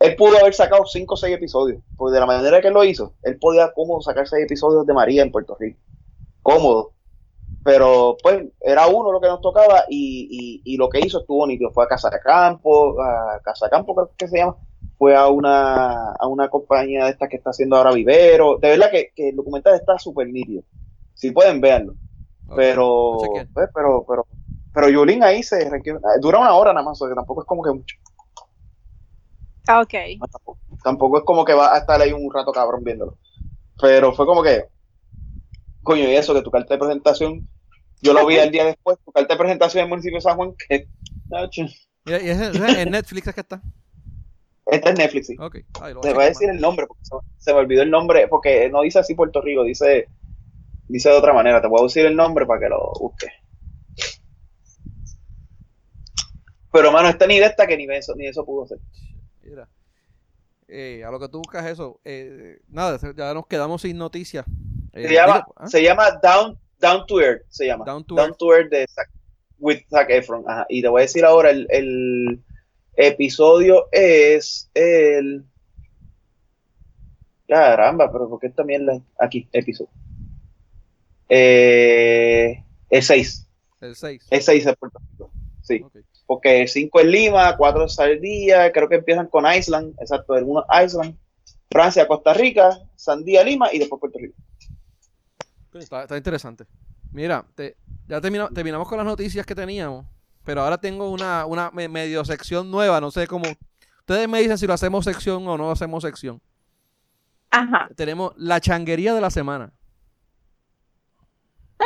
[0.00, 2.84] él pudo haber sacado 5 o 6 episodios, porque de la manera que él lo
[2.84, 5.78] hizo, él podía cómodo sacar 6 episodios de María en Puerto Rico.
[6.42, 6.92] Cómodo.
[7.62, 11.70] Pero pues era uno lo que nos tocaba y, y, lo que hizo estuvo nítido.
[11.72, 14.56] Fue a Casa de Campo, a Casa de Campo creo que se llama.
[14.96, 18.56] Fue a una, a una compañía de estas que está haciendo ahora Vivero.
[18.56, 20.62] De verdad que, el documental está súper nítido.
[21.12, 21.94] Si pueden verlo.
[22.56, 23.18] Pero,
[23.52, 24.26] pues, pero, pero,
[24.72, 25.70] pero Yulín ahí se
[26.20, 27.96] dura una hora nada más, que tampoco es como que mucho.
[29.66, 29.94] Ah, ok.
[30.82, 33.18] Tampoco, es como que va a estar ahí un rato cabrón viéndolo.
[33.80, 34.64] Pero fue como que,
[35.82, 37.48] coño, y eso, que tu carta de presentación,
[38.02, 40.36] yo lo vi el día después, tu carta de presentación en el municipio de San
[40.36, 40.88] Juan, que...
[42.06, 43.62] ¿Y es en Netflix es que está?
[44.66, 45.36] Está en Netflix, sí.
[45.36, 47.02] Te voy a decir el nombre, porque
[47.38, 50.06] se, me olvidó el nombre, porque no dice así Puerto Rico, dice,
[50.86, 51.60] dice de otra manera.
[51.60, 53.32] Te voy a decir el nombre para que lo busques.
[56.72, 58.78] Pero, mano, esta ni de esta que ni eso, ni eso pudo ser.
[60.68, 64.46] Eh, a lo que tú buscas eso, eh, nada, ya nos quedamos sin noticias.
[64.92, 65.44] Eh, ¿ah?
[65.66, 67.84] se, llama, Down, Down to Earth, se llama.
[67.84, 68.16] Down to,
[68.54, 68.70] Earth.
[68.70, 69.10] de Zac,
[69.58, 70.44] with Zac Efron.
[70.68, 72.40] Y te voy a decir ahora, el, el
[72.94, 75.44] episodio es el...
[77.48, 79.00] Caramba, pero ¿por qué también la...
[79.18, 79.90] aquí, episodio?
[81.28, 83.48] el 6.
[83.80, 84.26] El 6.
[84.30, 85.32] El 6 es Puerto Rico.
[85.62, 85.84] Sí
[86.30, 91.18] porque 5 en Lima, 4 en Sardía, creo que empiezan con Island, exacto, algunos Island,
[91.68, 94.36] Francia, Costa Rica, Sandía, Lima y después Puerto Rico.
[95.74, 96.66] Está, interesante.
[97.10, 97.44] Mira,
[98.06, 100.06] ya terminamos con las noticias que teníamos,
[100.44, 103.46] pero ahora tengo una, una medio sección nueva, no sé cómo.
[103.98, 106.40] Ustedes me dicen si lo hacemos sección o no hacemos sección.
[107.50, 107.88] Ajá.
[107.96, 109.72] Tenemos la changuería de la semana.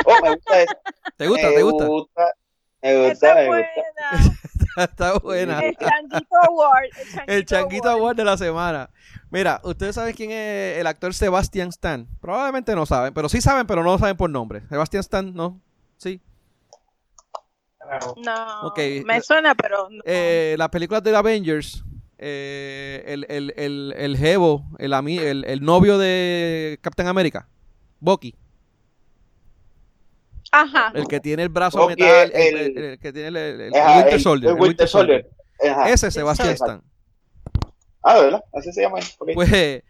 [0.05, 0.75] Oh, me gusta eso.
[1.16, 1.49] ¿Te gusta?
[1.49, 2.35] ¿Te gusta?
[2.85, 3.66] Está buena.
[4.77, 5.61] Está buena.
[5.61, 6.85] El Changuito Award.
[7.27, 8.16] El Changuito, Award.
[8.16, 8.90] de la semana.
[9.31, 12.06] Mira, ustedes saben quién es el actor Sebastian Stan.
[12.20, 14.62] Probablemente no saben, pero sí saben, pero no lo saben por nombre.
[14.69, 15.61] Sebastian Stan, ¿no?
[15.97, 16.20] Sí.
[18.16, 18.73] No,
[19.05, 20.02] me suena, pero no.
[20.05, 21.85] Eh, las películas de Avengers,
[22.19, 27.48] eh, el, el, el, el Jevo, el, el, el novio de Captain America,
[28.01, 28.35] Bucky.
[30.55, 30.93] Ajá.
[30.94, 34.52] El que tiene el brazo metal, el, que tiene el, Winter Soldier.
[34.52, 35.28] El Winter Soldier.
[35.86, 36.82] Ese es Sebastian Stan.
[38.02, 38.44] Ah, ¿verdad?
[38.52, 38.98] Así se llama.
[39.35, 39.82] Pues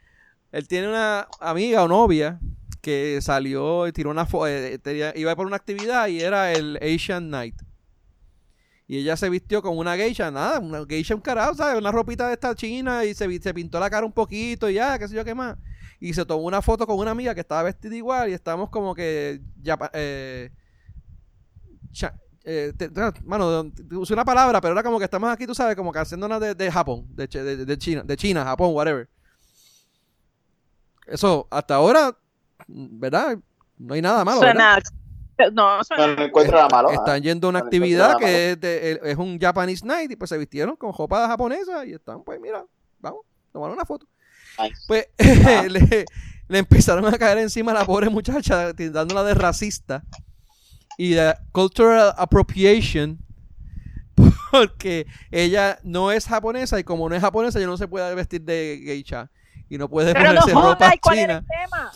[0.53, 2.39] él tiene una amiga o novia
[2.81, 4.81] que salió y tiró una foto, eh,
[5.17, 7.61] iba por una actividad y era el Asian Night.
[8.87, 11.79] Y ella se vistió con una geisha, nada, una geisha un carajo, ¿sabes?
[11.79, 14.99] Una ropita de esta china y se, se pintó la cara un poquito y ya,
[14.99, 15.57] qué sé yo qué más.
[16.05, 18.95] Y se tomó una foto con una amiga que estaba vestida igual y estábamos como
[18.95, 20.51] que ya, eh,
[22.45, 22.73] eh,
[23.25, 26.27] mano, usé una palabra, pero era como que estamos aquí, tú sabes, como que haciendo
[26.27, 29.09] una de, Japón, de, de, China, de China, Japón, whatever.
[31.07, 32.15] Eso, hasta ahora,
[32.69, 33.39] ¿verdad?
[33.79, 34.41] No hay nada malo.
[34.41, 34.79] Suena,
[35.55, 36.17] no, suena.
[36.17, 36.91] no, encuentro nada malo.
[36.91, 40.77] Están yendo a una actividad que es, es, un Japanese Night y pues se vistieron
[40.77, 42.63] con ropa japonesa y están, pues mira,
[43.01, 44.07] vamos, tomar una foto.
[44.87, 46.05] Pues le,
[46.49, 50.05] le, empezaron a caer encima a la pobre muchacha, dándola de racista
[50.97, 53.19] y de cultural appropriation
[54.51, 58.43] porque ella no es japonesa y como no es japonesa ella no se puede vestir
[58.43, 59.31] de geisha
[59.69, 61.23] y no puede ponerse ropa ¿cuál china.
[61.25, 61.93] Era el tema?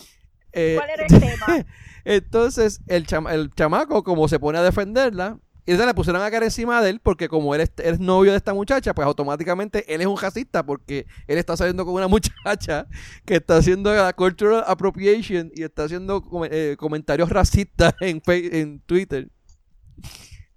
[0.53, 1.67] Eh, ¿Cuál era el tema?
[2.05, 6.81] entonces el, el chamaco como se pone a defenderla y le pusieron a caer encima
[6.81, 10.17] de él porque como él es, novio de esta muchacha, pues automáticamente él es un
[10.17, 12.87] racista porque él está saliendo con una muchacha
[13.27, 19.29] que está haciendo la cultural appropriation y está haciendo eh, comentarios racistas en, en Twitter.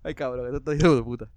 [0.01, 1.27] Ay, cabrón, esto está hijo de puta.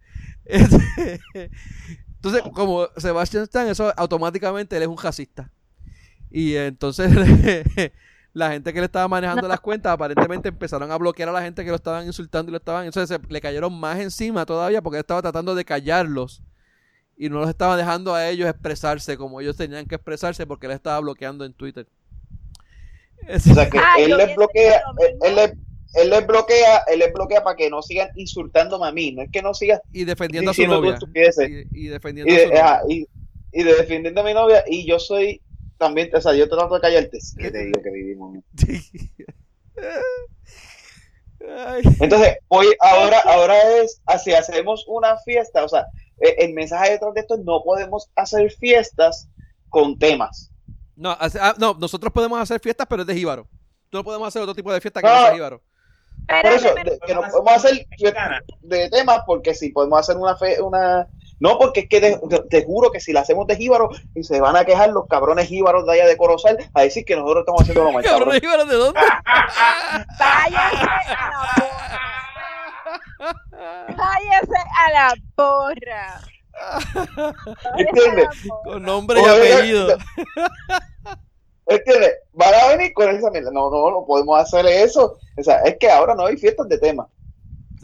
[0.45, 5.51] Entonces, como Sebastian Stan, eso automáticamente él es un racista.
[6.31, 7.11] Y entonces
[8.35, 11.65] la gente que le estaba manejando las cuentas aparentemente empezaron a bloquear a la gente
[11.65, 12.85] que lo estaban insultando y lo estaban.
[12.85, 16.43] Entonces le cayeron más encima todavía porque él estaba tratando de callarlos
[17.17, 20.73] y no los estaba dejando a ellos expresarse como ellos tenían que expresarse porque él
[20.73, 21.87] estaba bloqueando en Twitter.
[23.33, 24.83] O sea que él les bloquea,
[25.23, 25.55] él,
[25.95, 29.31] él, les bloquea, él les bloquea para que no sigan insultándome a mí, no es
[29.31, 30.99] que no sigan y defendiendo a su novia
[31.71, 33.07] y, defendiendo a su novia.
[33.53, 35.41] y defendiendo a mi novia y yo soy
[35.79, 37.19] también, o sea, yo trato de callarte.
[37.39, 38.39] ¿Qué te digo que vivimos?
[42.01, 45.87] Entonces, hoy, ahora, ahora es, así hacemos una fiesta, o sea,
[46.19, 49.29] e, el mensaje detrás de esto no podemos hacer fiestas
[49.69, 50.51] con temas.
[50.97, 53.49] No, ah, no, nosotros podemos hacer fiestas, pero es de jíbaro.
[53.93, 55.63] No podemos hacer otro tipo de fiesta que no, sea jíbaro.
[56.27, 56.75] Por eso,
[57.07, 57.87] que no podemos hacer
[58.61, 61.07] de temas, porque si podemos hacer una, fe, una
[61.41, 64.57] no, porque es que te, juro que si la hacemos de jíbaro, y se van
[64.57, 67.85] a quejar los cabrones jíbaros de allá de Corozal a decir que nosotros estamos haciendo
[67.85, 69.01] lo más ¿Cabrones jíbaros de dónde?
[73.97, 76.21] Váyase a la porra.
[77.79, 78.29] ¿Entiendes?
[78.65, 79.97] Con nombre y apellido.
[81.67, 82.13] ¿Entiendes?
[82.33, 83.51] Van a venir con esa mierda.
[83.51, 85.19] No, no, no podemos hacer eso.
[85.37, 87.09] O sea, es que ahora no hay fiestas de tema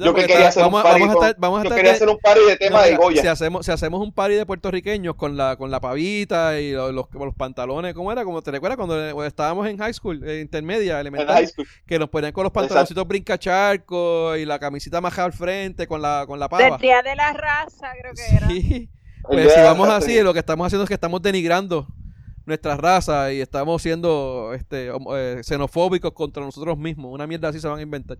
[0.05, 1.01] yo que quería hacer un party,
[1.39, 3.23] vamos a yo quería hacer un party de tema de Goya.
[3.23, 6.93] Si hacemos, si hacemos un party de puertorriqueños con la, con la pavita y los,
[6.93, 7.07] los,
[7.37, 8.25] pantalones, ¿cómo era?
[8.25, 11.51] Como te recuerdas cuando estábamos en high school, eh, intermedia, elemental,
[11.87, 16.25] que nos ponían con los pantaloncitos brincacharcos y la camisita majada al frente con la,
[16.27, 16.63] con la pava.
[16.63, 18.49] Del día de la raza, creo que era.
[18.49, 18.91] Sí.
[19.23, 21.87] Pues si vamos así, lo que estamos haciendo es que estamos denigrando
[22.47, 27.13] nuestra raza y estamos siendo este, eh, xenofóbicos contra nosotros mismos.
[27.13, 28.19] Una mierda así se van a inventar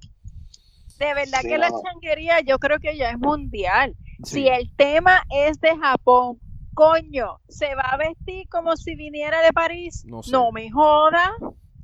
[1.01, 3.97] de verdad que la changuería yo creo que ya es mundial.
[4.23, 6.39] Si el tema es de Japón,
[6.75, 10.05] coño, ¿se va a vestir como si viniera de París?
[10.05, 11.33] No, me joda.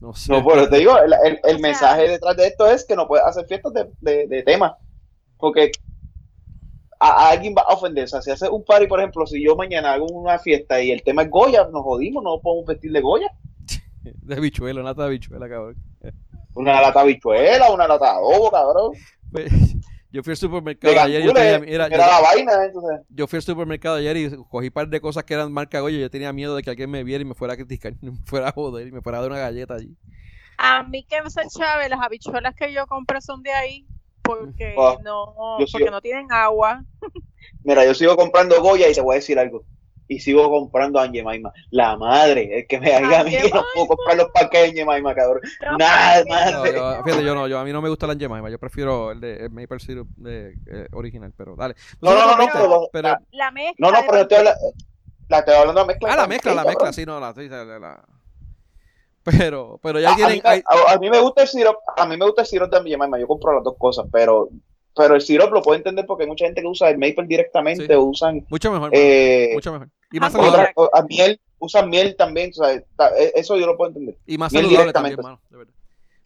[0.00, 0.30] No, sé.
[0.30, 3.72] no, pero te digo, el, mensaje detrás de esto es que no puedes hacer fiestas
[4.00, 4.76] de, de, tema.
[5.38, 5.72] Porque
[7.00, 8.04] a, alguien va a ofender.
[8.04, 10.90] O sea, si hace un party, por ejemplo, si yo mañana hago una fiesta y
[10.90, 13.32] el tema es Goya, nos jodimos, no podemos vestir de Goya.
[14.02, 15.85] de bichuelo, nata de bichuela, cabrón.
[16.56, 18.92] Una lata bichuela, una lata de adobo, cabrón.
[19.30, 19.52] Pues,
[20.10, 23.00] yo fui al supermercado ayer yo tenía, era, la vaina, entonces.
[23.10, 25.98] Yo fui al supermercado ayer y cogí un par de cosas que eran marca Goya.
[25.98, 28.48] Yo tenía miedo de que alguien me viera y me fuera a criticar, me fuera
[28.48, 29.94] a joder y me fuera a dar una galleta allí.
[30.56, 33.86] A mí que me chave, las habichuelas que yo compré son de ahí
[34.22, 35.34] porque ah, no
[35.70, 36.82] porque no tienen agua.
[37.62, 39.64] Mira, yo sigo comprando Goya y te voy a decir algo
[40.08, 41.52] y sigo comprando a Maima.
[41.70, 44.84] La madre, es que me diga a mí que no puedo comprar los paquetes de
[44.84, 45.42] Maima, cabrón.
[45.78, 46.74] Nada, madre.
[46.74, 49.20] yo, fíjate, yo no, yo, a mí no me gusta la Maima, yo prefiero el
[49.20, 51.74] de el Maple Syrup de, eh, original, pero dale.
[52.00, 54.60] No, no, no, no, pero, la mezcla No, no, pero estoy hablando,
[55.28, 56.12] La estoy hablando de mezcla.
[56.12, 58.04] Ah, la mezcla, la mezcla, sí, no, la,
[59.24, 60.40] Pero, pero ya tienen.
[60.44, 63.54] A, mí me gusta el syrup, a mí me gusta el syrup también, yo compro
[63.54, 64.48] las dos cosas, pero
[64.96, 67.94] pero el syrup lo puedo entender porque hay mucha gente que usa el maple directamente
[67.94, 69.90] o usan mucho mejor, eh, mucho mejor.
[70.10, 70.72] Y más saludable.
[70.92, 74.16] a miel usan miel también o sea, e, eso yo lo puedo entender.
[74.26, 75.74] Y más saludable también mano, de verdad.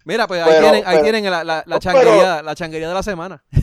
[0.04, 3.44] mira pues ahí tienen ahí tienen la, la, la changuería la changuería de la semana.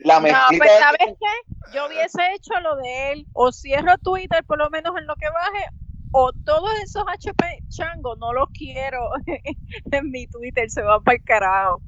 [0.00, 4.58] La no, pues sabes qué yo hubiese hecho lo de él o cierro Twitter por
[4.58, 5.66] lo menos en lo que baje
[6.10, 8.98] o todos esos HP changos no los quiero
[9.92, 11.80] en mi Twitter se van para el carajo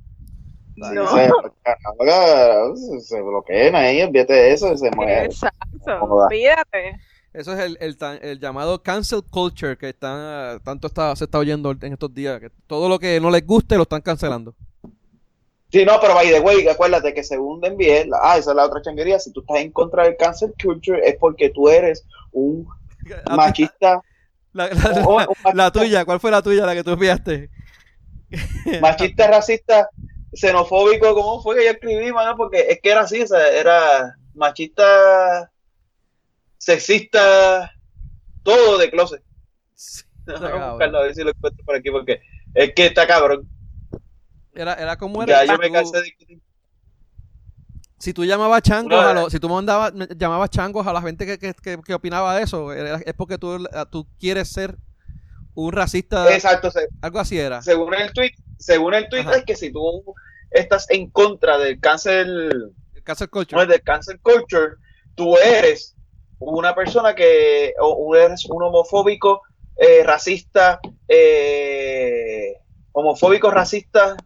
[0.77, 2.77] no.
[2.77, 5.25] Se, se bloqueen ahí, olvídate de eso, se mueve.
[5.25, 7.01] Exacto, olvídate.
[7.33, 11.71] Eso es el, el, el, llamado cancel culture que están, tanto está, se está oyendo
[11.71, 12.41] en estos días.
[12.41, 14.55] Que todo lo que no les guste lo están cancelando.
[15.71, 18.81] Sí, no, pero by the way, acuérdate que según bien, ah, esa es la otra
[18.81, 19.19] changuería.
[19.19, 22.67] Si tú estás en contra del cancel culture es porque tú eres un
[23.37, 24.01] machista.
[24.55, 24.71] La,
[25.53, 27.51] la tuya, ¿cuál fue la tuya, la que tú enviaste?
[28.81, 29.91] Machista, racista,
[30.37, 32.37] xenofóbico, ¿cómo fue que yo escribí, mano?
[32.37, 35.51] Porque es que era así, o sea, era machista,
[36.59, 37.73] sexista,
[38.43, 39.23] todo de closet.
[40.27, 42.21] Vamos a buscarlo a ver si lo encuentro por aquí, porque
[42.55, 43.49] es que está cabrón.
[44.55, 45.45] Era, era como era.
[45.45, 46.13] Ya yo me cansé de
[47.99, 51.39] si tú llamabas changos a los, si tú mandabas, llamabas changos a la gente que,
[51.39, 54.77] que, que, opinaba de eso, es porque tú, tú quieres ser
[55.55, 56.33] un racista.
[56.33, 57.63] Exacto, algo así era.
[57.63, 60.05] Según el tweet, según el tweet es que si tú
[60.51, 64.75] estás en contra del cancel, el cancel culture, del cancel culture,
[65.15, 65.97] tú eres
[66.39, 69.43] una persona que o eres un homofóbico,
[69.77, 72.55] eh, racista, eh,
[72.93, 74.17] homofóbico, racista,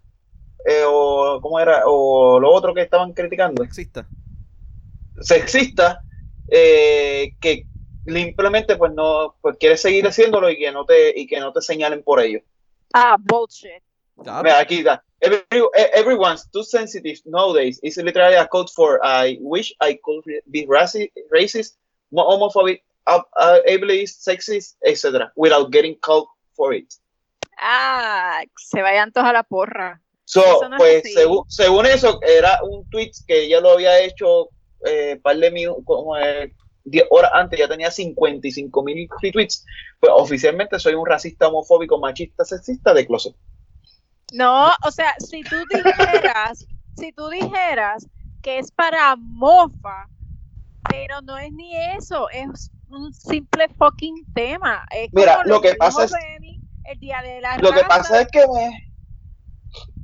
[0.65, 4.07] eh, o cómo era, o lo otro que estaban criticando, sexista,
[5.21, 6.03] sexista,
[6.49, 7.67] que
[8.07, 11.61] simplemente pues no, pues quieres seguir haciéndolo y que no te y que no te
[11.63, 12.41] señalen por ello.
[12.93, 13.83] Ah, bullshit.
[14.21, 15.03] Mira, aquí está.
[15.21, 15.43] Every,
[15.93, 21.11] everyone's too sensitive nowadays is literally a code for I wish I could be racist,
[21.31, 21.77] racist
[22.13, 25.31] homophobic, uh, uh, ableist, sexist, etc.
[25.37, 26.95] without getting called for it.
[27.59, 30.01] Ah, se vayan todos a la porra.
[30.25, 30.43] So,
[30.77, 34.49] pues según, según, eso, era un tweet que ella lo había hecho
[34.87, 36.15] eh, par de minutos, como
[36.85, 39.67] 10 horas antes, ya tenía 55 mil retweets.
[39.99, 43.35] Pues oficialmente soy un racista, homofóbico, machista, sexista de closet.
[44.33, 46.67] No, o sea, si tú dijeras,
[46.97, 48.07] si tú dijeras
[48.43, 50.09] que es para mofa,
[50.89, 54.85] pero no es ni eso, es un simple fucking tema.
[55.13, 56.13] Mira, lo, que pasa es
[56.85, 58.91] el día de la lo que pasa es que me,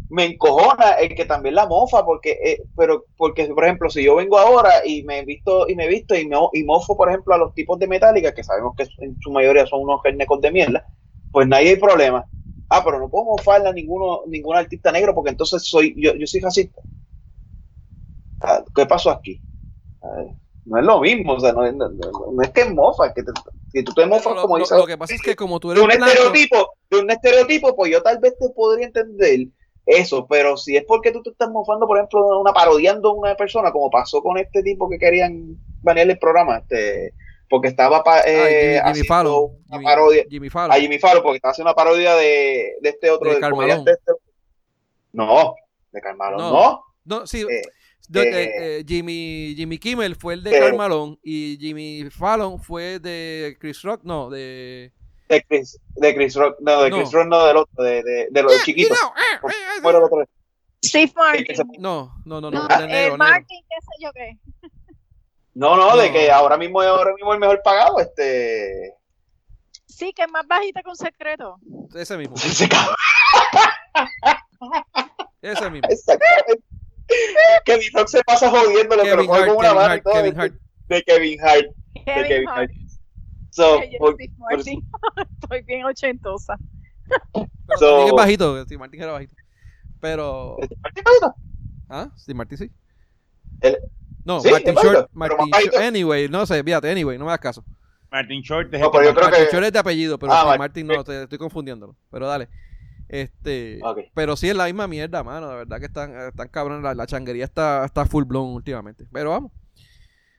[0.08, 4.16] me encojona el que también la mofa porque eh, pero porque por ejemplo si yo
[4.16, 7.08] vengo ahora y me he visto y me he visto y, me, y mofo por
[7.08, 10.40] ejemplo a los tipos de metálica que sabemos que en su mayoría son unos gernecos
[10.40, 10.86] de mierda
[11.32, 12.24] pues nadie hay problema
[12.68, 16.26] ah, pero no puedo mofarle a ninguno, ningún artista negro porque entonces soy, yo, yo
[16.26, 16.80] soy racista.
[18.40, 19.40] Ah, ¿Qué pasó aquí?
[20.66, 23.22] no es lo mismo, o sea, no, es que mofa, que,
[23.72, 24.76] que tú te mofas como dices.
[24.76, 27.93] Lo que pasa es que como tú eres de un estereotipo, de un estereotipo, pues
[27.93, 29.47] yo tal vez te podría entender
[29.86, 33.36] eso, pero si es porque tú te estás mofando, por ejemplo, una parodiando a una
[33.36, 37.14] persona, como pasó con este tipo que querían banear el programa, este
[37.48, 40.24] porque estaba eh, Jimmy, haciendo una parodia.
[40.28, 40.73] Jimmy Fallon.
[40.73, 44.12] a Jimmy Fallon porque estaba haciendo una parodia de, de este otro de de este...
[45.12, 45.55] no
[45.93, 46.82] de Carmalón no.
[47.05, 47.62] no, sí eh,
[48.14, 53.82] eh, eh, Jimmy Jimmy Kimmel fue el de Carmalón y Jimmy Fallon fue de Chris
[53.82, 54.93] Rock no de
[55.28, 58.43] de Chris, de Chris Rock no de Chris Rock no del otro de, de, de
[58.43, 58.98] los yeah, chiquitos
[59.82, 60.24] bueno, otro.
[60.85, 61.47] Steve Martin.
[61.78, 64.39] No no no no, no eh, Martin qué sé yo qué
[65.56, 68.92] no, no, de que ahora mismo es ahora mismo el mejor pagado, este.
[69.86, 71.56] Sí, que es más bajita que un secreto.
[71.94, 72.36] Ese mismo.
[72.44, 72.68] Ese
[75.40, 75.88] Ese mismo.
[75.88, 76.62] Exactamente.
[77.64, 80.12] Kevin Hart se pasa jodiendo, pero con una mano y todo.
[80.12, 80.54] Kevin Hart.
[80.88, 81.66] De Kevin Hart.
[82.04, 82.70] Kevin de Kevin Hart.
[83.48, 83.80] So,
[85.40, 86.58] Estoy bien ochentosa.
[87.32, 89.34] Pero so, es bajito, Steve Martin era bajito.
[90.00, 90.56] Pero.
[90.58, 91.34] ¿Steve Martin bajito?
[91.88, 92.10] ¿Ah?
[92.18, 92.70] Steve Martin sí.
[93.62, 93.78] El,
[94.26, 97.64] no, Martin Short, Martin Short, anyway, no sé, fíjate, anyway, no me hagas caso.
[98.10, 99.52] Martin Short es, no, pero yo creo Martin que...
[99.52, 101.94] Short es de apellido, pero ah, Martin no, te estoy confundiéndolo.
[102.10, 102.48] Pero dale.
[103.08, 104.10] Este, okay.
[104.14, 107.06] pero sí es la misma mierda, mano, de verdad que están, están cabrón, la, la,
[107.06, 109.06] changuería está, está full blown últimamente.
[109.12, 109.52] Pero vamos.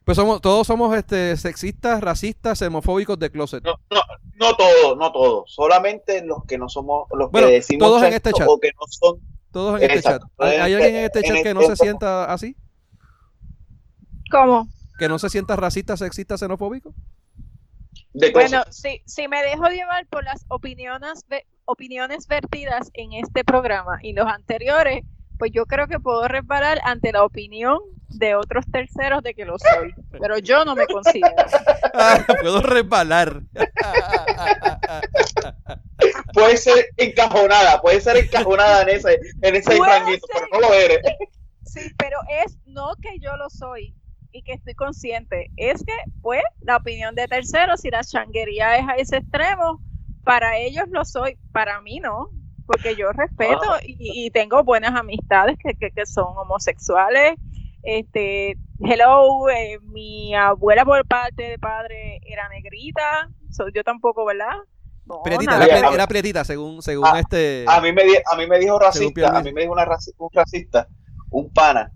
[0.04, 3.64] Pues somos, todos somos este, sexistas, racistas, homofóbicos de closet.
[3.64, 4.02] No, no,
[4.36, 5.54] no todos, no todos.
[5.54, 8.48] Solamente los que no somos, los que decimos todos en este chat.
[8.50, 9.22] o que no son.
[9.52, 10.22] Todos en este chat.
[10.38, 12.58] ¿Hay, ¿Hay, alguien en este chat que no se sienta así?
[14.30, 14.68] ¿Cómo?
[14.98, 16.94] ¿Que no se sienta racista, sexista, xenofóbico?
[18.34, 21.26] bueno, si, si me dejo llevar por las opiniones,
[21.66, 25.04] opiniones vertidas en este programa y los anteriores,
[25.38, 27.80] pues yo creo que puedo resbalar ante la opinión
[28.10, 31.36] de otros terceros de que lo soy, pero yo no me considero.
[32.00, 33.42] Ah, puedo resbalar.
[36.34, 40.06] puede ser encajonada, puede ser encajonada en ese, en ese pero
[40.54, 41.00] no lo eres.
[41.66, 43.96] Sí, pero es no que yo lo soy
[44.32, 48.88] y que estoy consciente, es que, pues, la opinión de terceros, si la changuería es
[48.88, 49.82] a ese extremo,
[50.24, 52.30] para ellos lo soy, para mí no,
[52.66, 53.80] porque yo respeto ah.
[53.82, 57.36] y, tengo buenas amistades que, que, son homosexuales.
[57.82, 64.58] Este, hello, eh, mi abuela por parte de padre era negrita, soy yo tampoco, ¿verdad?
[65.24, 67.64] prietita, era, prietita, según, según a, este.
[67.68, 69.88] A mí, me, a mí me dijo racista, a mí me dijo una
[70.18, 70.88] un racista,
[71.30, 71.92] un pana,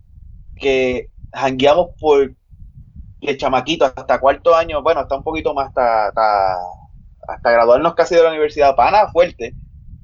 [0.55, 2.33] que jangueamos por
[3.21, 6.55] el chamaquito hasta cuarto año, bueno, hasta un poquito más, hasta, hasta,
[7.27, 9.55] hasta graduarnos casi de la universidad, pana fuerte,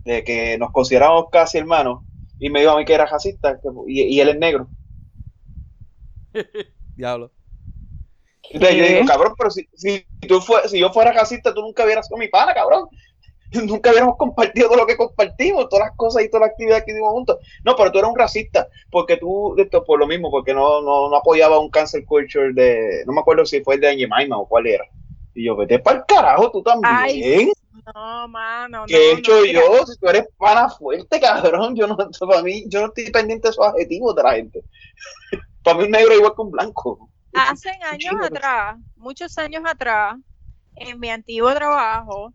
[0.05, 2.03] de que nos consideramos casi hermanos,
[2.39, 4.67] y me dijo a mí que era racista, y, él es negro.
[6.95, 7.31] Diablo.
[8.51, 12.17] yo digo, cabrón, pero si, si, tú si yo fuera racista, tú nunca hubieras sido
[12.17, 12.87] mi pana, cabrón.
[13.65, 16.91] Nunca hubiéramos compartido todo lo que compartimos, todas las cosas y todas las actividades que
[16.91, 17.37] hicimos juntos.
[17.63, 21.09] No, pero tú eres un racista, porque tú, esto, por lo mismo, porque no, no,
[21.09, 24.47] no apoyaba un cancel culture de, no me acuerdo si fue el de Añemaima o
[24.47, 24.85] cuál era.
[25.33, 27.51] Y yo, vete para el carajo, tú también.
[27.93, 28.85] No, mano.
[28.87, 29.85] ¿Qué he hecho yo?
[29.85, 31.75] Si tú eres pana fuerte, cabrón.
[31.75, 34.63] Yo no, para mí, yo no estoy pendiente de esos adjetivos de la gente.
[35.63, 37.09] para mí un negro igual que un blanco.
[37.33, 40.15] Hace años atrás, muchos años atrás,
[40.75, 42.33] en mi antiguo trabajo,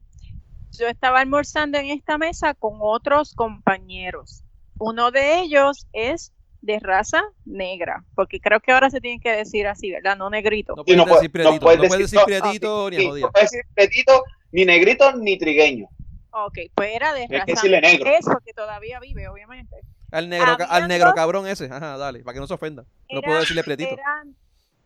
[0.79, 4.43] yo estaba almorzando en esta mesa con otros compañeros.
[4.79, 9.67] Uno de ellos es de raza negra, porque creo que ahora se tiene que decir
[9.67, 10.17] así, ¿verdad?
[10.17, 10.75] No negrito.
[10.77, 15.17] No puedes decir prietito, no puedes decir, prietito ni No puedes decir prietito, ni negrito,
[15.17, 15.89] ni trigueño.
[16.31, 17.45] Ok, pues era de raza.
[17.47, 18.11] Es negro.
[18.11, 19.77] Eso que todavía vive, obviamente.
[20.11, 22.85] Al negro, al negro cabrón ese, ajá, dale, para que no se ofenda.
[23.11, 23.93] No puedo decirle prietito.
[23.95, 24.37] Eran,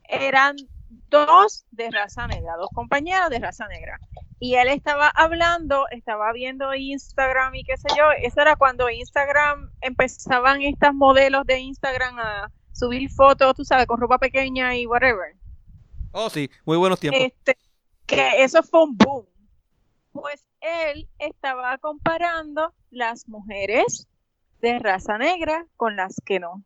[0.08, 0.56] eran
[1.08, 3.98] dos de raza negra, dos compañeros de raza negra.
[4.38, 9.70] Y él estaba hablando, estaba viendo Instagram y qué sé yo, eso era cuando Instagram
[9.80, 15.36] empezaban estas modelos de Instagram a subir fotos, tú sabes, con ropa pequeña y whatever.
[16.12, 17.22] Oh, sí, muy buenos tiempos.
[17.22, 17.56] Este,
[18.04, 19.26] que eso fue un boom.
[20.12, 24.06] Pues él estaba comparando las mujeres
[24.60, 26.64] de raza negra con las que no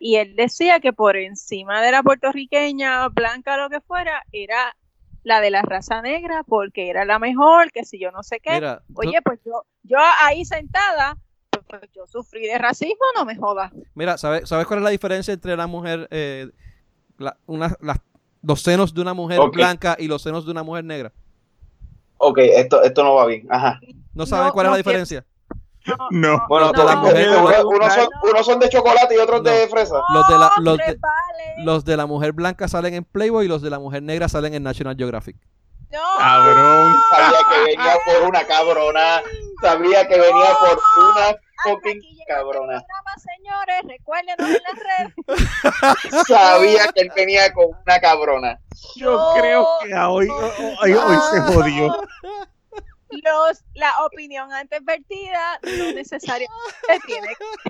[0.00, 4.74] y él decía que por encima de la puertorriqueña, blanca, lo que fuera, era
[5.22, 8.56] la de la raza negra porque era la mejor, que si yo no sé qué.
[8.94, 11.16] Oye, pues yo, yo ahí sentada,
[11.68, 13.72] pues, yo sufrí de racismo, no me jodas.
[13.94, 16.50] Mira, ¿sabes, ¿sabes cuál es la diferencia entre la mujer, eh,
[17.46, 17.76] una,
[18.42, 21.12] los senos de una mujer blanca y los senos de una mujer negra?
[22.18, 23.46] Ok, esto, esto no va bien.
[23.50, 23.80] Ajá.
[24.12, 25.24] ¿No sabes cuál es la diferencia?
[26.10, 26.44] No.
[26.48, 30.00] Bueno, de unos, son, uno son de chocolate y otros de fresa.
[30.12, 30.50] Los de, la,
[31.58, 34.54] los, de, la mujer blanca salen en Playboy y los de la mujer negra salen
[34.54, 35.36] en National Geographic.
[35.90, 35.98] No.
[36.18, 36.96] Cabrón.
[37.10, 39.22] Sabía que venía por una cabrona.
[39.60, 40.80] Sabía que venía por
[41.10, 42.00] una fucking
[42.30, 42.84] cabrona.
[43.18, 45.36] señores, recuérdenos en las
[46.06, 46.26] redes.
[46.28, 48.60] Sabía que él venía con una cabrona.
[48.94, 52.02] Yo creo que hoy, hoy, hoy se jodió
[53.10, 57.28] los, la opinión antes vertida no necesariamente tiene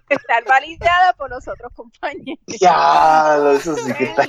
[0.09, 2.39] que estar validada por los otros compañeros.
[2.61, 4.27] Ya, eso sí que está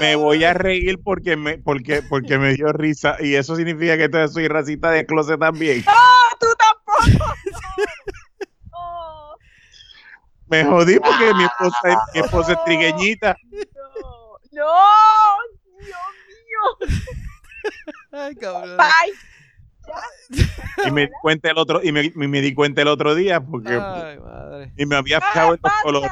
[0.00, 4.04] me voy a reír porque me, porque, porque me dio risa y eso significa que
[4.04, 5.84] entonces soy racista de closet también.
[5.84, 5.92] ¡No!
[6.40, 7.34] ¡Tú tampoco!
[10.48, 13.36] Me jodí porque mi esposa, mi esposa es trigueñita.
[13.50, 14.76] No, no,
[15.80, 15.98] Dios
[16.28, 17.24] mío.
[18.12, 18.78] Ay, cabrón.
[20.86, 23.74] Y me di cuenta el otro, y me, me, di cuenta el otro día porque
[23.74, 24.72] ay, madre.
[24.76, 26.10] y me había fijado en los colores.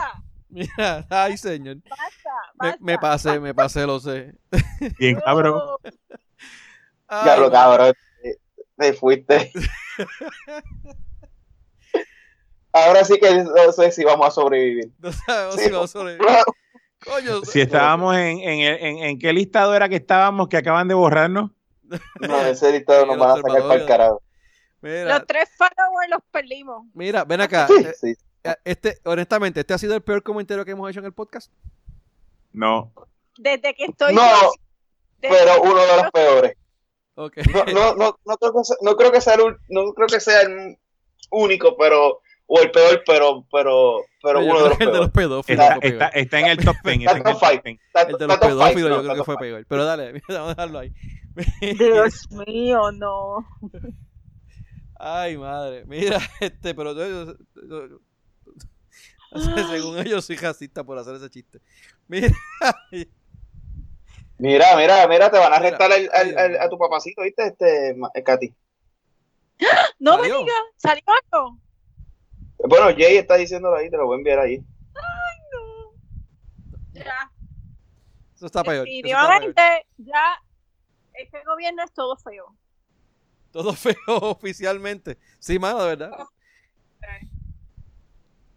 [0.48, 1.78] Mira, ay señor.
[2.60, 4.35] Me, me, pasé, me pasé, lo sé.
[4.98, 5.60] Bien, cabrón.
[7.10, 7.93] ya lo cabrón.
[8.76, 9.51] Te fuiste.
[12.72, 14.93] Ahora sí que no sé si vamos a sobrevivir.
[14.98, 16.28] No sabemos si vamos a sobrevivir.
[17.05, 20.94] Coño, si estábamos en, en, en, en, qué listado era que estábamos que acaban de
[20.94, 21.51] borrarnos.
[22.20, 24.22] No, ese listado nos van a sacar para el carajo.
[24.81, 26.86] los tres followers los perdimos.
[26.94, 27.68] Mira, ven acá.
[27.70, 28.14] Eh,
[28.44, 31.51] eh, este, honestamente, ¿este ha sido el peor comentario que hemos hecho en el podcast?
[32.52, 32.93] No.
[33.39, 34.14] Desde que estoy.
[34.14, 34.22] No,
[35.20, 36.56] pero uno de los peores.
[37.16, 37.44] Okay.
[37.52, 40.20] No, no, no, no, creo que sea, no creo que sea el, no creo que
[40.20, 40.78] sea el
[41.31, 45.68] único, pero o el peor, pero, pero, pero uno de los, el de los pedófilos.
[45.80, 46.98] Está, está, en el top 10.
[47.00, 48.08] Está, en el, top 10.
[48.08, 49.66] el de los pedófilos yo creo que fue peor.
[49.66, 50.92] Pero dale, vamos a dejarlo ahí.
[51.60, 53.46] Dios mío, no.
[54.96, 55.84] Ay, madre.
[55.86, 57.34] Mira, este, pero yo,
[59.70, 61.60] según ellos soy racista por hacer ese chiste.
[62.08, 62.28] Mira.
[64.36, 67.46] Mira, mira, mira, te van a arrestar a tu papacito, ¿viste?
[67.46, 68.54] Este, Katy.
[69.98, 71.64] No me digas, salió algo.
[72.66, 74.65] Bueno, Jay está diciéndolo ahí, te lo voy a enviar ahí.
[74.95, 75.93] Ay, no.
[76.93, 77.31] Ya.
[78.35, 78.85] Eso está peor.
[78.85, 80.43] Definitivamente, ya
[81.12, 82.55] este gobierno es todo feo.
[83.53, 85.19] Todo feo oficialmente.
[85.39, 86.27] Sí, mano, de verdad.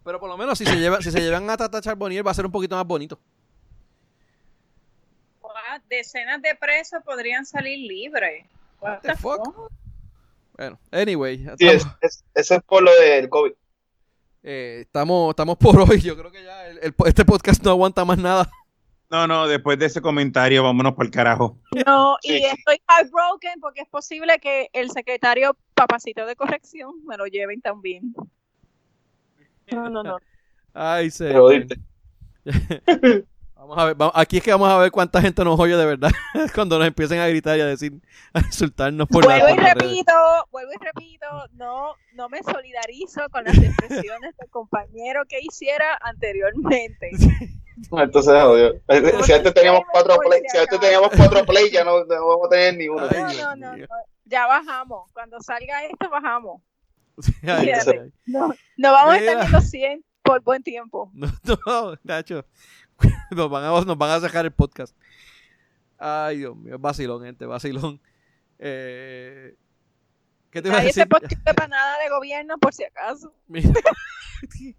[0.04, 2.34] Pero por lo menos si se, lleva, si se llevan a Tata Charbonnier va a
[2.34, 3.20] ser un poquito más bonito.
[5.88, 8.46] Decenas de presos podrían salir libres.
[8.80, 9.70] What, the fuck?
[10.56, 11.46] Bueno, anyway.
[11.58, 11.86] Sí, es,
[12.34, 13.52] eso es por lo del COVID.
[14.42, 16.00] Eh, estamos, estamos por hoy.
[16.00, 16.68] Yo creo que ya
[17.06, 18.50] este podcast no aguanta más nada.
[19.10, 21.58] No, no, después de ese comentario, vámonos por el carajo.
[21.86, 27.26] No, y estoy heartbroken porque es posible que el secretario Papacito de Corrección me lo
[27.26, 28.14] lleven también.
[29.72, 30.18] No, no, no.
[30.74, 31.32] Ay, se.
[33.58, 36.12] Vamos a ver, aquí es que vamos a ver cuánta gente nos oye de verdad
[36.54, 37.92] cuando nos empiecen a gritar y a decir,
[38.32, 40.12] a insultarnos por Vuelvo y repito,
[40.52, 47.10] vuelvo y repito, no, no me solidarizo con las expresiones del compañero que hiciera anteriormente.
[47.92, 48.80] Entonces, odio.
[49.24, 52.50] Si antes teníamos cuatro play, si antes teníamos cuatro play, ya no, no vamos a
[52.50, 53.08] tener ni uno.
[53.10, 53.86] no, no, no,
[54.24, 55.10] ya bajamos.
[55.12, 56.62] Cuando salga esto, bajamos.
[58.26, 61.10] no, no vamos a estar en los 100 por buen tiempo.
[61.14, 61.28] No,
[61.66, 62.44] no, Nacho.
[63.36, 64.94] nos, van a, nos van a sacar el podcast.
[65.98, 68.00] Ay, Dios mío, vacilón, gente, vacilón.
[68.58, 69.56] Eh,
[70.50, 70.94] ¿Qué te iba a decir?
[71.02, 71.06] se
[71.54, 73.32] para nada de gobierno, por si acaso.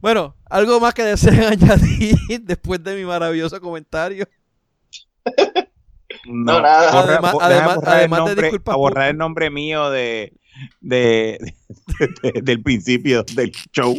[0.00, 4.28] bueno, algo más que deseen añadir después de mi maravilloso comentario.
[6.26, 7.02] No, nada.
[7.02, 8.74] además, además, además nombre, de disculpas.
[8.74, 10.32] A borrar el nombre mío de,
[10.80, 11.54] de,
[12.22, 13.98] de, del principio del show.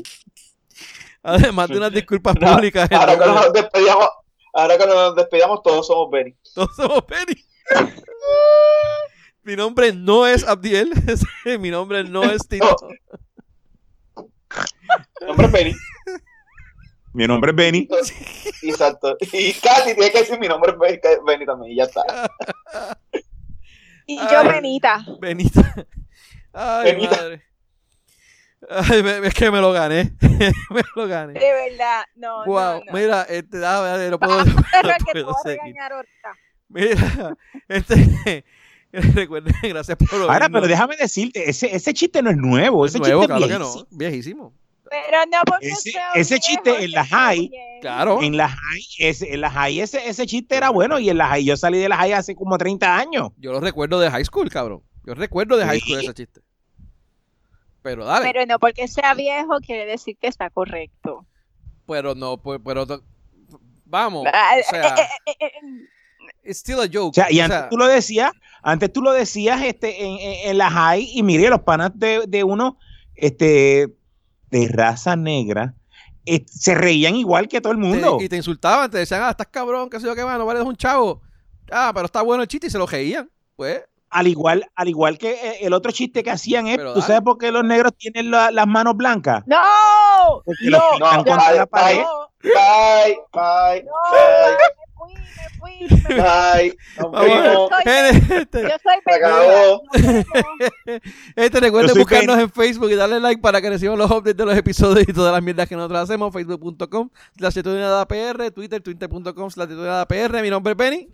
[1.36, 2.90] Además de unas disculpas públicas.
[2.90, 4.10] Ahora que, nos despedíamos,
[4.54, 6.34] ahora que nos despedíamos, todos somos Benny.
[6.56, 7.44] Todos somos Benny.
[9.44, 10.90] mi nombre no es Abdiel.
[11.60, 12.78] mi nombre no es Tito.
[15.20, 15.74] Mi nombre es Benny.
[17.12, 17.90] Mi nombre es Benny.
[18.64, 19.18] Exacto.
[19.20, 21.74] Y Katy tiene que decir mi nombre es Benny también.
[21.74, 22.04] Y ya está.
[24.10, 25.06] Y yo, Benita.
[25.20, 25.86] Benita.
[26.54, 27.18] Ay, Benita.
[27.18, 27.47] madre.
[28.70, 30.16] Ay, es que me lo gané.
[30.22, 31.34] me lo gané.
[31.34, 32.44] De verdad, no.
[32.46, 34.54] Wow, no, mira, este, dame, no puedo, no
[35.12, 35.76] puedo seguir.
[36.70, 38.46] Mira, este.
[38.92, 42.86] Recuerden, gracias por Ahora, pero déjame decirte, ese, ese chiste no es nuevo.
[42.86, 43.88] Ese nuevo, chiste claro es que no.
[43.92, 44.54] Viejísimo.
[44.90, 47.52] Pero no porque ese, ese chiste en la high,
[47.82, 48.22] claro.
[48.22, 51.28] en la high, ese, en la high ese, ese chiste era bueno y en la
[51.28, 53.30] high yo salí de la high hace como 30 años.
[53.38, 54.82] Yo lo recuerdo de high school, cabrón.
[55.06, 56.42] Yo recuerdo de high school ese chiste.
[57.88, 58.26] Pero dale.
[58.26, 61.26] Pero no porque sea viejo quiere decir que está correcto.
[61.88, 62.86] Pero no, pero
[63.86, 65.52] vamos, o sea, eh, eh, eh,
[66.44, 67.12] it's still a joke.
[67.12, 70.70] O sea, y antes tú lo decías, antes tú lo decías este en, en, la
[70.70, 72.78] high y mire los panas de, de uno
[73.16, 73.96] este
[74.52, 75.74] de raza negra
[76.46, 78.18] se reían igual que todo el mundo.
[78.18, 80.60] Te, y te insultaban, te decían, ah, estás cabrón, qué sé yo qué, no vale,
[80.60, 81.22] es un chavo.
[81.72, 83.32] Ah, pero está bueno el chiste y se lo reían.
[83.56, 87.22] Pues, al igual, al igual que eh, el otro chiste que hacían es, ¿tú sabes
[87.22, 89.44] por qué los negros tienen la, las manos blancas?
[89.46, 89.58] No,
[90.46, 92.04] Porque no, los no, contra la pared.
[92.44, 94.58] Bye, bye, no, bye.
[95.08, 96.16] Me fui, me fui.
[96.16, 96.78] Bye.
[96.98, 99.82] Yo soy, este, yo soy acabó.
[101.36, 102.44] este recuerden buscarnos Penny.
[102.44, 105.34] en Facebook y darle like para que reciban los updates de los episodios y todas
[105.34, 106.34] las mierdas que nosotros hacemos.
[106.34, 107.56] Facebook.com slash
[108.08, 109.70] PR, Twitter, twitter.com slash
[110.08, 110.42] PR.
[110.42, 111.10] Mi nombre es Benny.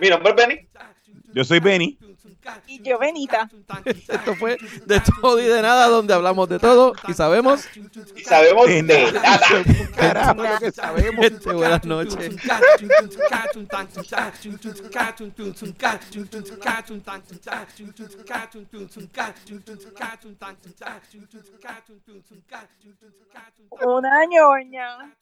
[0.00, 0.68] Mi nombre es Benny.
[1.32, 1.98] Yo soy Benny.
[2.66, 3.48] Y yo Benita.
[3.84, 4.56] Esto fue
[4.86, 7.68] de todo y de nada, donde hablamos de todo y sabemos.
[8.16, 9.44] Y sabemos de, nada.
[9.96, 11.24] Carajo, lo que sabemos.
[11.24, 12.36] Este, buenas noches.
[23.84, 25.14] Una ñoña.